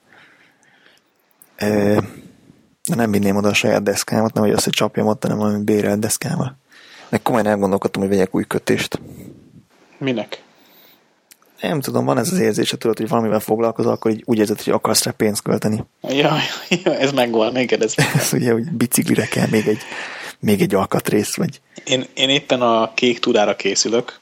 De 1.59 2.95
nem 2.97 3.11
vinném 3.11 3.37
oda 3.37 3.49
a 3.49 3.55
saját 3.55 3.83
deszkámat, 3.83 4.33
nem 4.33 4.43
hogy 4.43 4.53
azt, 4.53 4.65
hogy 4.65 4.73
csapjam 4.73 5.07
ott, 5.07 5.23
hanem 5.23 5.39
valami 5.39 5.65
bérelt 5.65 5.99
deszkával. 5.99 6.59
Meg 7.11 7.23
komolyan 7.23 7.47
elgondolkodtam, 7.47 8.03
hogy 8.03 8.11
vegyek 8.11 8.35
új 8.35 8.45
kötést. 8.47 9.01
Minek? 9.99 10.43
Nem 11.61 11.81
tudom, 11.81 12.05
van 12.05 12.19
ez 12.19 12.33
az 12.33 12.39
érzése, 12.39 12.77
tudod, 12.77 12.97
hogy 12.97 13.09
valamivel 13.09 13.41
foglalkozol, 13.41 13.93
akkor 13.93 14.11
így 14.11 14.23
úgy 14.25 14.39
érzed, 14.39 14.63
hogy 14.63 14.73
akarsz 14.73 15.05
rá 15.05 15.11
pénzt 15.11 15.43
költeni. 15.43 15.85
Ja, 16.03 16.37
ja, 16.85 16.97
ez 16.99 17.13
megvan, 17.13 17.53
neked 17.53 17.83
ez. 17.83 17.95
Ez 18.15 18.33
ugye, 18.33 18.53
hogy 18.53 18.73
biciklire 18.73 19.27
kell 19.27 19.47
még 19.51 19.67
egy, 19.69 19.79
még 20.39 20.61
egy 20.61 20.75
alkatrész, 20.75 21.37
vagy 21.37 21.61
Én, 21.85 22.05
én 22.15 22.29
éppen 22.29 22.63
a 22.63 22.95
kék 22.95 23.19
túrára 23.19 23.57
készülök. 23.57 24.19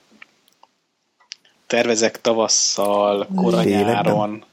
Tervezek 1.66 2.20
tavasszal, 2.20 3.28
kora 3.36 3.60
Lélekben? 3.60 3.92
nyáron. 3.94 4.44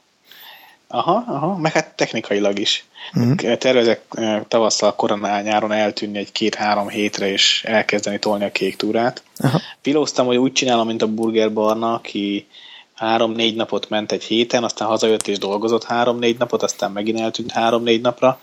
Aha, 0.87 1.23
aha, 1.27 1.57
meg 1.57 1.71
hát 1.71 1.95
technikailag 1.95 2.59
is. 2.59 2.85
Mhm. 3.13 3.53
Tervezek 3.57 4.01
eh, 4.11 4.41
tavasszal, 4.47 4.95
kora 4.95 5.41
nyáron 5.41 5.71
eltűnni 5.71 6.17
egy 6.17 6.31
két-három 6.31 6.87
hétre, 6.87 7.27
és 7.31 7.63
elkezdeni 7.63 8.19
tolni 8.19 8.43
a 8.43 8.51
kék 8.51 8.75
túrát. 8.75 9.23
Aha. 9.37 9.61
Pilóztam, 9.81 10.25
hogy 10.25 10.37
úgy 10.37 10.51
csinálom, 10.51 10.87
mint 10.87 11.01
a 11.01 11.07
Burger 11.07 11.53
Barna, 11.53 11.93
aki 11.93 12.47
három-négy 12.95 13.55
napot 13.55 13.89
ment 13.89 14.11
egy 14.11 14.23
héten, 14.23 14.63
aztán 14.63 14.87
hazajött 14.87 15.27
és 15.27 15.37
dolgozott 15.37 15.83
három-négy 15.83 16.37
napot, 16.37 16.63
aztán 16.63 16.91
megint 16.91 17.19
eltűnt 17.19 17.51
három-négy 17.51 18.01
napra, 18.01 18.39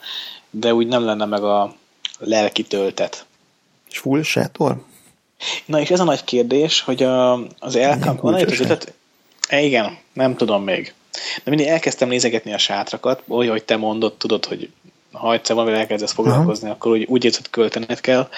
de 0.51 0.75
úgy 0.75 0.87
nem 0.87 1.05
lenne 1.05 1.25
meg 1.25 1.45
a 1.45 1.75
lelki 2.19 2.63
töltet. 2.63 3.27
és 3.91 3.99
full 3.99 4.23
sátor? 4.23 4.85
Na 5.65 5.81
és 5.81 5.91
ez 5.91 6.01
a 6.01 6.05
nagy 6.05 6.25
kérdés, 6.25 6.81
hogy 6.81 7.03
a, 7.03 7.33
az 7.59 7.77
elkam... 7.77 8.17
kulcsos 8.17 8.41
Van 8.41 8.51
az 8.51 8.57
sátor. 8.57 8.71
ötlet? 8.71 8.95
E, 9.49 9.61
igen, 9.61 9.99
nem 10.13 10.37
tudom 10.37 10.65
még. 10.65 10.95
De 11.45 11.51
mindig 11.51 11.67
elkezdtem 11.67 12.09
nézegetni 12.09 12.53
a 12.53 12.59
sátrakat, 12.59 13.23
úgy, 13.27 13.49
hogy 13.49 13.63
te 13.65 13.77
mondod, 13.77 14.13
tudod, 14.15 14.45
hogy 14.45 14.71
ha 15.13 15.33
egyszer 15.33 15.55
valamivel 15.55 15.81
elkezdesz 15.83 16.13
foglalkozni, 16.13 16.71
akkor 16.71 16.93
úgy, 16.93 17.05
úgy 17.09 17.25
érzed, 17.25 17.51
költened 17.51 18.01
kell. 18.01 18.29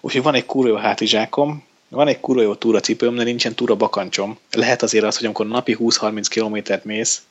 Úgyhogy 0.00 0.22
van 0.22 0.34
egy 0.34 0.46
kurva 0.46 0.68
jó 0.68 0.76
hátizsákom, 0.76 1.64
van 1.88 2.08
egy 2.08 2.20
kurva 2.20 2.42
jó 2.42 2.54
túracipőm, 2.54 3.14
de 3.14 3.22
nincsen 3.22 3.54
túra 3.54 3.74
bakancsom. 3.74 4.38
Lehet 4.52 4.82
azért 4.82 5.04
az, 5.04 5.16
hogy 5.16 5.24
amikor 5.26 5.46
napi 5.46 5.76
20-30 5.80 6.24
kilométert 6.28 6.84
mész, 6.84 7.22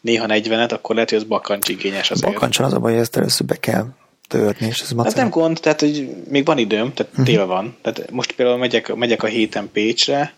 néha 0.00 0.26
40-et, 0.28 0.70
akkor 0.72 0.94
lehet, 0.94 1.10
hogy 1.10 1.18
az 1.18 1.24
bakancs 1.24 1.68
igényes 1.68 2.10
azért. 2.10 2.32
Bakancson 2.32 2.66
az 2.66 2.72
a 2.72 2.78
baj, 2.78 2.92
hogy 2.92 3.00
ezt 3.00 3.16
először 3.16 3.46
be 3.46 3.56
kell 3.56 3.86
töltni, 4.28 4.66
és 4.66 4.80
ez 4.80 4.86
Ez 4.86 4.92
macera. 4.92 5.20
nem 5.20 5.30
gond, 5.30 5.58
tehát 5.60 5.80
hogy 5.80 6.08
még 6.28 6.44
van 6.44 6.58
időm, 6.58 6.92
tehát 6.94 7.12
Mhm. 7.12 7.22
tél 7.24 7.46
van. 7.46 7.76
Tehát 7.82 8.10
most 8.10 8.32
például 8.32 8.58
megyek, 8.58 8.94
megyek 8.94 9.22
a 9.22 9.26
héten 9.26 9.68
Pécsre, 9.72 10.32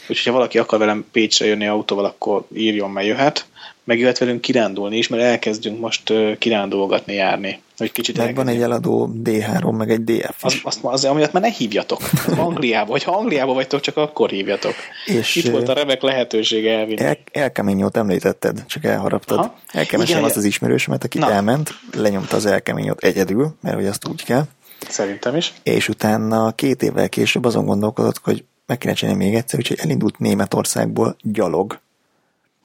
úgyhogy 0.00 0.22
ha 0.24 0.32
valaki 0.32 0.58
akar 0.58 0.78
velem 0.78 1.04
Pécsre 1.12 1.46
jönni 1.46 1.66
autóval, 1.66 2.04
akkor 2.04 2.46
írjon, 2.54 2.90
mert 2.90 3.06
jöhet. 3.06 3.46
Meg 3.84 3.98
jöhet 3.98 4.18
velünk 4.18 4.40
kirándulni 4.40 4.96
is, 4.96 5.08
mert 5.08 5.22
elkezdünk 5.22 5.80
most 5.80 6.12
kirándulgatni, 6.38 7.14
járni. 7.14 7.60
Hogy 7.76 7.92
kicsit 7.92 8.16
Meg 8.16 8.34
van 8.34 8.48
egy 8.48 8.62
eladó 8.62 9.10
D3, 9.24 9.76
meg 9.76 9.90
egy 9.90 10.04
DF 10.04 10.44
az, 10.44 10.56
azt, 10.62 10.78
az, 10.82 11.04
amiatt 11.04 11.32
már 11.32 11.42
ne 11.42 11.48
hívjatok. 11.48 12.00
Angliába, 12.36 12.90
vagy 12.90 13.02
ha 13.02 13.16
Angliába 13.16 13.52
vagytok, 13.52 13.80
csak 13.80 13.96
akkor 13.96 14.30
hívjatok. 14.30 14.74
És, 15.06 15.36
Itt 15.36 15.50
volt 15.50 15.68
a 15.68 15.72
remek 15.72 16.02
lehetőség 16.02 16.66
elvinni. 16.66 17.00
El, 17.00 17.18
El 17.32 17.48
Camino-t 17.48 17.96
említetted, 17.96 18.64
csak 18.66 18.84
elharaptad. 18.84 19.38
Aha. 19.38 19.58
El 19.66 19.86
kell 19.86 19.98
mesélnem 19.98 20.06
Igen, 20.06 20.24
azt 20.24 20.36
az 20.36 20.44
ismerősömet, 20.44 21.04
aki 21.04 21.18
Na. 21.18 21.30
elment, 21.32 21.70
lenyomta 21.92 22.36
az 22.36 22.46
El 22.46 22.60
Camino-t 22.60 23.04
egyedül, 23.04 23.54
mert 23.60 23.76
hogy 23.76 23.86
azt 23.86 24.08
úgy 24.08 24.24
kell, 24.24 24.44
Szerintem 24.88 25.36
is. 25.36 25.52
és 25.62 25.88
utána 25.88 26.52
két 26.52 26.82
évvel 26.82 27.08
később 27.08 27.44
azon 27.44 27.64
gondolkodott, 27.64 28.20
hogy 28.22 28.44
meg 28.66 28.78
kéne 28.78 28.94
csinálni 28.94 29.24
még 29.24 29.34
egyszer, 29.34 29.58
úgyhogy 29.58 29.78
elindult 29.78 30.18
Németországból 30.18 31.16
gyalog, 31.22 31.78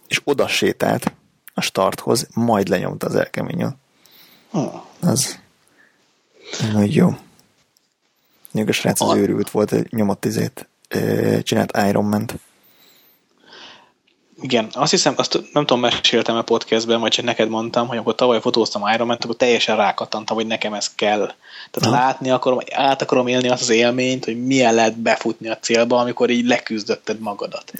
és 0.07 0.21
oda 0.23 0.47
sétált 0.47 1.11
a 1.53 1.61
starthoz, 1.61 2.27
majd 2.33 2.67
lenyomta 2.67 3.07
az 3.07 3.15
El 3.15 3.25
Camino-t. 3.25 3.75
Hm. 4.51 4.59
Az 4.99 5.39
hogy 6.73 6.95
jó. 6.95 7.17
A 8.53 8.71
srác 8.71 9.01
az 9.01 9.09
A- 9.09 9.17
őrült 9.17 9.49
volt, 9.49 9.89
nyomott 9.89 10.25
izét, 10.25 10.67
csinált 11.43 11.77
Ironman-t. 11.87 12.39
Igen, 14.41 14.67
azt 14.73 14.91
hiszem, 14.91 15.13
azt 15.17 15.33
nem 15.53 15.65
tudom, 15.65 15.79
meséltem 15.79 16.35
a 16.35 16.41
podcastben, 16.41 16.99
vagy 16.99 17.11
csak 17.11 17.25
neked 17.25 17.49
mondtam, 17.49 17.87
hogy 17.87 17.95
amikor 17.97 18.15
tavaly 18.15 18.41
fotóztam 18.41 18.93
Iron 18.93 19.07
Man-t, 19.07 19.23
akkor 19.23 19.35
teljesen 19.35 19.75
rákattantam, 19.75 20.35
hogy 20.35 20.47
nekem 20.47 20.73
ez 20.73 20.95
kell. 20.95 21.33
Tehát 21.71 21.95
Aha. 21.95 22.05
látni 22.05 22.29
akarom, 22.29 22.59
át 22.71 23.01
akarom 23.01 23.27
élni 23.27 23.49
azt 23.49 23.61
az 23.61 23.69
élményt, 23.69 24.25
hogy 24.25 24.45
milyen 24.45 24.73
lehet 24.73 24.97
befutni 24.97 25.49
a 25.49 25.57
célba, 25.57 25.97
amikor 25.97 26.29
így 26.29 26.45
leküzdötted 26.45 27.19
magadat. 27.19 27.71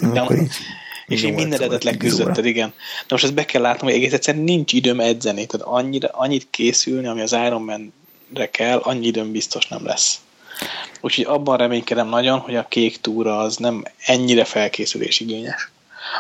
Így 1.08 1.16
és 1.16 1.22
nyolc 1.22 1.36
mindenedet 1.36 1.84
leküzdötted, 1.84 2.46
igen. 2.46 2.74
De 3.00 3.06
most 3.10 3.24
ezt 3.24 3.34
be 3.34 3.46
kell 3.46 3.62
látnom, 3.62 3.90
hogy 3.90 4.00
egész 4.00 4.14
egyszerűen 4.14 4.44
nincs 4.44 4.74
időm 4.74 5.00
edzeni. 5.00 5.46
Tehát 5.46 5.68
annyira, 5.68 6.10
annyit 6.12 6.48
készülni, 6.50 7.08
ami 7.08 7.22
az 7.22 7.32
Iron 7.32 7.62
Man-re 7.62 8.50
kell, 8.50 8.78
annyi 8.78 9.08
időm 9.08 9.32
biztos 9.32 9.68
nem 9.68 9.86
lesz. 9.86 10.20
Úgyhogy 11.02 11.26
abban 11.26 11.58
reménykedem 11.58 12.08
nagyon, 12.08 12.40
hogy 12.40 12.56
a 12.56 12.68
kék 12.68 13.02
túra 13.02 13.40
az 13.40 13.58
nem 13.58 13.84
ennyire 14.06 14.44
felkészülés 14.44 15.20
igényes. 15.20 15.72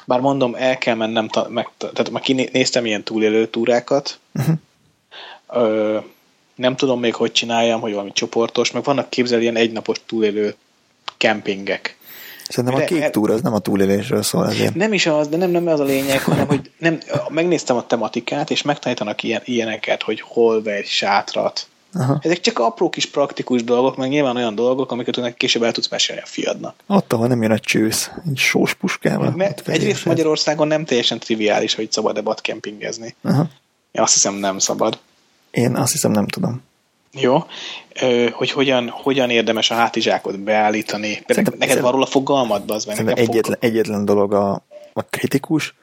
Bár 0.05 0.19
mondom, 0.19 0.55
el 0.55 0.77
kell 0.77 0.95
mennem, 0.95 1.27
ta- 1.27 1.49
meg, 1.49 1.69
tehát 1.77 2.09
már 2.09 2.21
kinéztem 2.21 2.85
ilyen 2.85 3.03
túlélő 3.03 3.47
túrákat, 3.47 4.19
Uh-huh. 4.33 4.55
Ö, 5.53 5.97
nem 6.55 6.75
tudom 6.75 6.99
még, 6.99 7.15
hogy 7.15 7.31
csináljam, 7.31 7.79
hogy 7.79 7.91
valami 7.91 8.11
csoportos, 8.11 8.71
meg 8.71 8.83
vannak 8.83 9.09
képzel 9.09 9.41
ilyen 9.41 9.55
egynapos 9.55 9.97
túlélő 10.05 10.55
kempingek. 11.17 11.97
Szerintem 12.47 12.75
a 12.75 12.79
De- 12.79 12.85
kék 12.85 13.09
túra 13.09 13.33
az 13.33 13.41
nem 13.41 13.53
a 13.53 13.59
túlélésről 13.59 14.23
szól 14.23 14.43
azért. 14.43 14.75
Nem 14.75 14.93
is 14.93 15.05
az, 15.05 15.27
de 15.27 15.37
nem, 15.37 15.49
nem 15.49 15.67
ez 15.67 15.79
a 15.79 15.83
lényeg, 15.83 16.21
hanem 16.21 16.47
hogy 16.47 16.71
nem, 16.77 16.99
megnéztem 17.29 17.75
a 17.75 17.87
tematikát, 17.87 18.49
és 18.49 18.61
megtanítanak 18.61 19.23
ilyen, 19.23 19.41
ilyeneket, 19.45 20.01
hogy 20.03 20.21
hol 20.21 20.63
vegy 20.63 20.85
sátrat, 20.85 21.67
Aha. 21.93 22.19
Ezek 22.21 22.39
csak 22.39 22.59
apró 22.59 22.89
kis 22.89 23.05
praktikus 23.05 23.63
dolgok, 23.63 23.97
meg 23.97 24.09
nyilván 24.09 24.35
olyan 24.35 24.55
dolgok, 24.55 24.91
amiket 24.91 25.17
önnek 25.17 25.35
később 25.35 25.63
el 25.63 25.71
tudsz 25.71 25.89
mesélni 25.89 26.21
a 26.21 26.25
fiadnak. 26.25 26.75
Ott, 26.87 27.13
ahol 27.13 27.27
nem 27.27 27.41
jön 27.41 27.51
a 27.51 27.59
csősz, 27.59 28.11
egy 28.29 28.37
sós 28.37 28.73
puskával. 28.73 29.33
Mert 29.35 29.67
egyrészt 29.67 30.05
Magyarországon 30.05 30.67
nem 30.67 30.85
teljesen 30.85 31.19
triviális, 31.19 31.75
hogy 31.75 31.91
szabad-e 31.91 32.21
badkempingezni. 32.21 33.15
Aha. 33.21 33.47
Én 33.91 34.01
azt 34.01 34.13
hiszem 34.13 34.33
nem 34.33 34.59
szabad. 34.59 34.99
Én 35.51 35.75
azt 35.75 35.91
hiszem 35.91 36.11
nem 36.11 36.27
tudom. 36.27 36.61
Jó, 37.13 37.43
hogy 38.31 38.51
hogyan, 38.51 38.89
hogyan 38.89 39.29
érdemes 39.29 39.71
a 39.71 39.73
hátizsákot 39.73 40.39
beállítani. 40.39 41.23
Szerintem, 41.27 41.53
neked 41.57 41.81
van 41.81 41.91
róla 41.91 42.05
fogalmad, 42.05 42.71
az 42.71 42.85
meg 42.85 43.17
egyetlen, 43.17 43.57
egyetlen 43.59 44.05
dolog 44.05 44.33
a, 44.33 44.51
a 44.93 45.01
kritikus, 45.01 45.75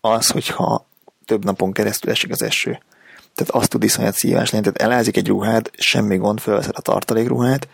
az, 0.00 0.30
hogyha 0.30 0.86
több 1.24 1.44
napon 1.44 1.72
keresztül 1.72 2.10
esik 2.10 2.30
az 2.30 2.42
eső. 2.42 2.82
Tehát 3.34 3.62
azt 3.62 3.70
tud 3.70 3.82
iszonyat 3.82 4.14
szívás 4.14 4.50
lenni, 4.50 4.64
tehát 4.64 4.92
elázik 4.92 5.16
egy 5.16 5.28
ruhád, 5.28 5.70
semmi 5.76 6.16
gond, 6.16 6.40
fölveszed 6.40 6.74
a 6.76 6.80
tartalékruhát, 6.80 7.68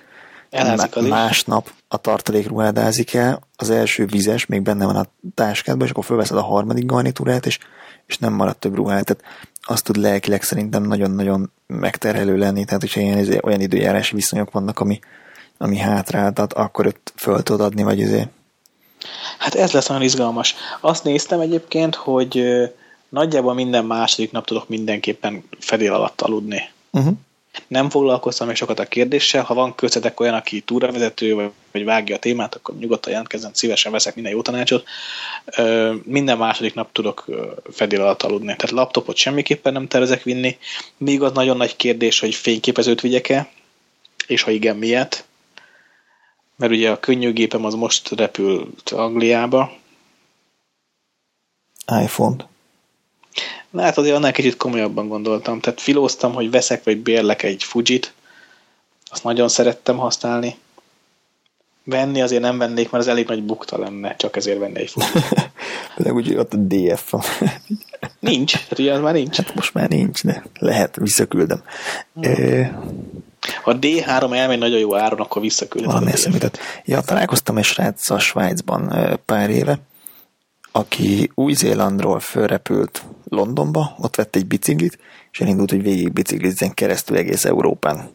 Elázik 0.50 0.96
az 0.96 1.06
másnap 1.06 1.70
a 1.88 1.96
tartalékruhád 1.96 2.78
ázik 2.78 3.14
el, 3.14 3.40
az 3.56 3.70
első 3.70 4.06
vizes 4.06 4.46
még 4.46 4.62
benne 4.62 4.84
van 4.84 4.96
a 4.96 5.06
táskádban, 5.34 5.84
és 5.84 5.90
akkor 5.90 6.04
fölveszed 6.04 6.36
a 6.36 6.42
harmadik 6.42 6.86
garnitúrát, 6.86 7.46
és, 7.46 7.58
és 8.06 8.18
nem 8.18 8.32
marad 8.32 8.56
több 8.56 8.74
ruhát. 8.74 9.04
Tehát 9.04 9.24
azt 9.62 9.84
tud 9.84 9.96
lelkileg 9.96 10.42
szerintem 10.42 10.82
nagyon-nagyon 10.82 11.52
megterhelő 11.66 12.36
lenni, 12.36 12.64
tehát 12.64 12.80
hogyha 12.80 13.00
ilyen, 13.00 13.18
izé, 13.18 13.38
olyan 13.42 13.60
időjárási 13.60 14.14
viszonyok 14.14 14.50
vannak, 14.50 14.80
ami, 14.80 14.98
ami 15.58 15.78
hátráltat, 15.78 16.52
akkor 16.52 16.86
őt 16.86 17.12
föl 17.16 17.42
tudod 17.42 17.60
adni, 17.60 17.82
vagy 17.82 18.02
azért. 18.02 18.28
Hát 19.38 19.54
ez 19.54 19.72
lesz 19.72 19.90
olyan 19.90 20.02
izgalmas. 20.02 20.54
Azt 20.80 21.04
néztem 21.04 21.40
egyébként, 21.40 21.94
hogy 21.94 22.42
nagyjából 23.10 23.54
minden 23.54 23.84
második 23.84 24.32
nap 24.32 24.46
tudok 24.46 24.68
mindenképpen 24.68 25.44
fedél 25.58 25.92
alatt 25.92 26.20
aludni. 26.20 26.68
Uh-huh. 26.90 27.14
Nem 27.66 27.90
foglalkoztam 27.90 28.46
még 28.46 28.56
sokat 28.56 28.78
a 28.78 28.84
kérdéssel, 28.84 29.42
ha 29.42 29.54
van 29.54 29.74
köztetek 29.74 30.20
olyan, 30.20 30.34
aki 30.34 30.60
túravezető, 30.60 31.34
vagy, 31.34 31.50
vagy 31.72 31.84
vágja 31.84 32.16
a 32.16 32.18
témát, 32.18 32.54
akkor 32.54 32.76
nyugodtan 32.76 33.10
jelentkezzen, 33.10 33.50
szívesen 33.54 33.92
veszek 33.92 34.14
minden 34.14 34.32
jó 34.32 34.42
tanácsot. 34.42 34.88
Minden 36.04 36.38
második 36.38 36.74
nap 36.74 36.92
tudok 36.92 37.24
fedél 37.72 38.00
alatt 38.00 38.22
aludni. 38.22 38.46
Tehát 38.46 38.70
laptopot 38.70 39.16
semmiképpen 39.16 39.72
nem 39.72 39.88
tervezek 39.88 40.22
vinni. 40.22 40.58
Még 40.96 41.22
az 41.22 41.32
nagyon 41.32 41.56
nagy 41.56 41.76
kérdés, 41.76 42.20
hogy 42.20 42.34
fényképezőt 42.34 43.00
vigyek-e, 43.00 43.48
és 44.26 44.42
ha 44.42 44.50
igen, 44.50 44.76
miért. 44.76 45.24
Mert 46.56 46.72
ugye 46.72 46.90
a 46.90 47.00
könnyűgépem 47.00 47.64
az 47.64 47.74
most 47.74 48.10
repült 48.10 48.90
Angliába. 48.90 49.72
iPhone-t. 52.02 52.48
Na 53.70 53.82
hát 53.82 53.98
azért 53.98 54.16
annál 54.16 54.32
kicsit 54.32 54.56
komolyabban 54.56 55.08
gondoltam. 55.08 55.60
Tehát 55.60 55.80
filóztam, 55.80 56.32
hogy 56.32 56.50
veszek 56.50 56.84
vagy 56.84 56.98
bérlek 56.98 57.42
egy 57.42 57.62
Fujit. 57.62 58.12
Azt 59.10 59.24
nagyon 59.24 59.48
szerettem 59.48 59.96
használni. 59.96 60.56
Venni 61.84 62.22
azért 62.22 62.42
nem 62.42 62.58
vennék, 62.58 62.90
mert 62.90 63.04
az 63.04 63.10
elég 63.10 63.26
nagy 63.26 63.42
bukta 63.42 63.78
lenne, 63.78 64.16
csak 64.16 64.36
ezért 64.36 64.58
venni 64.58 64.78
egy 64.78 64.90
Fujit. 64.90 65.12
De 65.96 66.12
úgy 66.12 66.36
ott 66.36 66.52
a 66.52 66.56
DF 66.56 67.10
van. 67.10 67.22
nincs, 68.18 68.52
tehát 68.52 68.78
ugye 68.78 68.92
az 68.92 69.00
már 69.00 69.12
nincs. 69.12 69.36
Hát 69.36 69.54
most 69.54 69.74
már 69.74 69.88
nincs, 69.88 70.24
de 70.24 70.44
lehet, 70.58 70.96
visszaküldöm. 70.96 71.62
Ha 73.62 73.70
a 73.70 73.78
D3 73.78 74.36
elmegy 74.36 74.58
nagyon 74.58 74.78
jó 74.78 74.96
áron, 74.96 75.20
akkor 75.20 75.42
visszaküldöm. 75.42 75.90
Valami 75.90 76.10
eszemített. 76.10 76.58
Ja, 76.84 77.00
találkoztam 77.00 77.56
egy 77.56 77.64
srác 77.64 78.10
a 78.10 78.18
Svájcban 78.18 78.92
pár 79.24 79.50
éve, 79.50 79.78
aki 80.72 81.30
Új-Zélandról 81.34 82.20
fölrepült 82.20 83.04
Londonba, 83.28 83.96
ott 83.98 84.16
vett 84.16 84.36
egy 84.36 84.46
biciklit, 84.46 84.98
és 85.32 85.40
elindult, 85.40 85.70
hogy 85.70 85.82
végig 85.82 86.12
biciklizzen 86.12 86.74
keresztül 86.74 87.16
egész 87.16 87.44
Európán. 87.44 88.10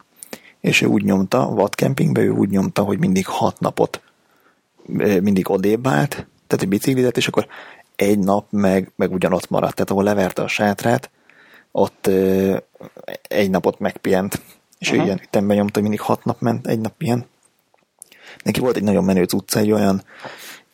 És 0.62 0.82
ő 0.82 0.86
úgy 0.86 1.04
nyomta, 1.04 1.50
vadkempingbe 1.50 2.22
ő 2.22 2.30
úgy 2.30 2.50
nyomta, 2.50 2.84
hogy 2.84 3.00
mindig 3.00 3.26
hat 3.26 3.60
napot 3.60 4.02
mindig 5.22 5.50
odébb 5.50 5.88
állt, 5.88 6.10
tehát 6.48 6.64
egy 6.64 6.68
biciklizet, 6.68 7.18
és 7.18 7.28
akkor 7.28 7.48
egy 7.96 8.20
nap 8.20 8.46
meg, 8.50 8.92
meg 8.96 9.12
ugyanott 9.12 9.50
maradt, 9.50 9.74
tehát 9.74 9.90
ahol 9.90 10.04
leverte 10.04 10.42
a 10.42 10.48
sátrát, 10.48 11.10
ott 11.72 12.10
egy 13.28 13.50
napot 13.50 13.80
megpihent. 13.80 14.42
És 14.80 14.88
uh-huh. 14.88 15.04
ő 15.04 15.06
ilyen 15.06 15.20
ütemben 15.24 15.58
nyomta, 15.58 15.82
mindig 15.82 16.02
hat 16.02 16.24
nap 16.24 16.42
ment, 16.42 16.68
egy 16.68 16.80
nap 16.80 17.02
ilyen. 17.02 17.26
Neki 18.44 18.60
volt 18.60 18.76
egy 18.76 18.84
nagyon 18.84 19.04
menő 19.04 19.26
utca, 19.34 19.60
egy 19.60 19.72
olyan 19.72 20.04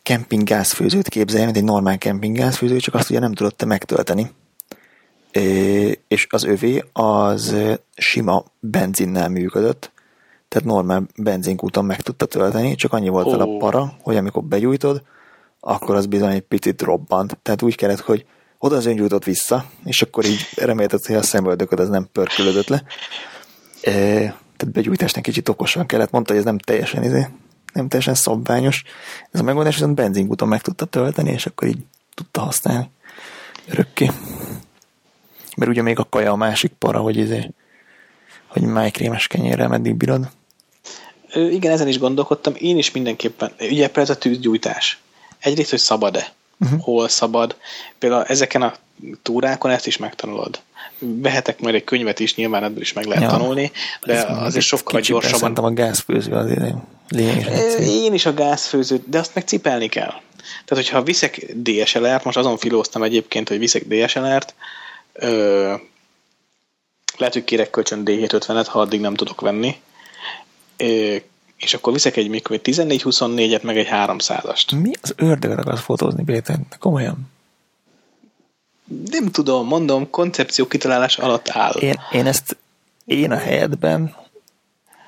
kempinggázfőzőt 0.04 1.10
képzelj, 1.10 1.44
mint 1.44 1.58
egy 1.58 1.64
normál 1.64 1.98
kempinggázfőző, 1.98 2.78
csak 2.78 2.94
azt 2.94 3.10
ugye 3.10 3.20
nem 3.20 3.34
tudott 3.34 3.58
te 3.58 3.66
megtölteni. 3.66 4.32
És 6.08 6.28
az 6.30 6.44
övé 6.44 6.84
az 6.94 7.56
sima 7.96 8.44
benzinnel 8.60 9.30
működött, 9.30 9.92
tehát 10.48 10.68
normál 10.68 11.08
benzinkúton 11.16 11.86
meg 11.86 12.02
tudta 12.02 12.26
tölteni, 12.26 12.76
csak 12.76 12.94
annyi 12.94 13.10
volt 13.10 13.28
oh. 13.28 13.42
a 13.42 13.58
para, 13.58 13.94
hogy 14.02 14.16
amikor 14.16 14.44
begyújtod, 14.44 15.02
akkor 15.60 15.96
az 15.96 16.06
bizony 16.06 16.32
egy 16.32 16.42
picit 16.42 16.82
robbant. 16.82 17.38
Tehát 17.42 17.62
úgy 17.62 17.76
kellett, 17.76 18.00
hogy 18.00 18.26
oda 18.58 18.76
az 18.76 18.86
öngyújtott 18.86 19.24
vissza, 19.24 19.66
és 19.86 20.02
akkor 20.02 20.26
így 20.26 20.48
remélted, 20.56 21.06
hogy 21.06 21.16
a 21.16 21.22
szemöldököd 21.22 21.80
az 21.80 21.90
nem 21.90 22.10
pörkülődött 22.12 22.68
le. 22.68 22.84
E, 23.82 23.92
tehát 24.58 24.72
begyújtásnak 24.72 25.24
kicsit 25.24 25.50
okosan 25.50 25.86
kellett, 25.86 26.12
mondta, 26.12 26.32
hogy 26.32 26.40
ez 26.40 26.48
nem 26.48 26.58
teljesen 26.58 27.04
izé, 27.04 27.28
nem 27.74 27.88
teljesen 27.88 28.14
szabványos. 28.14 28.84
Ez 29.32 29.40
a 29.40 29.44
megoldás 29.44 29.76
viszont 29.76 29.96
benzinkúton 29.96 30.48
meg 30.48 30.62
tudta 30.62 30.86
tölteni, 30.86 31.32
és 31.32 31.46
akkor 31.46 31.68
így 31.68 31.78
tudta 32.14 32.42
használni 32.42 32.90
örökké. 33.70 34.12
Mert 35.56 35.72
ugye 35.72 35.82
még 35.82 36.00
a 36.00 36.08
kaja 36.10 36.32
a 36.32 36.36
másik 36.36 36.72
para, 36.72 37.00
hogy 37.00 37.18
izé, 37.18 37.52
hogy 38.48 38.62
májkrémes 38.62 39.28
kenyérrel 39.28 39.68
meddig 39.68 39.96
bírod. 39.96 40.30
Ö, 41.34 41.50
igen, 41.50 41.72
ezen 41.72 41.88
is 41.88 42.00
gondolkodtam. 42.00 42.54
Én 42.58 42.78
is 42.78 42.92
mindenképpen. 42.92 43.52
Ugye 43.60 43.90
ez 43.94 44.10
a 44.10 44.18
tűzgyújtás. 44.18 45.00
Egyrészt, 45.40 45.70
hogy 45.70 45.80
szabad-e? 45.80 46.34
Uh-huh. 46.60 46.82
Hol 46.82 47.08
szabad? 47.08 47.56
Például 48.00 48.24
ezeken 48.24 48.62
a 48.62 48.74
túrákon 49.22 49.72
ezt 49.72 49.88
is 49.88 49.98
megtanulod 49.98 50.62
vehetek 51.02 51.60
majd 51.60 51.76
egy 51.76 51.84
könyvet 51.84 52.20
is, 52.20 52.36
nyilván 52.36 52.64
ebből 52.64 52.82
is 52.82 52.94
meg 52.94 53.06
lehet 53.06 53.24
ja, 53.24 53.30
tanulni, 53.30 53.72
de 54.06 54.22
azért 54.22 54.66
sokkal 54.66 55.02
gyorsabban. 55.02 55.40
Szerintem 55.40 55.64
a 55.64 55.72
gázfőző 55.72 56.32
azért 56.32 56.76
lényeges. 57.12 57.88
Én 57.88 58.14
is 58.14 58.26
a 58.26 58.34
gázfőzőt, 58.34 59.10
de 59.10 59.20
azt 59.20 59.36
meg 59.36 59.48
cipelni 59.48 59.88
kell. 59.88 60.14
Tehát, 60.66 60.84
hogyha 60.84 61.04
viszek 61.04 61.46
DSLR-t, 61.56 62.24
most 62.24 62.38
azon 62.38 62.58
filóztam 62.58 63.04
egyébként, 63.04 63.48
hogy 63.50 63.60
viszek 63.60 63.88
DSLR-t, 63.88 64.54
ö, 65.14 65.74
lehet, 67.18 67.34
hogy 67.34 67.44
kérek 67.44 67.70
kölcsön 67.70 68.02
D750-et, 68.06 68.66
ha 68.68 68.80
addig 68.80 69.00
nem 69.00 69.14
tudok 69.14 69.42
venni, 69.42 69.76
ö, 70.78 71.16
és 71.58 71.74
akkor 71.74 71.94
viszek 71.94 72.18
egy 72.18 72.30
mikor 72.30 72.60
14-24-et, 72.64 73.62
meg 73.62 73.78
egy 73.78 73.88
300-ast. 73.92 74.82
Mi 74.82 74.92
az 75.02 75.14
ördögre 75.18 75.62
akarsz 75.62 75.82
fotózni, 75.82 76.24
Péter? 76.24 76.60
Komolyan? 76.80 77.30
nem 79.12 79.32
tudom, 79.32 79.68
mondom, 79.68 80.10
koncepció 80.10 80.68
kitalálás 80.68 81.18
alatt 81.18 81.50
áll. 81.50 81.72
Én, 81.72 82.00
én 82.12 82.26
ezt, 82.26 82.58
én 83.06 83.32
a 83.32 83.38
helyetben 83.38 84.16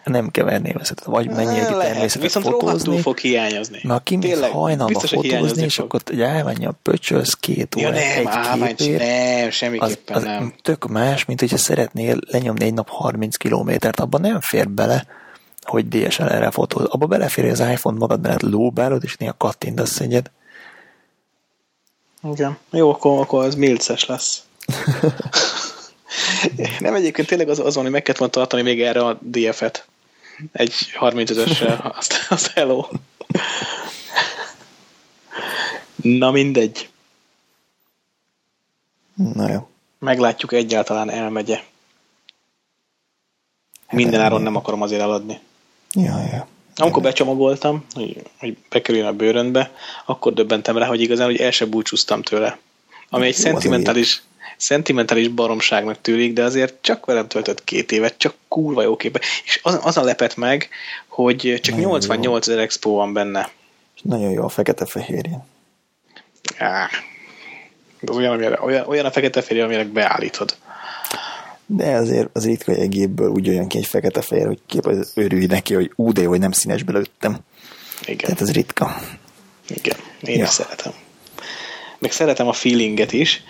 nem 0.03 0.31
keverném 0.31 0.77
ezt, 0.79 1.03
vagy 1.03 1.29
menjél 1.29 1.65
ki 1.65 1.73
természetet 1.73 2.21
Viszont 2.21 2.45
fotózni. 2.45 2.99
fog 2.99 3.17
hiányozni. 3.17 3.79
Mert 3.83 4.03
kimész 4.03 4.39
hajnalba 4.39 4.99
fotózni, 4.99 5.63
és 5.63 5.79
akkor 5.79 6.01
egy 6.05 6.21
állványja 6.21 6.73
pöcsölsz 6.81 7.33
két 7.33 7.75
óra, 7.75 7.87
ja, 7.87 8.23
nem, 8.23 8.63
egy 8.63 8.75
képért, 8.75 9.39
nem, 9.39 9.49
semmiképpen 9.49 10.15
az, 10.15 10.15
az 10.15 10.23
nem. 10.23 10.53
Tök 10.61 10.87
más, 10.87 11.25
mint 11.25 11.39
hogyha 11.39 11.57
szeretnél 11.57 12.17
lenyomni 12.29 12.65
egy 12.65 12.73
nap 12.73 12.89
30 12.89 13.35
kilométert, 13.35 13.99
abban 13.99 14.21
nem 14.21 14.41
fér 14.41 14.69
bele, 14.69 15.05
hogy 15.61 15.87
DSLR-re 15.87 16.51
fotóz. 16.51 16.85
Abba 16.85 17.05
belefér, 17.05 17.43
hogy 17.43 17.53
az 17.53 17.71
iPhone 17.71 17.97
magad 17.97 18.21
mellett 18.21 18.41
lóbálod, 18.41 19.03
és 19.03 19.17
néha 19.17 19.35
kattintasz 19.37 19.99
egyet. 19.99 20.31
Igen. 22.31 22.57
Jó, 22.71 22.89
akkor, 22.89 23.19
akkor 23.19 23.45
az 23.45 23.55
milces 23.55 24.05
lesz. 24.05 24.43
Nem 26.79 26.95
egyébként 26.95 27.27
tényleg 27.27 27.49
az, 27.49 27.59
az 27.59 27.75
van, 27.75 27.83
hogy 27.83 27.93
meg 27.93 28.01
kellett 28.01 28.19
volna 28.19 28.33
tartani 28.33 28.61
még 28.61 28.81
erre 28.81 29.05
a 29.05 29.19
DF-et. 29.21 29.87
Egy 30.51 30.73
35-össel. 30.99 31.91
Azt, 31.97 32.25
azt 32.29 32.47
hello. 32.47 32.87
Na 35.95 36.31
mindegy. 36.31 36.89
Na 39.13 39.51
jó. 39.51 39.69
Meglátjuk 39.99 40.53
egyáltalán 40.53 41.09
elmegye. 41.09 41.59
Minden 43.91 44.21
áron 44.21 44.41
nem 44.41 44.55
akarom 44.55 44.81
azért 44.81 45.01
eladni. 45.01 45.39
Ja, 45.91 46.23
ja. 46.31 46.47
Amikor 46.75 47.01
becsomagoltam, 47.01 47.85
hogy, 47.91 48.21
hogy 48.37 48.57
bekerüljön 48.69 49.07
a 49.07 49.13
bőrönbe, 49.13 49.71
akkor 50.05 50.33
döbbentem 50.33 50.77
rá, 50.77 50.85
hogy 50.87 51.01
igazán 51.01 51.25
hogy 51.25 51.39
el 51.39 51.51
sem 51.51 51.69
búcsúztam 51.69 52.21
tőle. 52.21 52.57
Ami 53.09 53.25
egy 53.25 53.33
szentimentális, 53.33 54.21
szentimentális 54.63 55.27
baromságnak 55.27 56.01
tűnik, 56.01 56.33
de 56.33 56.43
azért 56.43 56.75
csak 56.81 57.05
velem 57.05 57.27
töltött 57.27 57.63
két 57.63 57.91
évet, 57.91 58.17
csak 58.17 58.35
kurva 58.47 58.81
jó 58.81 58.95
képe. 58.95 59.19
És 59.45 59.59
az, 59.63 59.79
az 59.81 59.97
a 59.97 60.03
lepet 60.03 60.35
meg, 60.35 60.69
hogy 61.07 61.59
csak 61.61 61.75
nagyon 61.75 61.89
88 61.89 62.47
ezer 62.47 62.59
expo 62.59 62.91
van 62.91 63.13
benne. 63.13 63.49
És 63.95 64.01
nagyon 64.01 64.31
jó 64.31 64.43
a 64.43 64.49
fekete-fehérje. 64.49 65.45
Ah, 66.59 66.89
olyan, 68.15 68.33
amire, 68.33 68.61
olyan, 68.61 68.87
olyan 68.87 69.05
a 69.05 69.11
fekete-fehérje, 69.11 69.63
amire 69.65 69.83
beállítod. 69.83 70.55
De 71.65 71.95
azért 71.95 72.29
az 72.33 72.45
ritka, 72.45 72.71
hogy 72.71 72.81
egy 72.81 72.89
gépből 72.89 73.29
úgy 73.29 73.45
jön 73.45 73.67
ki 73.67 73.77
egy 73.77 73.85
fekete-fehér, 73.85 74.45
hogy 74.45 74.59
kép 74.67 74.85
az 74.85 75.11
örülj 75.15 75.45
neki, 75.45 75.73
hogy 75.73 75.91
ú, 75.95 76.11
de 76.11 76.25
hogy 76.25 76.39
nem 76.39 76.51
színesbe 76.51 76.91
lőttem. 76.91 77.37
Igen. 78.05 78.17
Tehát 78.17 78.41
ez 78.41 78.51
ritka. 78.51 79.01
Igen, 79.67 79.97
én 80.21 80.37
Ja. 80.37 80.43
is 80.43 80.49
szeretem. 80.49 80.91
Meg 81.99 82.11
szeretem 82.11 82.47
a 82.47 82.53
feelinget 82.53 83.11
is, 83.11 83.43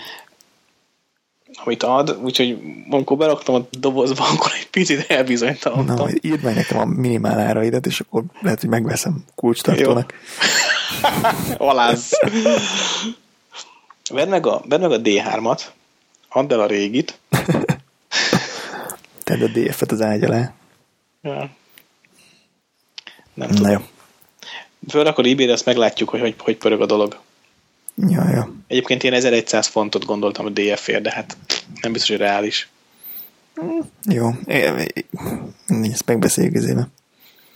amit 1.54 1.84
ad, 1.84 2.20
úgyhogy 2.22 2.58
amikor 2.90 3.18
beraktam 3.18 3.56
a 3.56 3.68
dobozba, 3.80 4.24
akkor 4.34 4.52
egy 4.60 4.70
picit 4.70 5.08
Na, 5.08 5.16
elbizonytalanodtam. 5.16 5.98
majd 5.98 6.20
írd 6.22 6.44
meg 6.44 6.56
nekem 6.56 6.78
a 6.78 6.86
minimál 6.86 7.40
áraidat, 7.40 7.86
és 7.86 8.00
akkor 8.00 8.24
lehet, 8.42 8.60
hogy 8.60 8.70
megveszem 8.70 9.24
kulcstartónak. 9.36 10.14
Aláz. 11.58 12.10
Vedd 14.12 14.30
meg 14.30 14.48
a, 14.48 14.62
vedd 14.68 14.82
meg 14.82 14.92
a 14.92 15.02
D3-at, 15.02 15.62
add 16.30 16.54
el 16.54 16.60
a 16.60 16.66
régit. 16.66 17.20
Tedd 19.24 19.42
a 19.42 19.48
DF-et 19.48 19.92
az 19.92 20.02
ágy 20.02 20.24
alá. 20.24 20.54
Ja. 21.22 21.50
Nem 23.34 23.50
Na 23.50 23.56
tudom. 23.56 23.72
jó. 23.72 23.78
Fölrakod 24.90 25.26
ebay 25.26 25.50
azt 25.50 25.66
meglátjuk, 25.66 26.10
hogy, 26.10 26.20
hogy 26.20 26.36
hogy 26.38 26.58
pörög 26.58 26.82
a 26.82 26.86
dolog. 26.86 27.18
Ja, 27.96 28.30
ja. 28.30 28.54
Egyébként 28.68 29.04
én 29.04 29.14
1100 29.14 29.68
fontot 29.68 30.06
gondoltam 30.06 30.46
a 30.46 30.50
DF-ért, 30.50 31.02
de 31.02 31.12
hát 31.12 31.38
nem 31.82 31.92
biztos, 31.92 32.10
hogy 32.10 32.20
reális. 32.20 32.70
Jó. 34.10 34.30
É, 34.46 34.70
mindegy, 35.68 35.92
ezt 35.92 36.06
megbeszéljük 36.06 36.56
ezébe. 36.56 36.88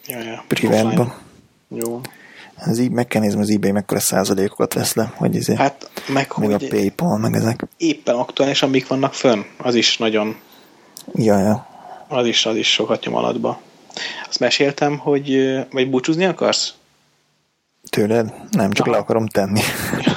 Ja, 0.08 0.20
ja. 0.24 0.44
Privátban. 0.48 1.14
Jó. 1.68 2.02
Az 2.66 2.80
így 2.80 2.92
meg 2.92 3.08
kell 3.08 3.22
nézni, 3.22 3.42
az 3.42 3.50
eBay 3.50 3.72
mekkora 3.72 4.00
százalékokat 4.00 4.74
vesz 4.74 4.94
le, 4.94 5.14
hogy 5.16 5.36
izé, 5.36 5.56
hát, 5.56 5.92
meg, 6.08 6.32
meg 6.38 6.52
a 6.52 6.58
Paypal, 6.58 7.18
meg 7.18 7.36
ezek. 7.36 7.64
éppen 7.78 8.16
aktuálisan 8.16 8.70
mik 8.70 8.88
vannak 8.88 9.14
fönn, 9.14 9.42
az 9.58 9.76
is 9.76 9.98
nagyon, 9.98 10.36
Ja, 11.16 11.40
ja. 11.40 11.68
az 12.08 12.26
is, 12.26 12.46
az 12.46 12.56
is 12.56 12.72
sokat 12.74 13.04
nyom 13.06 13.16
alatba. 13.16 13.62
Azt 14.28 14.40
meséltem, 14.40 14.98
hogy 14.98 15.56
vagy 15.72 15.90
búcsúzni 15.90 16.26
akarsz? 16.26 16.74
Tőled? 17.90 18.34
Nem, 18.52 18.72
csak 18.72 18.86
Aha. 18.86 18.96
le 18.96 19.02
akarom 19.02 19.28
tenni. 19.28 19.62
Jó. 20.06 20.12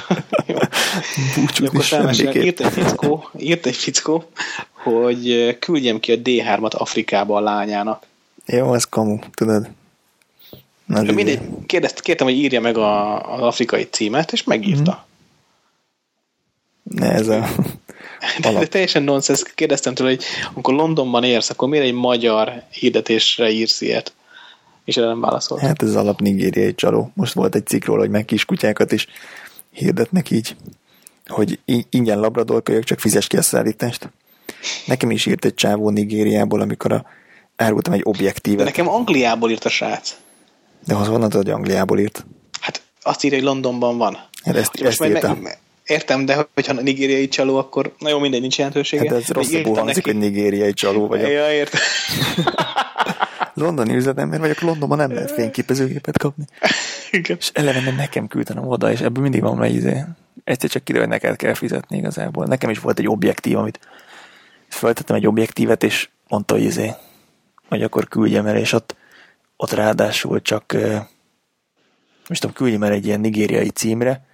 Búcsúzni 1.35 1.67
Akkor 1.67 1.85
elmesélem, 1.89 2.35
írt 2.35 2.59
egy 2.59 2.71
fickó, 2.71 3.29
írt 3.37 3.65
egy 3.65 3.75
fickó, 3.75 4.23
hogy 4.71 5.29
ö, 5.29 5.57
küldjem 5.59 5.99
ki 5.99 6.11
a 6.11 6.15
D3-at 6.15 6.71
Afrikába 6.71 7.35
a 7.37 7.39
lányának. 7.39 8.05
Jó, 8.45 8.73
ez 8.73 8.83
kamu, 8.83 9.19
tudod. 9.33 9.69
Na, 10.85 11.01
mindegy, 11.01 11.39
kérdezt, 11.65 12.01
kértem, 12.01 12.27
hogy 12.27 12.35
írja 12.35 12.61
meg 12.61 12.77
a, 12.77 13.21
az 13.33 13.41
afrikai 13.41 13.87
címet, 13.91 14.31
és 14.31 14.43
megírta. 14.43 15.05
Ne, 16.83 17.11
ez 17.11 17.27
a... 17.27 17.47
De, 18.41 18.51
de 18.51 18.67
teljesen 18.67 19.03
nonsens. 19.03 19.43
Kérdeztem 19.55 19.93
tőle, 19.93 20.09
hogy 20.09 20.23
amikor 20.53 20.73
Londonban 20.73 21.23
érsz, 21.23 21.49
akkor 21.49 21.67
miért 21.67 21.85
egy 21.85 21.93
magyar 21.93 22.63
hirdetésre 22.69 23.49
írsz 23.49 23.81
ilyet? 23.81 24.13
És 24.85 24.97
erre 24.97 25.07
nem 25.07 25.21
válaszolt. 25.21 25.61
Hát 25.61 25.81
ez 25.81 25.95
alap 25.95 26.19
nigériai 26.19 26.75
csaló. 26.75 27.11
Most 27.13 27.33
volt 27.33 27.55
egy 27.55 27.67
cikk 27.67 27.85
róla, 27.85 27.99
hogy 27.99 28.09
meg 28.09 28.25
kiskutyákat 28.25 28.91
is 28.91 29.07
hirdetnek 29.71 30.29
így, 30.31 30.55
hogy 31.27 31.59
ingyen 31.89 32.19
labrador 32.19 32.63
kölyök, 32.63 32.83
csak 32.83 32.99
fizes 32.99 33.27
ki 33.27 33.37
a 33.37 33.41
szállítást. 33.41 34.09
Nekem 34.85 35.11
is 35.11 35.25
írt 35.25 35.45
egy 35.45 35.53
csávó 35.53 35.89
Nigériából, 35.89 36.61
amikor 36.61 36.91
a, 36.91 37.05
árultam 37.55 37.93
egy 37.93 38.01
De 38.01 38.09
objektívet. 38.09 38.65
nekem 38.65 38.89
Angliából 38.89 39.51
írt 39.51 39.65
a 39.65 39.69
srác. 39.69 40.15
De 40.85 40.95
az 40.95 41.07
honnan 41.07 41.29
tudod, 41.29 41.45
hogy 41.45 41.53
Angliából 41.55 41.99
írt? 41.99 42.25
Hát 42.61 42.81
azt 43.01 43.23
írja, 43.23 43.37
hogy 43.37 43.47
Londonban 43.47 43.97
van. 43.97 44.13
Hát 44.43 44.55
ezt, 44.55 44.71
Most 44.71 44.83
ezt 44.85 44.99
majd 44.99 45.11
írta. 45.11 45.37
me- 45.41 45.57
értem, 45.85 46.25
de 46.25 46.47
hogyha 46.53 46.73
nigériai 46.73 47.27
csaló, 47.27 47.57
akkor 47.57 47.93
na 47.99 48.09
jó, 48.09 48.19
mindegy, 48.19 48.41
nincs 48.41 48.57
jelentősége. 48.57 49.09
Hát 49.09 49.17
ez 49.19 49.27
De 49.27 49.33
rosszabbul 49.33 49.57
írtam 49.59 49.75
hangzik, 49.75 50.05
neki- 50.05 50.17
hogy 50.17 50.27
nigériai 50.29 50.73
csaló 50.73 51.07
vagyok. 51.07 51.29
Ja, 51.29 51.51
értem. 51.51 51.81
Londoni 53.53 53.95
üzletember 53.95 54.39
vagyok, 54.39 54.61
Londonban 54.61 54.97
nem 54.97 55.13
lehet 55.13 55.31
fényképezőgépet 55.31 56.17
kapni. 56.17 56.45
Igen. 57.11 57.37
És 57.39 57.49
eleve 57.53 57.81
nem 57.81 57.95
nekem 57.95 58.27
küldtenem 58.27 58.67
oda, 58.67 58.91
és 58.91 58.99
ebből 58.99 59.21
mindig 59.21 59.41
van 59.41 59.63
egy 59.63 59.75
izé. 59.75 60.03
Egyszer 60.43 60.69
csak 60.69 60.83
kiderül, 60.83 61.07
hogy 61.07 61.17
neked 61.19 61.35
kell 61.35 61.53
fizetni 61.53 61.97
igazából. 61.97 62.45
Nekem 62.45 62.69
is 62.69 62.79
volt 62.79 62.99
egy 62.99 63.07
objektív, 63.07 63.57
amit 63.57 63.79
föltettem 64.69 65.15
egy 65.15 65.27
objektívet, 65.27 65.83
és 65.83 66.09
mondta, 66.27 66.53
hogy 66.53 66.63
izé, 66.63 66.91
hogy 67.67 67.83
akkor 67.83 68.07
küldjem 68.07 68.45
el, 68.45 68.57
és 68.57 68.73
ott, 68.73 68.95
ott 69.55 69.71
ráadásul 69.71 70.41
csak, 70.41 70.77
most 72.27 72.41
tudom, 72.41 72.55
küldjem 72.55 72.83
el 72.83 72.91
egy 72.91 73.05
ilyen 73.05 73.19
nigériai 73.19 73.69
címre, 73.69 74.25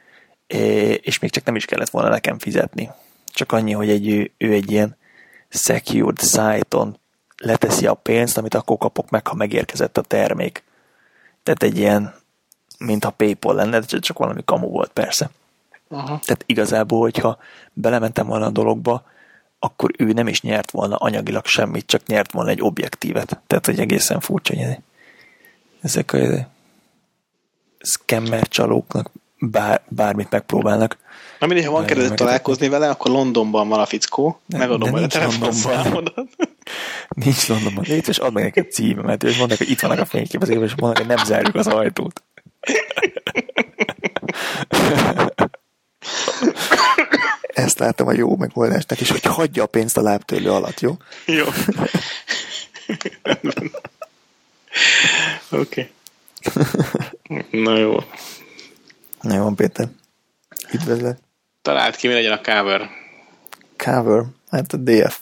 és 1.02 1.20
még 1.20 1.32
csak 1.32 1.44
nem 1.44 1.56
is 1.56 1.66
kellett 1.66 1.90
volna 1.90 2.10
nekem 2.10 2.40
fizetni. 2.40 2.90
Csak 3.26 3.52
annyi, 3.52 3.72
hogy 3.72 3.90
egy, 3.90 4.08
ő, 4.08 4.32
ő 4.38 4.52
egy 4.54 4.72
ilyen 4.72 4.98
secured 5.50 6.22
site-on 6.22 7.00
leteszi 7.38 7.88
a 7.88 7.94
pénzt, 7.94 8.38
amit 8.38 8.54
akkor 8.54 8.78
kapok 8.78 9.10
meg, 9.10 9.28
ha 9.28 9.36
megérkezett 9.36 9.98
a 9.98 10.02
termék. 10.02 10.64
Tehát 11.44 11.64
egy 11.64 11.78
ilyen, 11.78 12.14
mintha 12.78 13.10
Paypal 13.10 13.56
lenne, 13.56 13.80
de 13.80 14.00
csak 14.00 14.18
valami 14.18 14.42
kamu 14.46 14.68
volt 14.70 14.92
persze. 14.92 15.30
Aha. 15.90 16.20
Tehát 16.26 16.44
igazából, 16.46 17.00
hogyha 17.00 17.38
belementem 17.74 18.28
volna 18.28 18.46
a 18.46 18.50
dologba, 18.50 19.04
akkor 19.60 19.92
ő 19.98 20.12
nem 20.12 20.28
is 20.28 20.42
nyert 20.42 20.72
volna 20.72 20.96
anyagilag 20.96 21.46
semmit, 21.46 21.86
csak 21.86 22.06
nyert 22.06 22.32
volna 22.32 22.50
egy 22.50 22.62
objektívet. 22.62 23.40
Tehát, 23.48 23.66
hogy 23.66 23.80
egészen 23.80 24.20
furcsa, 24.20 24.56
hogy 24.56 24.78
ezek 25.82 26.14
a 26.14 26.48
scammer 27.80 28.48
csalóknak 28.48 29.12
bár, 29.40 29.82
bármit 29.88 30.30
megpróbálnak. 30.30 30.98
Na 31.40 31.48
mindegy, 31.48 31.66
ha 31.66 31.72
van 31.72 31.86
kedved 31.86 32.14
találkozni 32.14 32.70
vele, 32.70 32.90
akkor 32.90 33.12
Londonban 33.12 33.68
van 33.68 33.80
a 33.80 33.86
fickó. 33.86 34.40
Megadom 34.46 34.80
de 34.80 34.92
majd 34.92 34.94
a 34.94 35.00
nincs 35.00 35.14
telefonszámodat. 35.14 36.28
Nincs 37.10 37.48
Londonban. 37.48 37.84
Légy, 37.88 38.08
és 38.08 38.18
add 38.18 38.34
meg 38.34 38.44
neked 38.44 38.72
címemet, 38.72 39.24
és 39.24 39.38
mondják, 39.38 39.60
hogy 39.60 39.70
itt 39.70 39.80
vannak 39.80 40.00
a 40.00 40.06
fényképezők, 40.06 40.64
és 40.64 40.76
mondják, 40.76 41.08
hogy 41.08 41.16
nem 41.16 41.26
zárjuk 41.26 41.56
az 41.56 41.68
ajtót. 41.68 42.24
Ezt 47.42 47.80
láttam 47.80 48.08
a 48.08 48.14
jó 48.14 48.36
megoldásnak, 48.36 49.00
és 49.00 49.12
hogy 49.12 49.24
hagyja 49.24 49.64
a 49.64 49.68
pénzt 49.68 49.98
a 49.98 50.02
lábtörlő 50.02 50.52
alatt, 50.52 50.80
jó? 50.80 50.98
Jó. 51.26 51.46
Oké. 55.50 55.90
Na 57.52 57.78
jó. 57.78 57.98
Na 59.22 59.36
jó, 59.36 59.50
Péter. 59.50 59.88
Üdvözlet. 60.74 61.20
Talált 61.62 61.96
ki, 61.96 62.08
mi 62.08 62.14
legyen 62.14 62.32
a 62.32 62.42
cover. 62.42 62.90
Cover. 63.78 64.24
Hát 64.52 64.74
a 64.74 64.78
DF. 64.78 65.20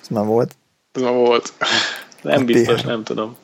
Ez 0.00 0.08
már 0.08 0.24
volt. 0.24 0.56
Ma 0.92 1.12
volt. 1.12 1.52
Nem 2.22 2.40
A 2.40 2.44
biztos, 2.44 2.80
nem 2.82 3.04
tudom. 3.04 3.36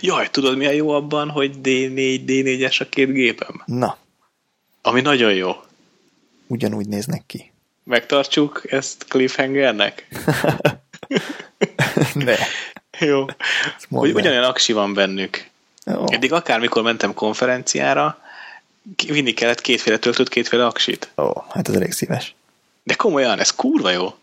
Jaj, 0.00 0.30
tudod 0.30 0.56
mi 0.56 0.66
a 0.66 0.70
jó 0.70 0.90
abban, 0.90 1.28
hogy 1.30 1.50
D4, 1.62 2.22
D4-es 2.26 2.80
a 2.80 2.84
két 2.88 3.12
gépem? 3.12 3.62
Na, 3.66 3.96
Ami 4.82 5.00
nagyon 5.00 5.34
jó. 5.34 5.56
ugyanúgy 6.46 6.88
néznek 6.88 7.22
ki. 7.26 7.52
Megtartsuk 7.84 8.62
ezt 8.72 9.04
cliffhangernek? 9.08 10.06
De. 12.14 12.38
Jó. 12.98 13.24
Hogy 13.90 14.12
ugyanolyan 14.14 14.44
aksi 14.44 14.72
van 14.72 14.94
bennük. 14.94 15.46
Ó, 15.96 16.04
Eddig 16.06 16.32
akármikor 16.32 16.82
mentem 16.82 17.14
konferenciára, 17.14 18.18
vinni 19.06 19.32
kellett 19.32 19.60
kétféle 19.60 19.98
töltőt, 19.98 20.28
kétféle 20.28 20.66
aksit. 20.66 21.10
ó, 21.16 21.32
hát 21.50 21.68
ez 21.68 21.74
elég 21.74 21.92
szíves. 21.92 22.34
De 22.82 22.94
komolyan, 22.94 23.38
ez 23.38 23.54
kurva 23.54 23.90
jó. 23.90 24.14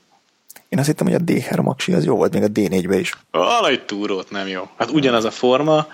Én 0.69 0.79
azt 0.79 0.87
hittem, 0.87 1.07
hogy 1.07 1.15
a 1.15 1.19
D3 1.19 1.65
aksi 1.65 1.93
az 1.93 2.05
jó 2.05 2.15
volt, 2.15 2.33
még 2.33 2.43
a 2.43 2.47
D4-be 2.47 2.99
is. 2.99 3.13
A 3.31 3.61
nagy 3.61 3.85
túrót 3.85 4.29
nem 4.29 4.47
jó. 4.47 4.69
Hát 4.77 4.89
ugyanaz 4.91 5.25
a 5.25 5.31
forma, 5.31 5.87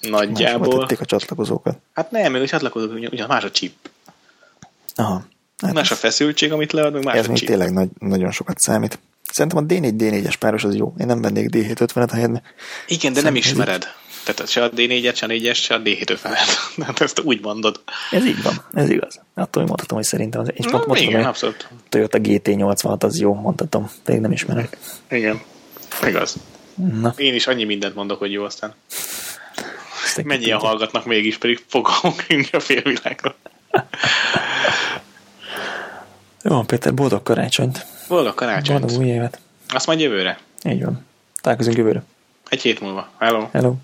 nagyjából. 0.00 0.78
tették 0.78 1.00
a 1.00 1.04
csatlakozókat. 1.04 1.78
Hát 1.94 2.10
nem, 2.10 2.32
még 2.32 2.42
a 2.42 2.46
csatlakozók, 2.46 2.92
ugyan, 2.92 3.28
más 3.28 3.44
a 3.44 3.50
chip. 3.50 3.74
Aha. 4.94 5.24
Hát 5.62 5.72
Más 5.72 5.90
a 5.90 5.94
feszültség, 5.94 6.52
amit 6.52 6.72
lead, 6.72 6.92
meg 6.92 7.04
más 7.04 7.16
ez 7.16 7.24
a 7.24 7.28
még 7.28 7.38
chip. 7.38 7.48
tényleg 7.48 7.72
nagy, 7.72 7.88
nagyon 7.98 8.30
sokat 8.30 8.58
számít. 8.58 8.98
Szerintem 9.30 9.64
a 9.64 9.66
D4-D4-es 9.66 10.34
páros 10.38 10.64
az 10.64 10.74
jó. 10.74 10.94
Én 10.98 11.06
nem 11.06 11.20
vennék 11.20 11.48
D750-et 11.52 12.10
a 12.10 12.14
helyedbe. 12.14 12.42
Igen, 12.86 13.12
de 13.12 13.20
nem 13.20 13.34
Szerintem 13.34 13.34
ismered. 13.34 13.86
Tehát 14.26 14.50
se 14.50 14.62
a 14.62 14.70
D4-et, 14.70 15.14
se 15.16 15.24
a 15.26 15.28
4-es, 15.28 15.54
se 15.54 15.74
a 15.74 15.80
D750-et. 15.82 16.48
Hát 16.86 17.00
ezt 17.00 17.20
úgy 17.20 17.40
mondod. 17.42 17.80
Ez 18.10 18.24
így 18.24 18.42
van, 18.42 18.54
ez 18.74 18.90
igaz. 18.90 19.20
Attól 19.34 19.62
hogy 19.62 19.66
mondhatom, 19.66 19.96
hogy 19.96 20.06
szerintem 20.06 20.40
az... 20.40 20.50
És 20.54 20.64
Na, 20.64 20.70
pont 20.70 20.86
mondhatom, 20.86 21.12
igen, 21.14 21.24
abszolút. 21.24 21.68
Toyota 21.88 22.18
GT86 22.22 23.02
az 23.04 23.20
jó, 23.20 23.34
mondhatom. 23.34 23.90
Pedig 24.04 24.20
nem 24.20 24.32
ismerem. 24.32 24.68
Igen. 25.10 25.40
Igaz. 26.06 26.36
Na, 27.00 27.14
Én 27.16 27.34
is 27.34 27.46
annyi 27.46 27.64
mindent 27.64 27.94
mondok, 27.94 28.18
hogy 28.18 28.32
jó 28.32 28.44
aztán. 28.44 28.74
egy 30.16 30.24
Mennyien 30.24 30.58
hallgatnak 30.58 31.04
mégis, 31.04 31.38
pedig 31.38 31.64
fogalmunk 31.66 32.48
a 32.52 32.60
félvilágra. 32.60 33.34
Jó, 36.42 36.62
Péter, 36.62 36.94
boldog 36.94 37.22
karácsonyt. 37.22 37.86
Boldog 38.08 38.34
karácsonyt. 38.34 38.80
Boldog 38.80 38.98
új 39.00 39.06
évet. 39.06 39.38
Azt 39.68 39.86
majd 39.86 40.00
jövőre. 40.00 40.38
Így 40.64 40.84
van. 40.84 41.04
Találkozunk 41.40 41.76
jövőre. 41.76 42.02
Egy 42.48 42.62
hét 42.62 42.80
múlva. 42.80 43.08
Hello. 43.18 43.48
Hello. 43.52 43.74